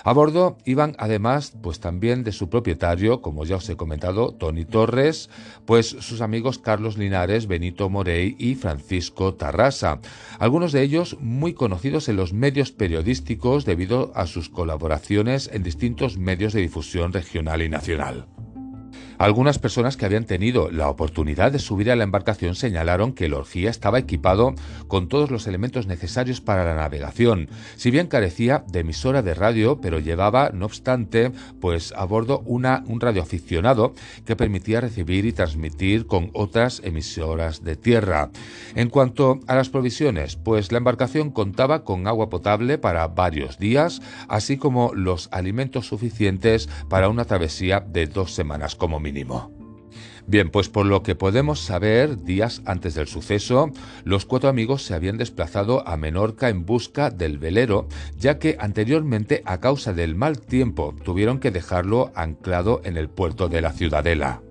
A 0.04 0.12
bordo 0.12 0.58
iban 0.64 0.96
además 0.98 1.52
pues 1.62 1.78
también 1.78 2.24
de 2.24 2.32
su 2.32 2.48
propietario, 2.48 3.22
como 3.22 3.44
ya 3.44 3.56
os 3.56 3.68
he 3.68 3.76
comentado, 3.76 4.32
Tony 4.32 4.64
Torres, 4.64 5.30
pues 5.64 5.86
sus 5.86 6.20
amigos 6.20 6.58
Carlos 6.58 6.98
Linares, 6.98 7.46
Benito 7.46 7.88
Morey 7.88 8.34
y 8.38 8.56
Francisco 8.56 9.34
Tarrasa, 9.34 10.00
algunos 10.40 10.72
de 10.72 10.82
ellos 10.82 11.16
muy 11.20 11.54
conocidos 11.54 12.08
en 12.08 12.16
los 12.16 12.32
medios 12.32 12.72
periodísticos 12.72 13.64
debido 13.64 14.10
a 14.16 14.26
sus 14.26 14.48
colaboraciones 14.48 15.48
en 15.52 15.62
distintos 15.62 16.18
medios 16.18 16.52
de 16.52 16.62
difusión 16.62 17.12
regional 17.12 17.62
y 17.62 17.68
nacional. 17.68 18.26
Algunas 19.22 19.60
personas 19.60 19.96
que 19.96 20.04
habían 20.04 20.24
tenido 20.24 20.68
la 20.72 20.88
oportunidad 20.88 21.52
de 21.52 21.60
subir 21.60 21.92
a 21.92 21.94
la 21.94 22.02
embarcación 22.02 22.56
señalaron 22.56 23.12
que 23.12 23.26
el 23.26 23.34
Orgía 23.34 23.70
estaba 23.70 24.00
equipado 24.00 24.52
con 24.88 25.06
todos 25.06 25.30
los 25.30 25.46
elementos 25.46 25.86
necesarios 25.86 26.40
para 26.40 26.64
la 26.64 26.74
navegación, 26.74 27.48
si 27.76 27.92
bien 27.92 28.08
carecía 28.08 28.64
de 28.66 28.80
emisora 28.80 29.22
de 29.22 29.34
radio, 29.34 29.80
pero 29.80 30.00
llevaba, 30.00 30.50
no 30.52 30.66
obstante, 30.66 31.30
pues 31.60 31.94
a 31.96 32.04
bordo 32.04 32.42
una, 32.46 32.82
un 32.88 33.00
radioaficionado 33.00 33.94
que 34.26 34.34
permitía 34.34 34.80
recibir 34.80 35.24
y 35.24 35.32
transmitir 35.32 36.08
con 36.08 36.30
otras 36.32 36.82
emisoras 36.82 37.62
de 37.62 37.76
tierra. 37.76 38.30
En 38.74 38.90
cuanto 38.90 39.38
a 39.46 39.54
las 39.54 39.68
provisiones, 39.68 40.34
pues 40.34 40.72
la 40.72 40.78
embarcación 40.78 41.30
contaba 41.30 41.84
con 41.84 42.08
agua 42.08 42.28
potable 42.28 42.76
para 42.76 43.06
varios 43.06 43.60
días, 43.60 44.02
así 44.26 44.56
como 44.56 44.92
los 44.94 45.28
alimentos 45.30 45.86
suficientes 45.86 46.68
para 46.88 47.08
una 47.08 47.24
travesía 47.24 47.78
de 47.78 48.08
dos 48.08 48.34
semanas 48.34 48.74
como 48.74 48.98
mínimo. 48.98 49.11
Bien, 50.26 50.50
pues 50.50 50.68
por 50.68 50.86
lo 50.86 51.02
que 51.02 51.14
podemos 51.14 51.60
saber, 51.60 52.22
días 52.22 52.62
antes 52.64 52.94
del 52.94 53.08
suceso, 53.08 53.70
los 54.04 54.24
cuatro 54.24 54.48
amigos 54.48 54.84
se 54.84 54.94
habían 54.94 55.18
desplazado 55.18 55.86
a 55.86 55.96
Menorca 55.96 56.48
en 56.48 56.64
busca 56.64 57.10
del 57.10 57.38
velero, 57.38 57.88
ya 58.16 58.38
que 58.38 58.56
anteriormente, 58.60 59.42
a 59.44 59.58
causa 59.58 59.92
del 59.92 60.14
mal 60.14 60.40
tiempo, 60.40 60.94
tuvieron 61.04 61.40
que 61.40 61.50
dejarlo 61.50 62.12
anclado 62.14 62.80
en 62.84 62.96
el 62.96 63.08
puerto 63.08 63.48
de 63.48 63.60
la 63.60 63.72
Ciudadela. 63.72 64.42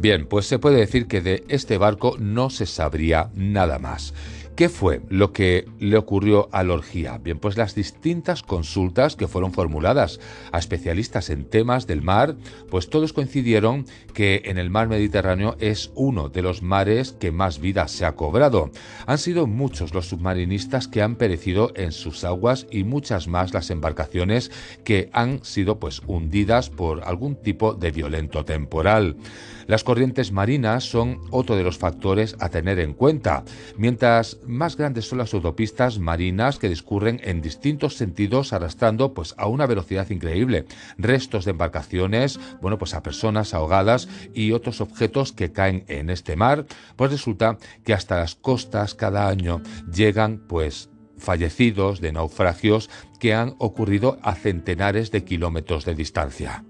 Bien, 0.00 0.26
pues 0.26 0.46
se 0.46 0.60
puede 0.60 0.78
decir 0.78 1.06
que 1.06 1.20
de 1.20 1.44
este 1.48 1.76
barco 1.76 2.16
no 2.18 2.50
se 2.50 2.66
sabría 2.66 3.30
nada 3.34 3.78
más. 3.78 4.14
¿Qué 4.58 4.68
fue 4.68 5.02
lo 5.08 5.32
que 5.32 5.68
le 5.78 5.96
ocurrió 5.96 6.48
a 6.50 6.64
la 6.64 6.74
orgía? 6.74 7.16
Bien, 7.18 7.38
pues 7.38 7.56
las 7.56 7.76
distintas 7.76 8.42
consultas 8.42 9.14
que 9.14 9.28
fueron 9.28 9.52
formuladas 9.52 10.18
a 10.50 10.58
especialistas 10.58 11.30
en 11.30 11.44
temas 11.44 11.86
del 11.86 12.02
mar, 12.02 12.34
pues 12.68 12.90
todos 12.90 13.12
coincidieron 13.12 13.86
que 14.14 14.42
en 14.46 14.58
el 14.58 14.68
mar 14.68 14.88
Mediterráneo 14.88 15.56
es 15.60 15.92
uno 15.94 16.28
de 16.28 16.42
los 16.42 16.60
mares 16.60 17.12
que 17.12 17.30
más 17.30 17.60
vida 17.60 17.86
se 17.86 18.04
ha 18.04 18.16
cobrado. 18.16 18.72
Han 19.06 19.18
sido 19.18 19.46
muchos 19.46 19.94
los 19.94 20.08
submarinistas 20.08 20.88
que 20.88 21.02
han 21.02 21.14
perecido 21.14 21.70
en 21.76 21.92
sus 21.92 22.24
aguas 22.24 22.66
y 22.68 22.82
muchas 22.82 23.28
más 23.28 23.54
las 23.54 23.70
embarcaciones 23.70 24.50
que 24.82 25.08
han 25.12 25.44
sido 25.44 25.78
pues 25.78 26.02
hundidas 26.04 26.68
por 26.68 27.04
algún 27.04 27.36
tipo 27.36 27.74
de 27.74 27.92
violento 27.92 28.44
temporal. 28.44 29.14
Las 29.68 29.84
corrientes 29.84 30.32
marinas 30.32 30.84
son 30.84 31.20
otro 31.30 31.54
de 31.54 31.62
los 31.62 31.76
factores 31.76 32.36
a 32.40 32.48
tener 32.48 32.78
en 32.78 32.94
cuenta, 32.94 33.44
mientras 33.76 34.38
más 34.46 34.78
grandes 34.78 35.06
son 35.06 35.18
las 35.18 35.34
autopistas 35.34 35.98
marinas 35.98 36.58
que 36.58 36.70
discurren 36.70 37.20
en 37.22 37.42
distintos 37.42 37.94
sentidos 37.94 38.54
arrastrando 38.54 39.12
pues 39.12 39.34
a 39.36 39.46
una 39.46 39.66
velocidad 39.66 40.08
increíble 40.08 40.64
restos 40.96 41.44
de 41.44 41.50
embarcaciones, 41.50 42.40
bueno, 42.62 42.78
pues 42.78 42.94
a 42.94 43.02
personas 43.02 43.52
ahogadas 43.52 44.08
y 44.32 44.52
otros 44.52 44.80
objetos 44.80 45.34
que 45.34 45.52
caen 45.52 45.84
en 45.88 46.08
este 46.08 46.34
mar, 46.34 46.64
pues 46.96 47.10
resulta 47.10 47.58
que 47.84 47.92
hasta 47.92 48.16
las 48.16 48.36
costas 48.36 48.94
cada 48.94 49.28
año 49.28 49.60
llegan 49.92 50.38
pues 50.48 50.88
fallecidos 51.18 52.00
de 52.00 52.12
naufragios 52.12 52.88
que 53.20 53.34
han 53.34 53.54
ocurrido 53.58 54.18
a 54.22 54.34
centenares 54.34 55.10
de 55.10 55.24
kilómetros 55.24 55.84
de 55.84 55.94
distancia. 55.94 56.64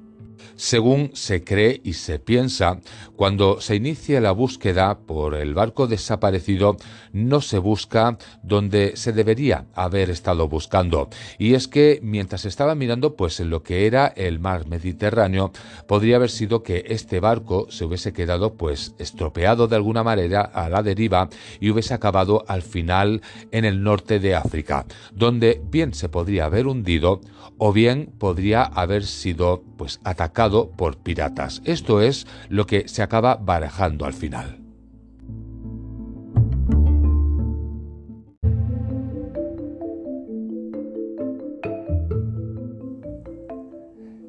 Según 0.58 1.12
se 1.14 1.44
cree 1.44 1.80
y 1.84 1.92
se 1.92 2.18
piensa, 2.18 2.80
cuando 3.14 3.60
se 3.60 3.76
inicia 3.76 4.20
la 4.20 4.32
búsqueda 4.32 4.98
por 4.98 5.36
el 5.36 5.54
barco 5.54 5.86
desaparecido, 5.86 6.76
no 7.12 7.40
se 7.40 7.58
busca 7.58 8.18
donde 8.42 8.96
se 8.96 9.12
debería 9.12 9.66
haber 9.76 10.10
estado 10.10 10.48
buscando. 10.48 11.10
Y 11.38 11.54
es 11.54 11.68
que 11.68 12.00
mientras 12.02 12.44
estaba 12.44 12.74
mirando 12.74 13.14
pues 13.14 13.38
en 13.38 13.50
lo 13.50 13.62
que 13.62 13.86
era 13.86 14.08
el 14.08 14.40
mar 14.40 14.66
Mediterráneo, 14.66 15.52
podría 15.86 16.16
haber 16.16 16.30
sido 16.30 16.64
que 16.64 16.86
este 16.88 17.20
barco 17.20 17.68
se 17.70 17.84
hubiese 17.84 18.12
quedado 18.12 18.54
pues 18.54 18.96
estropeado 18.98 19.68
de 19.68 19.76
alguna 19.76 20.02
manera 20.02 20.40
a 20.40 20.68
la 20.68 20.82
deriva 20.82 21.28
y 21.60 21.70
hubiese 21.70 21.94
acabado 21.94 22.44
al 22.48 22.62
final 22.62 23.22
en 23.52 23.64
el 23.64 23.84
norte 23.84 24.18
de 24.18 24.34
África, 24.34 24.86
donde 25.12 25.62
bien 25.70 25.94
se 25.94 26.08
podría 26.08 26.46
haber 26.46 26.66
hundido 26.66 27.20
o 27.58 27.72
bien 27.72 28.12
podría 28.18 28.64
haber 28.64 29.06
sido 29.06 29.62
pues 29.78 30.00
atacado 30.04 30.70
por 30.72 30.98
piratas. 30.98 31.62
Esto 31.64 32.02
es 32.02 32.26
lo 32.50 32.66
que 32.66 32.86
se 32.88 33.00
acaba 33.02 33.36
barajando 33.36 34.04
al 34.04 34.12
final. 34.12 34.58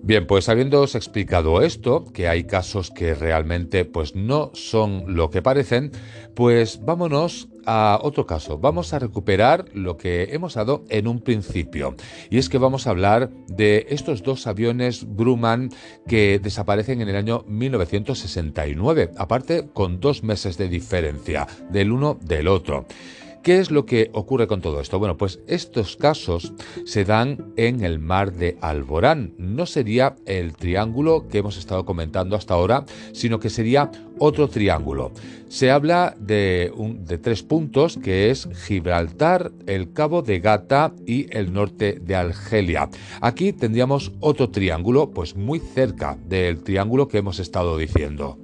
Bien, 0.10 0.26
pues 0.26 0.50
habiéndoos 0.50 0.96
explicado 0.96 1.62
esto, 1.62 2.04
que 2.12 2.28
hay 2.28 2.46
casos 2.46 2.90
que 2.90 3.14
realmente 3.14 3.86
pues 3.86 4.16
no 4.16 4.50
son 4.56 5.04
lo 5.16 5.30
que 5.30 5.44
parecen, 5.44 5.92
pues 6.34 6.84
vámonos 6.84 7.48
a 7.72 8.00
otro 8.02 8.26
caso. 8.26 8.58
Vamos 8.58 8.94
a 8.94 9.00
recuperar 9.00 9.66
lo 9.74 9.96
que 9.96 10.30
hemos 10.32 10.56
dado 10.56 10.86
en 10.90 11.08
un 11.08 11.20
principio. 11.20 11.96
Y 12.32 12.40
es 12.40 12.50
que 12.50 12.58
vamos 12.58 12.88
a 12.88 12.90
hablar 12.90 13.30
de 13.48 13.86
estos 13.90 14.24
dos 14.24 14.48
aviones 14.48 15.06
Grumman 15.08 15.70
que 16.08 16.40
desaparecen 16.40 17.02
en 17.02 17.10
el 17.10 17.16
año 17.16 17.44
1969, 17.48 19.12
aparte 19.18 19.70
con 19.72 20.00
dos 20.00 20.24
meses 20.24 20.58
de 20.58 20.68
diferencia 20.68 21.46
del 21.70 21.92
uno 21.92 22.18
del 22.20 22.48
otro. 22.48 22.88
¿Qué 23.44 23.60
es 23.60 23.72
lo 23.72 23.86
que 23.86 24.10
ocurre 24.14 24.48
con 24.48 24.60
todo 24.60 24.82
esto? 24.82 25.00
Bueno, 25.00 25.16
pues 25.16 25.40
estos 25.48 25.96
casos 25.96 26.52
se 26.86 27.06
dan 27.06 27.54
en 27.56 27.86
el 27.86 27.98
mar 27.98 28.34
de 28.34 28.58
Alborán. 28.60 29.34
No 29.38 29.66
sería 29.66 30.18
el 30.26 30.54
triángulo 30.54 31.28
que 31.30 31.38
hemos 31.38 31.58
estado 31.58 31.86
comentando 31.86 32.36
hasta 32.36 32.54
ahora, 32.54 32.84
sino 33.14 33.40
que 33.40 33.50
sería 33.50 33.92
otro 34.18 34.50
triángulo. 34.50 35.14
Se 35.48 35.72
habla 35.72 36.16
de, 36.20 36.74
de 37.06 37.18
tres 37.18 37.42
puntos, 37.42 37.98
que 37.98 38.30
es 38.30 38.50
Gibraltar, 38.68 39.52
el 39.68 39.94
Cabo 39.94 40.22
de 40.22 40.42
Gata 40.42 40.94
y 41.08 41.26
el 41.36 41.54
norte 41.54 41.98
de 42.02 42.16
Argelia. 42.16 42.90
Aquí 43.22 43.54
tendríamos 43.54 44.12
otro 44.20 44.50
triángulo, 44.50 45.12
pues 45.12 45.38
muy 45.38 45.60
cerca 45.60 46.18
del 46.28 46.62
triángulo 46.62 47.08
que 47.08 47.20
hemos 47.20 47.40
estado 47.40 47.78
diciendo. 47.78 48.38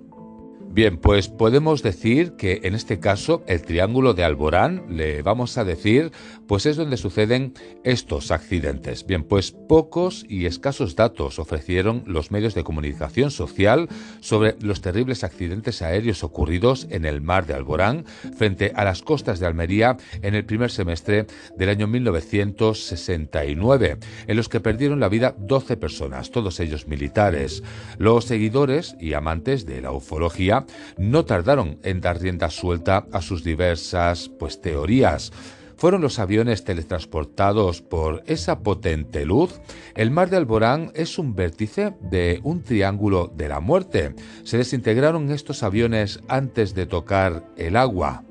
Bien, 0.76 0.98
pues 0.98 1.30
podemos 1.30 1.82
decir 1.84 2.34
que 2.34 2.60
en 2.64 2.76
este 2.76 3.00
caso 3.00 3.46
el 3.48 3.62
triángulo 3.62 4.14
de 4.14 4.26
Alborán, 4.26 4.84
le 4.90 5.22
vamos 5.22 5.58
a 5.58 5.64
decir, 5.64 6.12
pues 6.50 6.66
es 6.66 6.76
donde 6.76 6.98
suceden 6.98 7.54
estos 7.86 8.30
accidentes. 8.30 9.06
Bien, 9.06 9.24
pues 9.24 9.54
pocos 9.54 10.26
y 10.28 10.48
escasos 10.48 10.98
datos 10.98 11.40
ofrecieron 11.40 12.04
los 12.06 12.30
medios 12.30 12.56
de 12.56 12.66
comunicación 12.66 13.32
social 13.32 13.88
sobre 14.20 14.58
los 14.60 14.82
terribles 14.82 15.24
accidentes 15.24 15.82
aéreos 15.82 16.26
ocurridos 16.26 16.88
en 16.90 17.06
el 17.06 17.22
mar 17.22 17.46
de 17.46 17.54
Alborán 17.54 18.04
frente 18.36 18.74
a 18.76 18.84
las 18.84 19.02
costas 19.02 19.40
de 19.40 19.46
Almería 19.46 19.96
en 20.24 20.36
el 20.36 20.44
primer 20.44 20.72
semestre 20.72 21.26
del 21.56 21.70
año 21.70 21.88
1969, 21.88 23.98
en 24.28 24.36
los 24.36 24.50
que 24.50 24.60
perdieron 24.60 25.00
la 25.00 25.08
vida 25.08 25.36
12 25.38 25.78
personas, 25.78 26.32
todos 26.32 26.60
ellos 26.60 26.90
militares. 26.90 27.64
Los 27.98 28.26
seguidores 28.26 28.98
y 29.00 29.14
amantes 29.14 29.66
de 29.66 29.80
la 29.80 29.94
ufología 29.94 30.65
no 30.98 31.26
tardaron 31.26 31.80
en 31.84 32.02
dar 32.02 32.22
rienda 32.22 32.50
suelta 32.50 33.06
a 33.12 33.22
sus 33.22 33.44
diversas 33.44 34.30
pues, 34.40 34.62
teorías. 34.62 35.32
¿Fueron 35.78 36.02
los 36.02 36.20
aviones 36.20 36.64
teletransportados 36.64 37.82
por 37.82 38.24
esa 38.28 38.60
potente 38.60 39.26
luz? 39.26 39.60
El 39.96 40.10
mar 40.10 40.30
de 40.30 40.38
Alborán 40.38 40.92
es 40.96 41.20
un 41.20 41.36
vértice 41.36 41.94
de 42.00 42.40
un 42.44 42.64
triángulo 42.64 43.32
de 43.36 43.50
la 43.50 43.60
muerte. 43.60 44.16
¿Se 44.44 44.58
desintegraron 44.58 45.32
estos 45.32 45.64
aviones 45.64 46.22
antes 46.30 46.74
de 46.76 46.86
tocar 46.86 47.44
el 47.58 47.76
agua? 47.76 48.24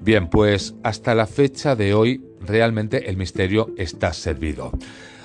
Bien, 0.00 0.28
pues 0.28 0.74
hasta 0.82 1.14
la 1.14 1.26
fecha 1.26 1.74
de 1.74 1.94
hoy 1.94 2.22
realmente 2.40 3.08
el 3.08 3.16
misterio 3.16 3.70
está 3.76 4.12
servido. 4.12 4.70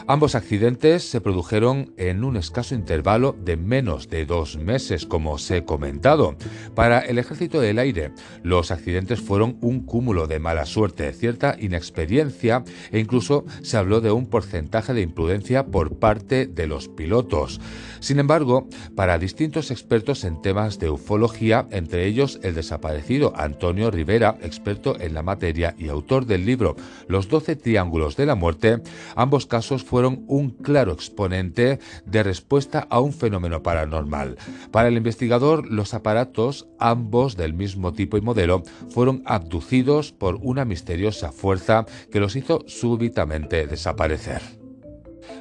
Ambos 0.06 0.36
accidentes 0.36 1.10
se 1.10 1.22
produjeron 1.22 1.94
en 1.96 2.26
un 2.26 2.36
escaso 2.36 2.76
intervalo 2.76 3.38
de 3.40 3.56
menos 3.56 4.10
de 4.10 4.26
dos 4.26 4.58
meses, 4.58 5.06
como 5.06 5.32
os 5.32 5.50
he 5.50 5.64
comentado. 5.64 6.36
Para 6.76 7.00
el 7.00 7.20
Ejército 7.20 7.62
del 7.62 7.80
Aire, 7.80 8.12
los 8.44 8.72
accidentes 8.72 9.22
fueron 9.22 9.58
un 9.62 9.86
cúmulo 9.86 10.28
de 10.28 10.40
mala 10.40 10.66
suerte, 10.66 11.14
cierta 11.14 11.56
inexperiencia 11.58 12.66
e 12.92 13.00
incluso 13.00 13.46
se 13.62 13.78
habló 13.78 14.02
de 14.02 14.12
un 14.12 14.28
porcentaje 14.28 14.94
de 14.94 15.02
imprudencia 15.02 15.68
por 15.68 15.98
parte 15.98 16.48
de 16.48 16.68
los 16.68 16.90
pilotos. 16.90 17.62
Sin 18.02 18.20
embargo, 18.20 18.68
para 18.98 19.18
distintos 19.18 19.72
expertos 19.72 20.26
en 20.26 20.42
temas 20.42 20.80
de 20.80 20.90
ufología, 20.90 21.66
entre 21.72 22.06
ellos 22.08 22.42
el 22.44 22.56
desaparecido 22.56 23.32
Antonio 23.38 23.90
Rivera, 23.90 24.38
experto 24.42 25.00
en 25.00 25.14
la 25.14 25.24
materia 25.24 25.76
y 25.78 25.88
autor 25.88 26.26
del 26.26 26.46
libro 26.46 26.76
Los 27.08 27.30
Doce 27.30 27.56
Triángulos 27.56 28.18
de 28.18 28.26
la 28.26 28.36
Muerte, 28.36 28.82
ambos 29.16 29.46
casos 29.46 29.84
fueron 29.84 29.93
un 29.94 30.50
claro 30.50 30.92
exponente 30.92 31.80
de 32.06 32.24
respuesta 32.24 32.88
a 32.90 33.00
un 33.00 33.14
fenómeno 33.14 33.62
paranormal. 33.62 34.38
Para 34.72 34.88
el 34.88 34.98
investigador, 34.98 35.70
los 35.70 35.94
aparatos, 35.94 36.68
ambos 36.80 37.38
del 37.38 37.54
mismo 37.54 37.94
tipo 37.94 38.18
y 38.18 38.22
modelo, 38.22 38.64
fueron 38.90 39.22
abducidos 39.26 40.12
por 40.12 40.40
una 40.42 40.66
misteriosa 40.66 41.32
fuerza 41.32 41.86
que 42.12 42.20
los 42.20 42.36
hizo 42.36 42.64
súbitamente 42.68 43.68
desaparecer. 43.68 44.63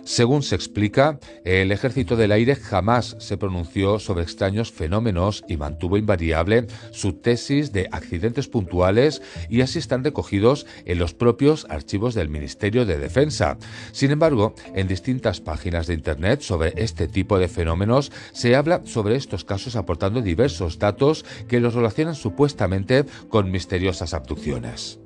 Según 0.05 0.43
se 0.43 0.57
explica, 0.57 1.21
el 1.45 1.71
ejército 1.71 2.17
del 2.17 2.33
aire 2.33 2.57
jamás 2.57 3.17
se 3.21 3.37
pronunció 3.37 4.01
sobre 4.01 4.25
extraños 4.25 4.73
fenómenos 4.73 5.45
y 5.49 5.57
mantuvo 5.57 5.97
invariable 5.97 6.67
su 6.91 7.13
tesis 7.13 7.73
de 7.73 7.89
accidentes 7.93 8.49
puntuales 8.49 9.23
y 9.49 9.61
así 9.61 9.79
están 9.79 10.03
recogidos 10.03 10.67
en 10.87 10.99
los 10.99 11.15
propios 11.15 11.67
archivos 11.71 12.15
del 12.15 12.29
Ministerio 12.29 12.85
de 12.85 12.99
Defensa. 12.99 13.59
Sin 13.93 14.11
embargo, 14.11 14.55
en 14.75 14.89
distintas 14.89 15.41
páginas 15.41 15.87
de 15.87 15.95
Internet 15.95 16.41
sobre 16.41 16.73
este 16.77 17.07
tipo 17.07 17.39
de 17.39 17.49
fenómenos 17.49 18.11
se 18.33 18.57
habla 18.57 18.83
sobre 18.85 19.15
estos 19.15 19.45
casos 19.45 19.77
aportando 19.77 20.21
diversos 20.21 20.81
datos 20.81 21.25
que 21.49 21.61
los 21.61 21.75
relacionan 21.75 22.17
supuestamente 22.17 23.05
con 23.29 23.51
misteriosas 23.51 24.15
abducciones. 24.15 25.02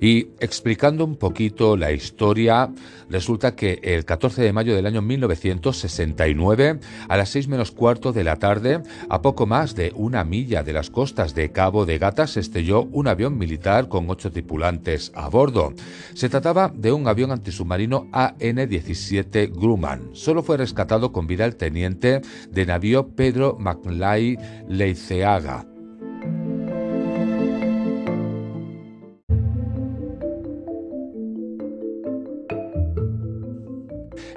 Y 0.00 0.28
explicando 0.40 1.04
un 1.04 1.16
poquito 1.16 1.76
la 1.76 1.92
historia, 1.92 2.70
resulta 3.10 3.54
que 3.54 3.80
el 3.82 4.06
14 4.06 4.40
de 4.40 4.52
mayo 4.52 4.74
del 4.74 4.86
año 4.86 5.02
1969, 5.02 6.80
a 7.08 7.16
las 7.18 7.28
6 7.28 7.48
menos 7.48 7.70
cuarto 7.70 8.12
de 8.12 8.24
la 8.24 8.36
tarde, 8.36 8.82
a 9.10 9.20
poco 9.20 9.46
más 9.46 9.74
de 9.74 9.92
una 9.94 10.24
milla 10.24 10.62
de 10.62 10.72
las 10.72 10.88
costas 10.88 11.34
de 11.34 11.52
Cabo 11.52 11.84
de 11.84 11.98
Gata, 11.98 12.26
se 12.26 12.40
estrelló 12.40 12.84
un 12.84 13.08
avión 13.08 13.36
militar 13.36 13.88
con 13.88 14.08
ocho 14.08 14.32
tripulantes 14.32 15.12
a 15.14 15.28
bordo. 15.28 15.74
Se 16.14 16.30
trataba 16.30 16.72
de 16.74 16.92
un 16.92 17.06
avión 17.06 17.30
antisubmarino 17.30 18.08
AN-17 18.12 19.52
Grumman. 19.52 20.10
Solo 20.14 20.42
fue 20.42 20.56
rescatado 20.56 21.12
con 21.12 21.26
vida 21.26 21.44
el 21.44 21.56
teniente 21.56 22.22
de 22.50 22.66
navío 22.66 23.08
Pedro 23.08 23.58
McLay 23.60 24.38
Leiceaga. 24.66 25.69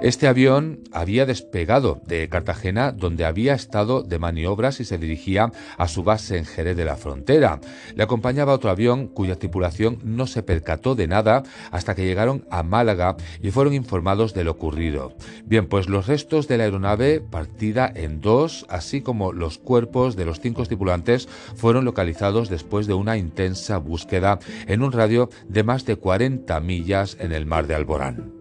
Este 0.04 0.28
avión 0.28 0.80
había 0.92 1.24
despegado 1.24 2.02
de 2.06 2.28
Cartagena, 2.28 2.92
donde 2.92 3.24
había 3.24 3.54
estado 3.54 4.02
de 4.02 4.18
maniobras 4.18 4.78
y 4.80 4.84
se 4.84 4.98
dirigía 4.98 5.50
a 5.78 5.88
su 5.88 6.02
base 6.02 6.36
en 6.36 6.44
Jerez 6.44 6.76
de 6.76 6.84
la 6.84 6.96
Frontera. 6.96 7.58
Le 7.94 8.02
acompañaba 8.02 8.52
otro 8.52 8.68
avión 8.68 9.08
cuya 9.08 9.38
tripulación 9.38 10.00
no 10.04 10.26
se 10.26 10.42
percató 10.42 10.94
de 10.94 11.06
nada 11.06 11.42
hasta 11.70 11.94
que 11.94 12.04
llegaron 12.04 12.44
a 12.50 12.62
Málaga 12.62 13.16
y 13.40 13.50
fueron 13.50 13.72
informados 13.72 14.34
de 14.34 14.44
lo 14.44 14.50
ocurrido. 14.50 15.14
Bien, 15.46 15.68
pues 15.68 15.88
los 15.88 16.06
restos 16.06 16.48
de 16.48 16.58
la 16.58 16.64
aeronave 16.64 17.22
partida 17.22 17.90
en 17.94 18.20
dos, 18.20 18.66
así 18.68 19.00
como 19.00 19.32
los 19.32 19.56
cuerpos 19.56 20.16
de 20.16 20.26
los 20.26 20.38
cinco 20.38 20.66
tripulantes, 20.66 21.30
fueron 21.56 21.86
localizados 21.86 22.50
después 22.50 22.86
de 22.86 22.92
una 22.92 23.16
intensa 23.16 23.78
búsqueda 23.78 24.38
en 24.66 24.82
un 24.82 24.92
radio 24.92 25.30
de 25.48 25.62
más 25.62 25.86
de 25.86 25.96
40 25.96 26.60
millas 26.60 27.16
en 27.20 27.32
el 27.32 27.46
mar 27.46 27.66
de 27.66 27.74
Alborán. 27.74 28.33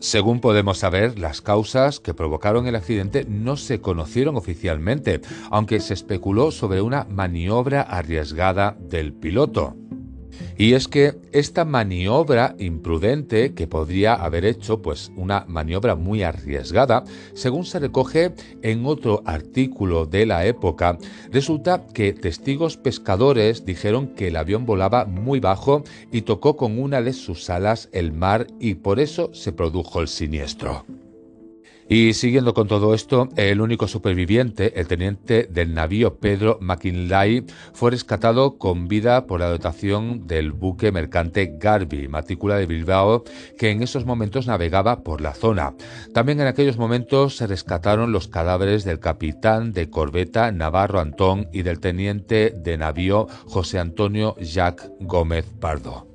Según 0.00 0.40
podemos 0.40 0.78
saber, 0.78 1.18
las 1.18 1.42
causas 1.42 2.00
que 2.00 2.14
provocaron 2.14 2.66
el 2.66 2.74
accidente 2.74 3.26
no 3.28 3.58
se 3.58 3.82
conocieron 3.82 4.34
oficialmente, 4.36 5.20
aunque 5.50 5.78
se 5.80 5.92
especuló 5.92 6.50
sobre 6.52 6.80
una 6.80 7.04
maniobra 7.04 7.82
arriesgada 7.82 8.78
del 8.80 9.12
piloto. 9.12 9.76
Y 10.56 10.74
es 10.74 10.88
que 10.88 11.14
esta 11.32 11.64
maniobra 11.64 12.54
imprudente 12.58 13.54
que 13.54 13.66
podría 13.66 14.14
haber 14.14 14.44
hecho, 14.44 14.82
pues 14.82 15.10
una 15.16 15.44
maniobra 15.48 15.96
muy 15.96 16.22
arriesgada, 16.22 17.04
según 17.34 17.64
se 17.64 17.78
recoge 17.78 18.32
en 18.62 18.86
otro 18.86 19.22
artículo 19.24 20.06
de 20.06 20.26
la 20.26 20.46
época, 20.46 20.98
resulta 21.30 21.86
que 21.94 22.12
testigos 22.12 22.76
pescadores 22.76 23.64
dijeron 23.64 24.08
que 24.08 24.28
el 24.28 24.36
avión 24.36 24.66
volaba 24.66 25.04
muy 25.04 25.40
bajo 25.40 25.84
y 26.12 26.22
tocó 26.22 26.56
con 26.56 26.78
una 26.78 27.02
de 27.02 27.12
sus 27.12 27.50
alas 27.50 27.88
el 27.92 28.12
mar 28.12 28.46
y 28.58 28.74
por 28.74 29.00
eso 29.00 29.30
se 29.32 29.52
produjo 29.52 30.00
el 30.00 30.08
siniestro. 30.08 30.84
Y 31.92 32.12
siguiendo 32.12 32.54
con 32.54 32.68
todo 32.68 32.94
esto, 32.94 33.28
el 33.34 33.60
único 33.60 33.88
superviviente, 33.88 34.78
el 34.78 34.86
teniente 34.86 35.48
del 35.50 35.74
navío 35.74 36.18
Pedro 36.20 36.56
McKinley, 36.60 37.44
fue 37.72 37.90
rescatado 37.90 38.58
con 38.58 38.86
vida 38.86 39.26
por 39.26 39.40
la 39.40 39.48
dotación 39.48 40.28
del 40.28 40.52
buque 40.52 40.92
mercante 40.92 41.56
Garby, 41.58 42.06
matrícula 42.06 42.54
de 42.58 42.66
Bilbao, 42.66 43.24
que 43.58 43.70
en 43.70 43.82
esos 43.82 44.04
momentos 44.06 44.46
navegaba 44.46 45.02
por 45.02 45.20
la 45.20 45.34
zona. 45.34 45.74
También 46.14 46.40
en 46.40 46.46
aquellos 46.46 46.78
momentos 46.78 47.36
se 47.36 47.48
rescataron 47.48 48.12
los 48.12 48.28
cadáveres 48.28 48.84
del 48.84 49.00
capitán 49.00 49.72
de 49.72 49.90
corbeta 49.90 50.52
Navarro 50.52 51.00
Antón 51.00 51.48
y 51.52 51.62
del 51.62 51.80
teniente 51.80 52.54
de 52.56 52.78
navío 52.78 53.26
José 53.46 53.80
Antonio 53.80 54.36
Jacques 54.38 54.92
Gómez 55.00 55.44
Pardo. 55.58 56.09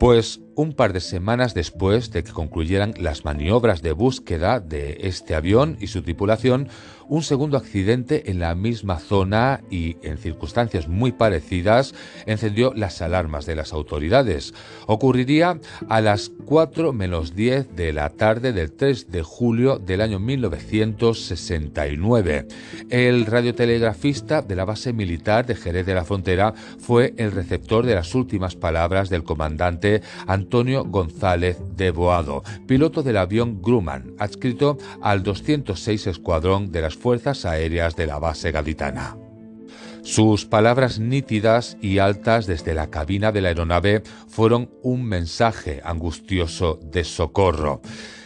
Pues 0.00 0.40
un 0.54 0.72
par 0.72 0.94
de 0.94 1.00
semanas 1.00 1.52
después 1.52 2.10
de 2.10 2.24
que 2.24 2.32
concluyeran 2.32 2.94
las 2.96 3.26
maniobras 3.26 3.82
de 3.82 3.92
búsqueda 3.92 4.58
de 4.58 4.96
este 5.02 5.34
avión 5.34 5.76
y 5.78 5.88
su 5.88 6.00
tripulación, 6.00 6.70
un 7.10 7.22
segundo 7.24 7.58
accidente 7.58 8.30
en 8.30 8.38
la 8.38 8.54
misma 8.54 9.00
zona 9.00 9.62
y 9.68 9.96
en 10.02 10.16
circunstancias 10.16 10.86
muy 10.86 11.10
parecidas 11.10 11.92
encendió 12.24 12.72
las 12.72 13.02
alarmas 13.02 13.46
de 13.46 13.56
las 13.56 13.72
autoridades. 13.72 14.54
Ocurriría 14.86 15.58
a 15.88 16.00
las 16.00 16.30
4 16.44 16.92
menos 16.92 17.34
10 17.34 17.74
de 17.74 17.92
la 17.92 18.10
tarde 18.10 18.52
del 18.52 18.70
3 18.72 19.10
de 19.10 19.24
julio 19.24 19.80
del 19.80 20.02
año 20.02 20.20
1969. 20.20 22.46
El 22.90 23.26
radiotelegrafista 23.26 24.42
de 24.42 24.54
la 24.54 24.64
base 24.64 24.92
militar 24.92 25.46
de 25.46 25.56
Jerez 25.56 25.86
de 25.86 25.94
la 25.94 26.04
Frontera 26.04 26.54
fue 26.78 27.14
el 27.16 27.32
receptor 27.32 27.84
de 27.84 27.96
las 27.96 28.14
últimas 28.14 28.54
palabras 28.54 29.10
del 29.10 29.24
comandante 29.24 30.00
Antonio 30.28 30.84
González 30.84 31.58
de 31.74 31.90
Boado, 31.90 32.44
piloto 32.68 33.02
del 33.02 33.16
avión 33.16 33.60
Grumman, 33.60 34.14
adscrito 34.20 34.78
al 35.02 35.24
206 35.24 36.06
Escuadrón 36.06 36.70
de 36.70 36.82
las 36.82 36.99
Fuerzas 37.00 37.46
Aéreas 37.46 37.96
de 37.96 38.06
la 38.06 38.18
base 38.18 38.52
gaditana. 38.52 39.16
Sus 40.02 40.46
palabras 40.46 40.98
nítidas 40.98 41.76
y 41.80 41.98
altas 41.98 42.46
desde 42.46 42.74
la 42.74 42.90
cabina 42.90 43.32
de 43.32 43.40
la 43.40 43.48
aeronave 43.48 44.02
fueron 44.28 44.70
un 44.82 45.04
mensaje 45.04 45.80
angustioso 45.84 46.78
de 46.82 47.04
socorro. 47.04 47.80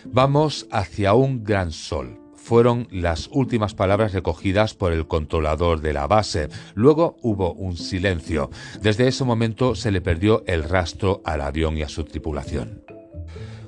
Vamos 0.05 0.67
hacia 0.71 1.15
un 1.15 1.45
gran 1.45 1.73
sol. 1.73 2.21
Fueron 2.37 2.89
las 2.91 3.29
últimas 3.33 3.75
palabras 3.75 4.13
recogidas 4.13 4.75
por 4.75 4.93
el 4.93 5.07
controlador 5.07 5.81
de 5.81 5.95
la 5.95 6.07
base. 6.07 6.49
Luego 6.75 7.17
hubo 7.23 7.55
un 7.55 7.77
silencio. 7.77 8.51
Desde 8.83 9.09
ese 9.09 9.25
momento 9.25 9.75
se 9.75 9.91
le 9.91 10.01
perdió 10.01 10.45
el 10.47 10.63
rastro 10.63 11.23
al 11.25 11.41
avión 11.41 11.79
y 11.79 11.83
a 11.83 11.89
su 11.89 12.05
tripulación. 12.05 12.84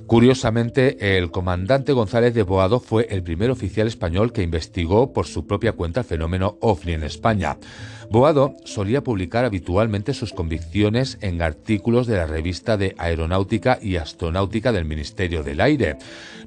Curiosamente, 0.07 1.17
el 1.17 1.31
comandante 1.31 1.91
González 1.91 2.33
de 2.33 2.43
Boado 2.43 2.79
fue 2.79 3.07
el 3.09 3.23
primer 3.23 3.51
oficial 3.51 3.87
español 3.87 4.31
que 4.31 4.41
investigó 4.41 5.11
por 5.11 5.27
su 5.27 5.45
propia 5.45 5.73
cuenta 5.73 5.99
el 5.99 6.05
fenómeno 6.05 6.57
OVNI 6.61 6.93
en 6.93 7.03
España. 7.03 7.57
Boado 8.09 8.55
solía 8.63 9.03
publicar 9.03 9.43
habitualmente 9.43 10.13
sus 10.13 10.31
convicciones 10.31 11.17
en 11.19 11.41
artículos 11.41 12.07
de 12.07 12.15
la 12.15 12.25
revista 12.25 12.77
de 12.77 12.95
Aeronáutica 12.97 13.79
y 13.81 13.97
Astronáutica 13.97 14.71
del 14.71 14.85
Ministerio 14.85 15.43
del 15.43 15.59
Aire. 15.59 15.97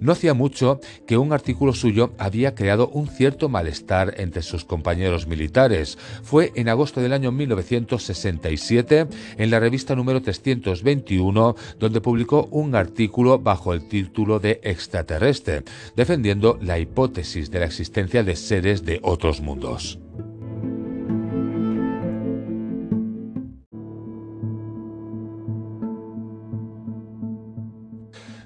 No 0.01 0.13
hacía 0.13 0.33
mucho 0.33 0.81
que 1.07 1.19
un 1.19 1.35
artículo 1.35 1.75
suyo 1.75 2.15
había 2.17 2.55
creado 2.55 2.89
un 2.89 3.09
cierto 3.09 3.51
malestar 3.51 4.15
entre 4.17 4.41
sus 4.41 4.65
compañeros 4.65 5.27
militares. 5.27 5.99
Fue 6.23 6.51
en 6.55 6.71
agosto 6.71 7.03
del 7.03 7.13
año 7.13 7.31
1967 7.31 9.07
en 9.37 9.51
la 9.51 9.61
revista 9.61 9.95
número 9.95 10.23
321 10.23 11.57
donde 11.79 12.01
publicó 12.01 12.49
un 12.51 12.75
artículo 12.75 13.39
bajo 13.39 13.75
el 13.75 13.87
título 13.87 14.39
de 14.39 14.61
Extraterrestre, 14.63 15.65
defendiendo 15.95 16.59
la 16.63 16.79
hipótesis 16.79 17.51
de 17.51 17.61
la 17.61 17.67
existencia 17.67 18.23
de 18.23 18.37
seres 18.37 18.85
de 18.87 18.99
otros 19.03 19.43
mundos. 19.43 19.99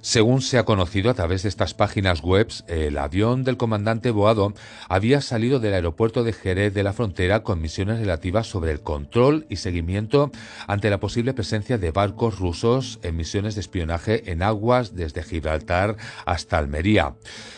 Según 0.05 0.43
se 0.43 0.59
ha 0.59 0.67
conocido 0.67 1.11
a 1.11 1.15
través 1.15 1.45
de 1.45 1.49
estas 1.49 1.73
páginas 1.73 2.21
web, 2.21 2.49
el 2.67 2.99
avión 2.99 3.43
del 3.43 3.57
comandante 3.57 4.11
Boado 4.11 4.53
había 4.87 5.23
salido 5.23 5.61
del 5.61 5.73
aeropuerto 5.73 6.25
de 6.25 6.35
Jerez 6.35 6.75
de 6.75 6.83
la 6.83 6.93
Frontera 6.93 7.43
con 7.43 7.63
misiones 7.63 8.01
relativas 8.01 8.47
sobre 8.47 8.73
el 8.73 8.83
control 8.83 9.47
y 9.49 9.57
seguimiento 9.57 10.31
ante 10.67 10.91
la 10.91 11.01
posible 11.01 11.33
presencia 11.33 11.79
de 11.79 11.91
barcos 11.91 12.39
rusos 12.39 12.99
en 13.03 13.17
misiones 13.17 13.55
de 13.55 13.63
espionaje 13.63 14.31
en 14.31 14.43
aguas 14.43 14.95
desde 14.95 15.23
Gibraltar 15.23 15.97
hasta 16.27 16.59
Almería. 16.59 17.15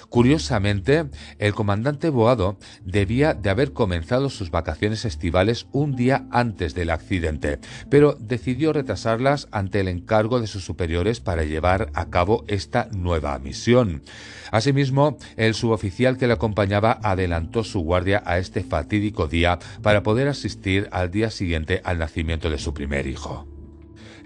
Curiosamente, 0.09 1.07
el 1.39 1.53
comandante 1.53 2.11
Boado 2.11 2.59
debía 2.85 3.35
de 3.35 3.51
haber 3.51 3.73
comenzado 3.73 4.31
sus 4.31 4.53
vacaciones 4.53 5.05
estivales 5.05 5.67
un 5.73 5.97
día 5.97 6.27
antes 6.31 6.75
del 6.75 6.91
accidente, 6.91 7.59
pero 7.91 8.17
decidió 8.21 8.73
retrasarlas 8.73 9.49
ante 9.51 9.81
el 9.81 9.89
encargo 9.89 10.41
de 10.41 10.47
sus 10.47 10.65
superiores 10.65 11.19
para 11.19 11.43
llevar 11.43 11.91
a 11.95 12.09
cabo 12.09 12.36
esta 12.49 12.89
nueva 12.93 13.39
misión. 13.39 14.03
Asimismo, 14.51 15.19
el 15.37 15.55
suboficial 15.55 16.19
que 16.19 16.27
le 16.27 16.35
acompañaba 16.35 16.99
adelantó 17.03 17.65
su 17.65 17.81
guardia 17.81 18.23
a 18.25 18.39
este 18.39 18.63
fatídico 18.63 19.29
día 19.29 19.59
para 19.83 20.03
poder 20.03 20.29
asistir 20.29 20.89
al 20.93 21.11
día 21.11 21.31
siguiente 21.31 21.81
al 21.85 21.99
nacimiento 21.99 22.51
de 22.51 22.59
su 22.59 22.75
primer 22.75 23.07
hijo. 23.07 23.56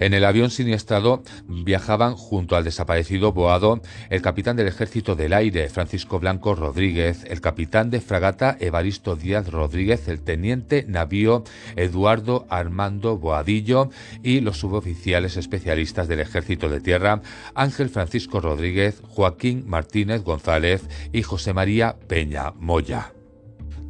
En 0.01 0.15
el 0.15 0.25
avión 0.25 0.51
siniestrado 0.51 1.23
viajaban 1.47 2.17
junto 2.17 2.57
al 2.57 2.65
desaparecido 2.65 3.33
Boado 3.33 3.83
el 4.09 4.23
capitán 4.23 4.57
del 4.57 4.67
Ejército 4.67 5.15
del 5.15 5.35
Aire, 5.35 5.69
Francisco 5.69 6.19
Blanco 6.19 6.55
Rodríguez, 6.55 7.25
el 7.29 7.43
capitán 7.43 7.91
de 7.91 8.01
fragata 8.01 8.57
Evaristo 8.61 9.15
Díaz 9.15 9.51
Rodríguez, 9.51 10.09
el 10.09 10.23
teniente 10.23 10.87
navío 10.89 11.45
Eduardo 11.77 12.47
Armando 12.49 13.19
Boadillo 13.19 13.91
y 14.23 14.41
los 14.41 14.59
suboficiales 14.59 15.37
especialistas 15.37 16.09
del 16.09 16.21
Ejército 16.21 16.71
de 16.71 16.81
Tierra 16.81 17.21
Ángel 17.55 17.91
Francisco 17.91 18.41
Rodríguez, 18.41 19.03
Joaquín 19.07 19.65
Martínez 19.67 20.23
González 20.23 20.83
y 21.13 21.23
José 21.23 21.53
María 21.53 21.97
Peña 22.09 22.53
Moya. 22.53 23.13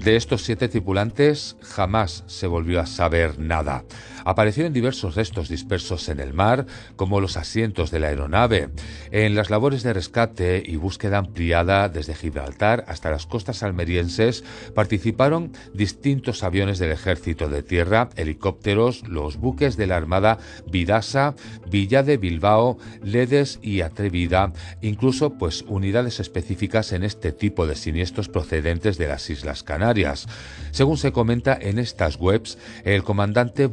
De 0.01 0.17
estos 0.17 0.45
siete 0.45 0.67
tripulantes 0.69 1.57
jamás 1.61 2.25
se 2.27 2.47
volvió 2.47 2.81
a 2.81 2.87
saber 2.87 3.39
nada. 3.39 3.85
Aparecieron 4.25 4.73
diversos 4.73 5.15
restos 5.15 5.49
dispersos 5.49 6.09
en 6.09 6.21
el 6.21 6.33
mar, 6.33 6.67
como 6.97 7.21
los 7.21 7.37
asientos 7.37 7.91
de 7.91 8.01
la 8.01 8.09
aeronave. 8.09 8.71
En 9.11 9.35
las 9.35 9.51
labores 9.51 9.83
de 9.83 9.93
rescate 9.93 10.63
y 10.65 10.77
búsqueda 10.77 11.19
ampliada 11.19 11.89
desde 11.89 12.15
Gibraltar 12.15 12.85
hasta 12.89 13.11
las 13.11 13.27
costas 13.27 13.63
almerienses 13.63 14.45
participaron 14.75 15.53
distintos 15.75 16.43
aviones 16.43 16.79
del 16.79 16.93
ejército 16.93 17.49
de 17.49 17.63
tierra, 17.63 18.11
helicópteros, 18.17 19.07
los 19.09 19.37
buques 19.37 19.77
de 19.77 19.87
la 19.87 19.97
Armada 19.97 20.39
Vidasa, 20.71 21.35
Villa 21.71 22.03
de 22.03 22.17
Bilbao, 22.17 22.79
Ledes 23.03 23.59
y 23.63 23.81
Atrevida, 23.81 24.53
incluso 24.81 25.35
pues 25.35 25.65
unidades 25.69 26.21
específicas 26.21 26.93
en 26.93 27.05
este 27.05 27.33
tipo 27.33 27.67
de 27.67 27.77
siniestros 27.77 28.29
procedentes 28.29 28.99
de 28.99 29.09
las 29.09 29.29
Islas 29.31 29.63
Canarias. 29.63 30.27
Según 30.71 30.97
se 30.97 31.13
comenta 31.13 31.57
en 31.61 31.79
estas 31.79 32.17
webs, 32.17 32.59
el 32.85 33.03
comandante 33.03 33.67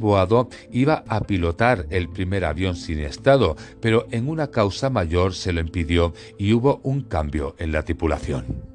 iba 0.70 1.04
a 1.08 1.20
pilotar 1.20 1.86
el 1.90 2.08
primer 2.08 2.44
avión 2.44 2.76
sin 2.76 3.00
estado, 3.00 3.56
pero 3.80 4.06
en 4.10 4.28
una 4.28 4.48
causa 4.48 4.90
mayor 4.90 5.34
se 5.34 5.52
lo 5.52 5.60
impidió 5.60 6.12
y 6.38 6.52
hubo 6.52 6.80
un 6.82 7.00
cambio 7.02 7.56
en 7.58 7.72
la 7.72 7.82
tripulación. 7.82 8.67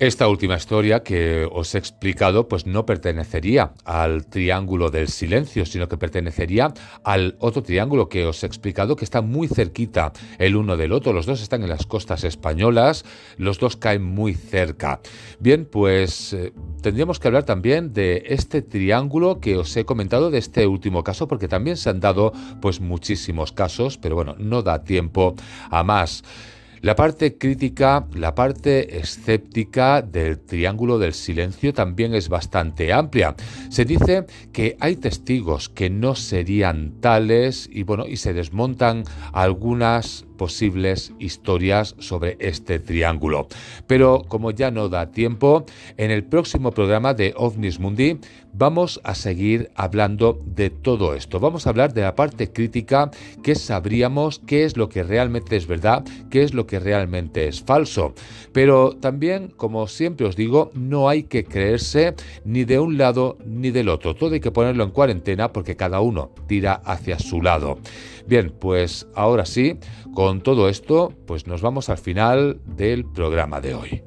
Esta 0.00 0.28
última 0.28 0.54
historia 0.54 1.02
que 1.02 1.48
os 1.50 1.74
he 1.74 1.78
explicado 1.78 2.46
pues 2.46 2.66
no 2.66 2.86
pertenecería 2.86 3.72
al 3.84 4.26
triángulo 4.26 4.92
del 4.92 5.08
silencio, 5.08 5.66
sino 5.66 5.88
que 5.88 5.96
pertenecería 5.96 6.72
al 7.02 7.34
otro 7.40 7.64
triángulo 7.64 8.08
que 8.08 8.24
os 8.24 8.44
he 8.44 8.46
explicado 8.46 8.94
que 8.94 9.04
está 9.04 9.22
muy 9.22 9.48
cerquita 9.48 10.12
el 10.38 10.54
uno 10.54 10.76
del 10.76 10.92
otro. 10.92 11.12
Los 11.12 11.26
dos 11.26 11.42
están 11.42 11.64
en 11.64 11.70
las 11.70 11.84
costas 11.84 12.22
españolas, 12.22 13.04
los 13.38 13.58
dos 13.58 13.76
caen 13.76 14.04
muy 14.04 14.34
cerca. 14.34 15.00
Bien, 15.40 15.64
pues 15.64 16.32
eh, 16.32 16.52
tendríamos 16.80 17.18
que 17.18 17.26
hablar 17.26 17.42
también 17.42 17.92
de 17.92 18.22
este 18.26 18.62
triángulo 18.62 19.40
que 19.40 19.56
os 19.56 19.76
he 19.76 19.84
comentado 19.84 20.30
de 20.30 20.38
este 20.38 20.68
último 20.68 21.02
caso 21.02 21.26
porque 21.26 21.48
también 21.48 21.76
se 21.76 21.90
han 21.90 21.98
dado 21.98 22.32
pues 22.62 22.80
muchísimos 22.80 23.50
casos, 23.50 23.98
pero 23.98 24.14
bueno, 24.14 24.36
no 24.38 24.62
da 24.62 24.84
tiempo 24.84 25.34
a 25.70 25.82
más. 25.82 26.22
La 26.80 26.94
parte 26.94 27.36
crítica, 27.36 28.06
la 28.14 28.34
parte 28.34 28.98
escéptica 28.98 30.02
del 30.02 30.38
triángulo 30.38 30.98
del 30.98 31.12
silencio 31.12 31.72
también 31.72 32.14
es 32.14 32.28
bastante 32.28 32.92
amplia. 32.92 33.34
Se 33.68 33.84
dice 33.84 34.26
que 34.52 34.76
hay 34.78 34.96
testigos 34.96 35.68
que 35.68 35.90
no 35.90 36.14
serían 36.14 37.00
tales 37.00 37.68
y 37.72 37.82
bueno, 37.82 38.06
y 38.06 38.16
se 38.16 38.32
desmontan 38.32 39.04
algunas 39.32 40.24
posibles 40.38 41.12
historias 41.18 41.94
sobre 41.98 42.38
este 42.40 42.78
triángulo. 42.78 43.48
Pero 43.86 44.22
como 44.26 44.50
ya 44.50 44.70
no 44.70 44.88
da 44.88 45.10
tiempo, 45.10 45.66
en 45.98 46.10
el 46.10 46.24
próximo 46.24 46.70
programa 46.70 47.12
de 47.12 47.34
OVNIS 47.36 47.78
Mundi 47.78 48.18
vamos 48.54 49.00
a 49.04 49.14
seguir 49.14 49.70
hablando 49.74 50.40
de 50.44 50.70
todo 50.70 51.14
esto. 51.14 51.38
Vamos 51.38 51.66
a 51.66 51.70
hablar 51.70 51.92
de 51.92 52.02
la 52.02 52.14
parte 52.14 52.50
crítica, 52.52 53.10
que 53.42 53.54
sabríamos 53.54 54.40
qué 54.46 54.64
es 54.64 54.76
lo 54.76 54.88
que 54.88 55.02
realmente 55.02 55.56
es 55.56 55.66
verdad, 55.66 56.04
qué 56.30 56.42
es 56.42 56.54
lo 56.54 56.66
que 56.66 56.80
realmente 56.80 57.46
es 57.46 57.62
falso. 57.62 58.14
Pero 58.52 58.96
también, 58.96 59.52
como 59.56 59.86
siempre 59.86 60.26
os 60.26 60.34
digo, 60.34 60.70
no 60.74 61.08
hay 61.08 61.24
que 61.24 61.44
creerse 61.44 62.14
ni 62.44 62.64
de 62.64 62.78
un 62.78 62.98
lado 62.98 63.38
ni 63.44 63.70
del 63.70 63.88
otro. 63.88 64.14
Todo 64.14 64.34
hay 64.34 64.40
que 64.40 64.50
ponerlo 64.50 64.84
en 64.84 64.90
cuarentena 64.90 65.52
porque 65.52 65.76
cada 65.76 66.00
uno 66.00 66.30
tira 66.46 66.74
hacia 66.84 67.18
su 67.18 67.42
lado. 67.42 67.78
Bien, 68.26 68.52
pues 68.58 69.06
ahora 69.14 69.46
sí, 69.46 69.78
con 70.14 70.40
todo 70.42 70.68
esto, 70.68 71.12
pues 71.26 71.46
nos 71.46 71.62
vamos 71.62 71.88
al 71.88 71.98
final 71.98 72.60
del 72.64 73.04
programa 73.04 73.60
de 73.60 73.74
hoy. 73.74 74.02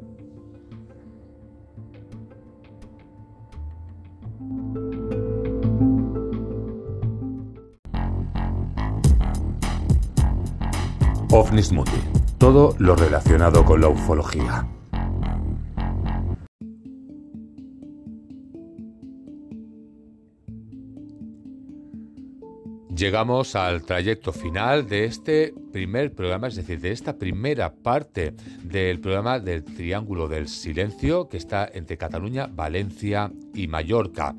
Ofnismuti, 11.33 11.91
todo 12.37 12.75
lo 12.77 12.95
relacionado 12.97 13.63
con 13.63 13.79
la 13.79 13.87
ufología. 13.87 14.67
Llegamos 23.01 23.55
al 23.55 23.81
trayecto 23.81 24.31
final 24.31 24.87
de 24.87 25.05
este 25.05 25.55
primer 25.71 26.13
programa, 26.13 26.49
es 26.49 26.55
decir, 26.55 26.79
de 26.79 26.91
esta 26.91 27.17
primera 27.17 27.73
parte 27.73 28.35
del 28.61 28.99
programa 28.99 29.39
del 29.39 29.63
Triángulo 29.63 30.27
del 30.27 30.47
Silencio 30.47 31.27
que 31.27 31.37
está 31.37 31.67
entre 31.73 31.97
Cataluña, 31.97 32.45
Valencia 32.45 33.31
y 33.55 33.67
Mallorca. 33.67 34.35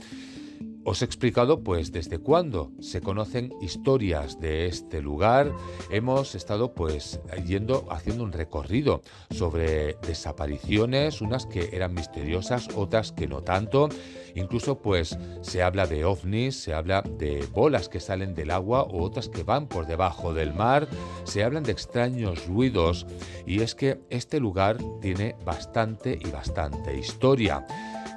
Os 0.85 1.03
he 1.03 1.05
explicado 1.05 1.65
pues 1.65 1.91
desde 1.91 2.19
cuándo 2.19 2.71
se 2.81 3.01
conocen 3.01 3.53
historias 3.61 4.39
de 4.39 4.67
este 4.67 5.03
lugar. 5.03 5.53
Hemos 5.91 6.37
estado 6.37 6.73
pues 6.73 7.21
yendo 7.45 7.87
haciendo 7.91 8.23
un 8.23 8.31
recorrido 8.31 9.03
sobre 9.31 9.95
desapariciones, 10.07 11.21
unas 11.21 11.47
que 11.47 11.71
eran 11.73 11.95
misteriosas, 11.95 12.69
otras 12.77 13.11
que 13.11 13.27
no 13.27 13.43
tanto. 13.43 13.89
Incluso 14.35 14.79
pues 14.79 15.19
se 15.41 15.63
habla 15.63 15.87
de 15.87 16.05
ovnis, 16.05 16.57
se 16.63 16.75
habla 16.75 17.03
de 17.03 17.47
bolas 17.53 17.89
que 17.89 18.01
salen 18.01 18.35
del 18.35 18.51
agua 18.51 18.83
o 18.83 19.03
otras 19.03 19.29
que 19.29 19.43
van 19.43 19.67
por 19.67 19.87
debajo 19.87 20.35
del 20.35 20.53
mar, 20.53 20.89
se 21.25 21.45
hablan 21.45 21.63
de 21.63 21.73
extraños 21.73 22.47
ruidos 22.47 23.07
y 23.47 23.61
es 23.61 23.75
que 23.75 24.01
este 24.11 24.41
lugar 24.41 24.79
tiene 25.01 25.37
bastante 25.45 26.19
y 26.21 26.31
bastante 26.31 26.97
historia. 26.97 27.65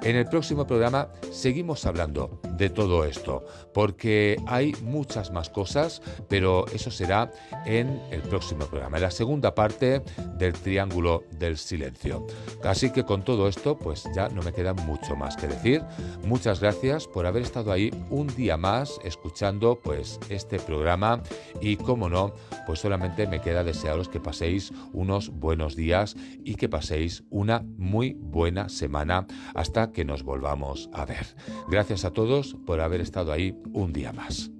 En 0.06 0.14
el 0.14 0.26
próximo 0.26 0.68
programa 0.68 1.08
seguimos 1.32 1.84
hablando 1.84 2.40
de 2.52 2.70
todo 2.70 3.04
esto, 3.04 3.44
porque 3.74 4.40
hay 4.46 4.72
muchas 4.84 5.32
más 5.32 5.50
cosas, 5.50 6.00
pero 6.28 6.64
eso 6.68 6.92
será 6.92 7.32
en 7.64 8.00
el 8.12 8.22
próximo 8.22 8.66
programa, 8.66 8.98
en 8.98 9.02
la 9.02 9.10
segunda 9.10 9.52
parte 9.52 10.04
del 10.38 10.52
Triángulo 10.52 11.24
del 11.32 11.58
Silencio. 11.58 12.24
Así 12.62 12.90
que 12.90 13.02
con 13.02 13.24
todo 13.24 13.48
esto, 13.48 13.76
pues 13.76 14.04
ya 14.14 14.28
no 14.28 14.42
me 14.42 14.52
queda 14.52 14.74
mucho 14.74 15.16
más 15.16 15.36
que 15.36 15.48
decir. 15.48 15.82
Muchas 16.24 16.60
gracias 16.60 17.08
por 17.08 17.26
haber 17.26 17.42
estado 17.42 17.72
ahí 17.72 17.90
un 18.08 18.28
día 18.28 18.56
más 18.56 19.00
escuchando 19.02 19.80
pues 19.82 20.20
este 20.28 20.60
programa 20.60 21.20
y 21.60 21.78
como 21.78 22.08
no, 22.08 22.32
pues 22.64 22.78
solamente 22.78 23.26
me 23.26 23.40
queda 23.40 23.64
desearos 23.64 24.08
que 24.08 24.20
paséis 24.20 24.72
unos 24.92 25.30
buenos 25.30 25.74
días 25.74 26.14
y 26.44 26.54
que 26.54 26.68
paséis 26.68 27.24
una 27.28 27.64
muy 27.76 28.14
buena 28.20 28.68
semana 28.68 29.26
hasta 29.52 29.95
que 29.96 30.04
nos 30.04 30.24
volvamos 30.24 30.90
a 30.92 31.06
ver. 31.06 31.26
Gracias 31.68 32.04
a 32.04 32.10
todos 32.10 32.54
por 32.66 32.82
haber 32.82 33.00
estado 33.00 33.32
ahí 33.32 33.58
un 33.72 33.94
día 33.94 34.12
más. 34.12 34.50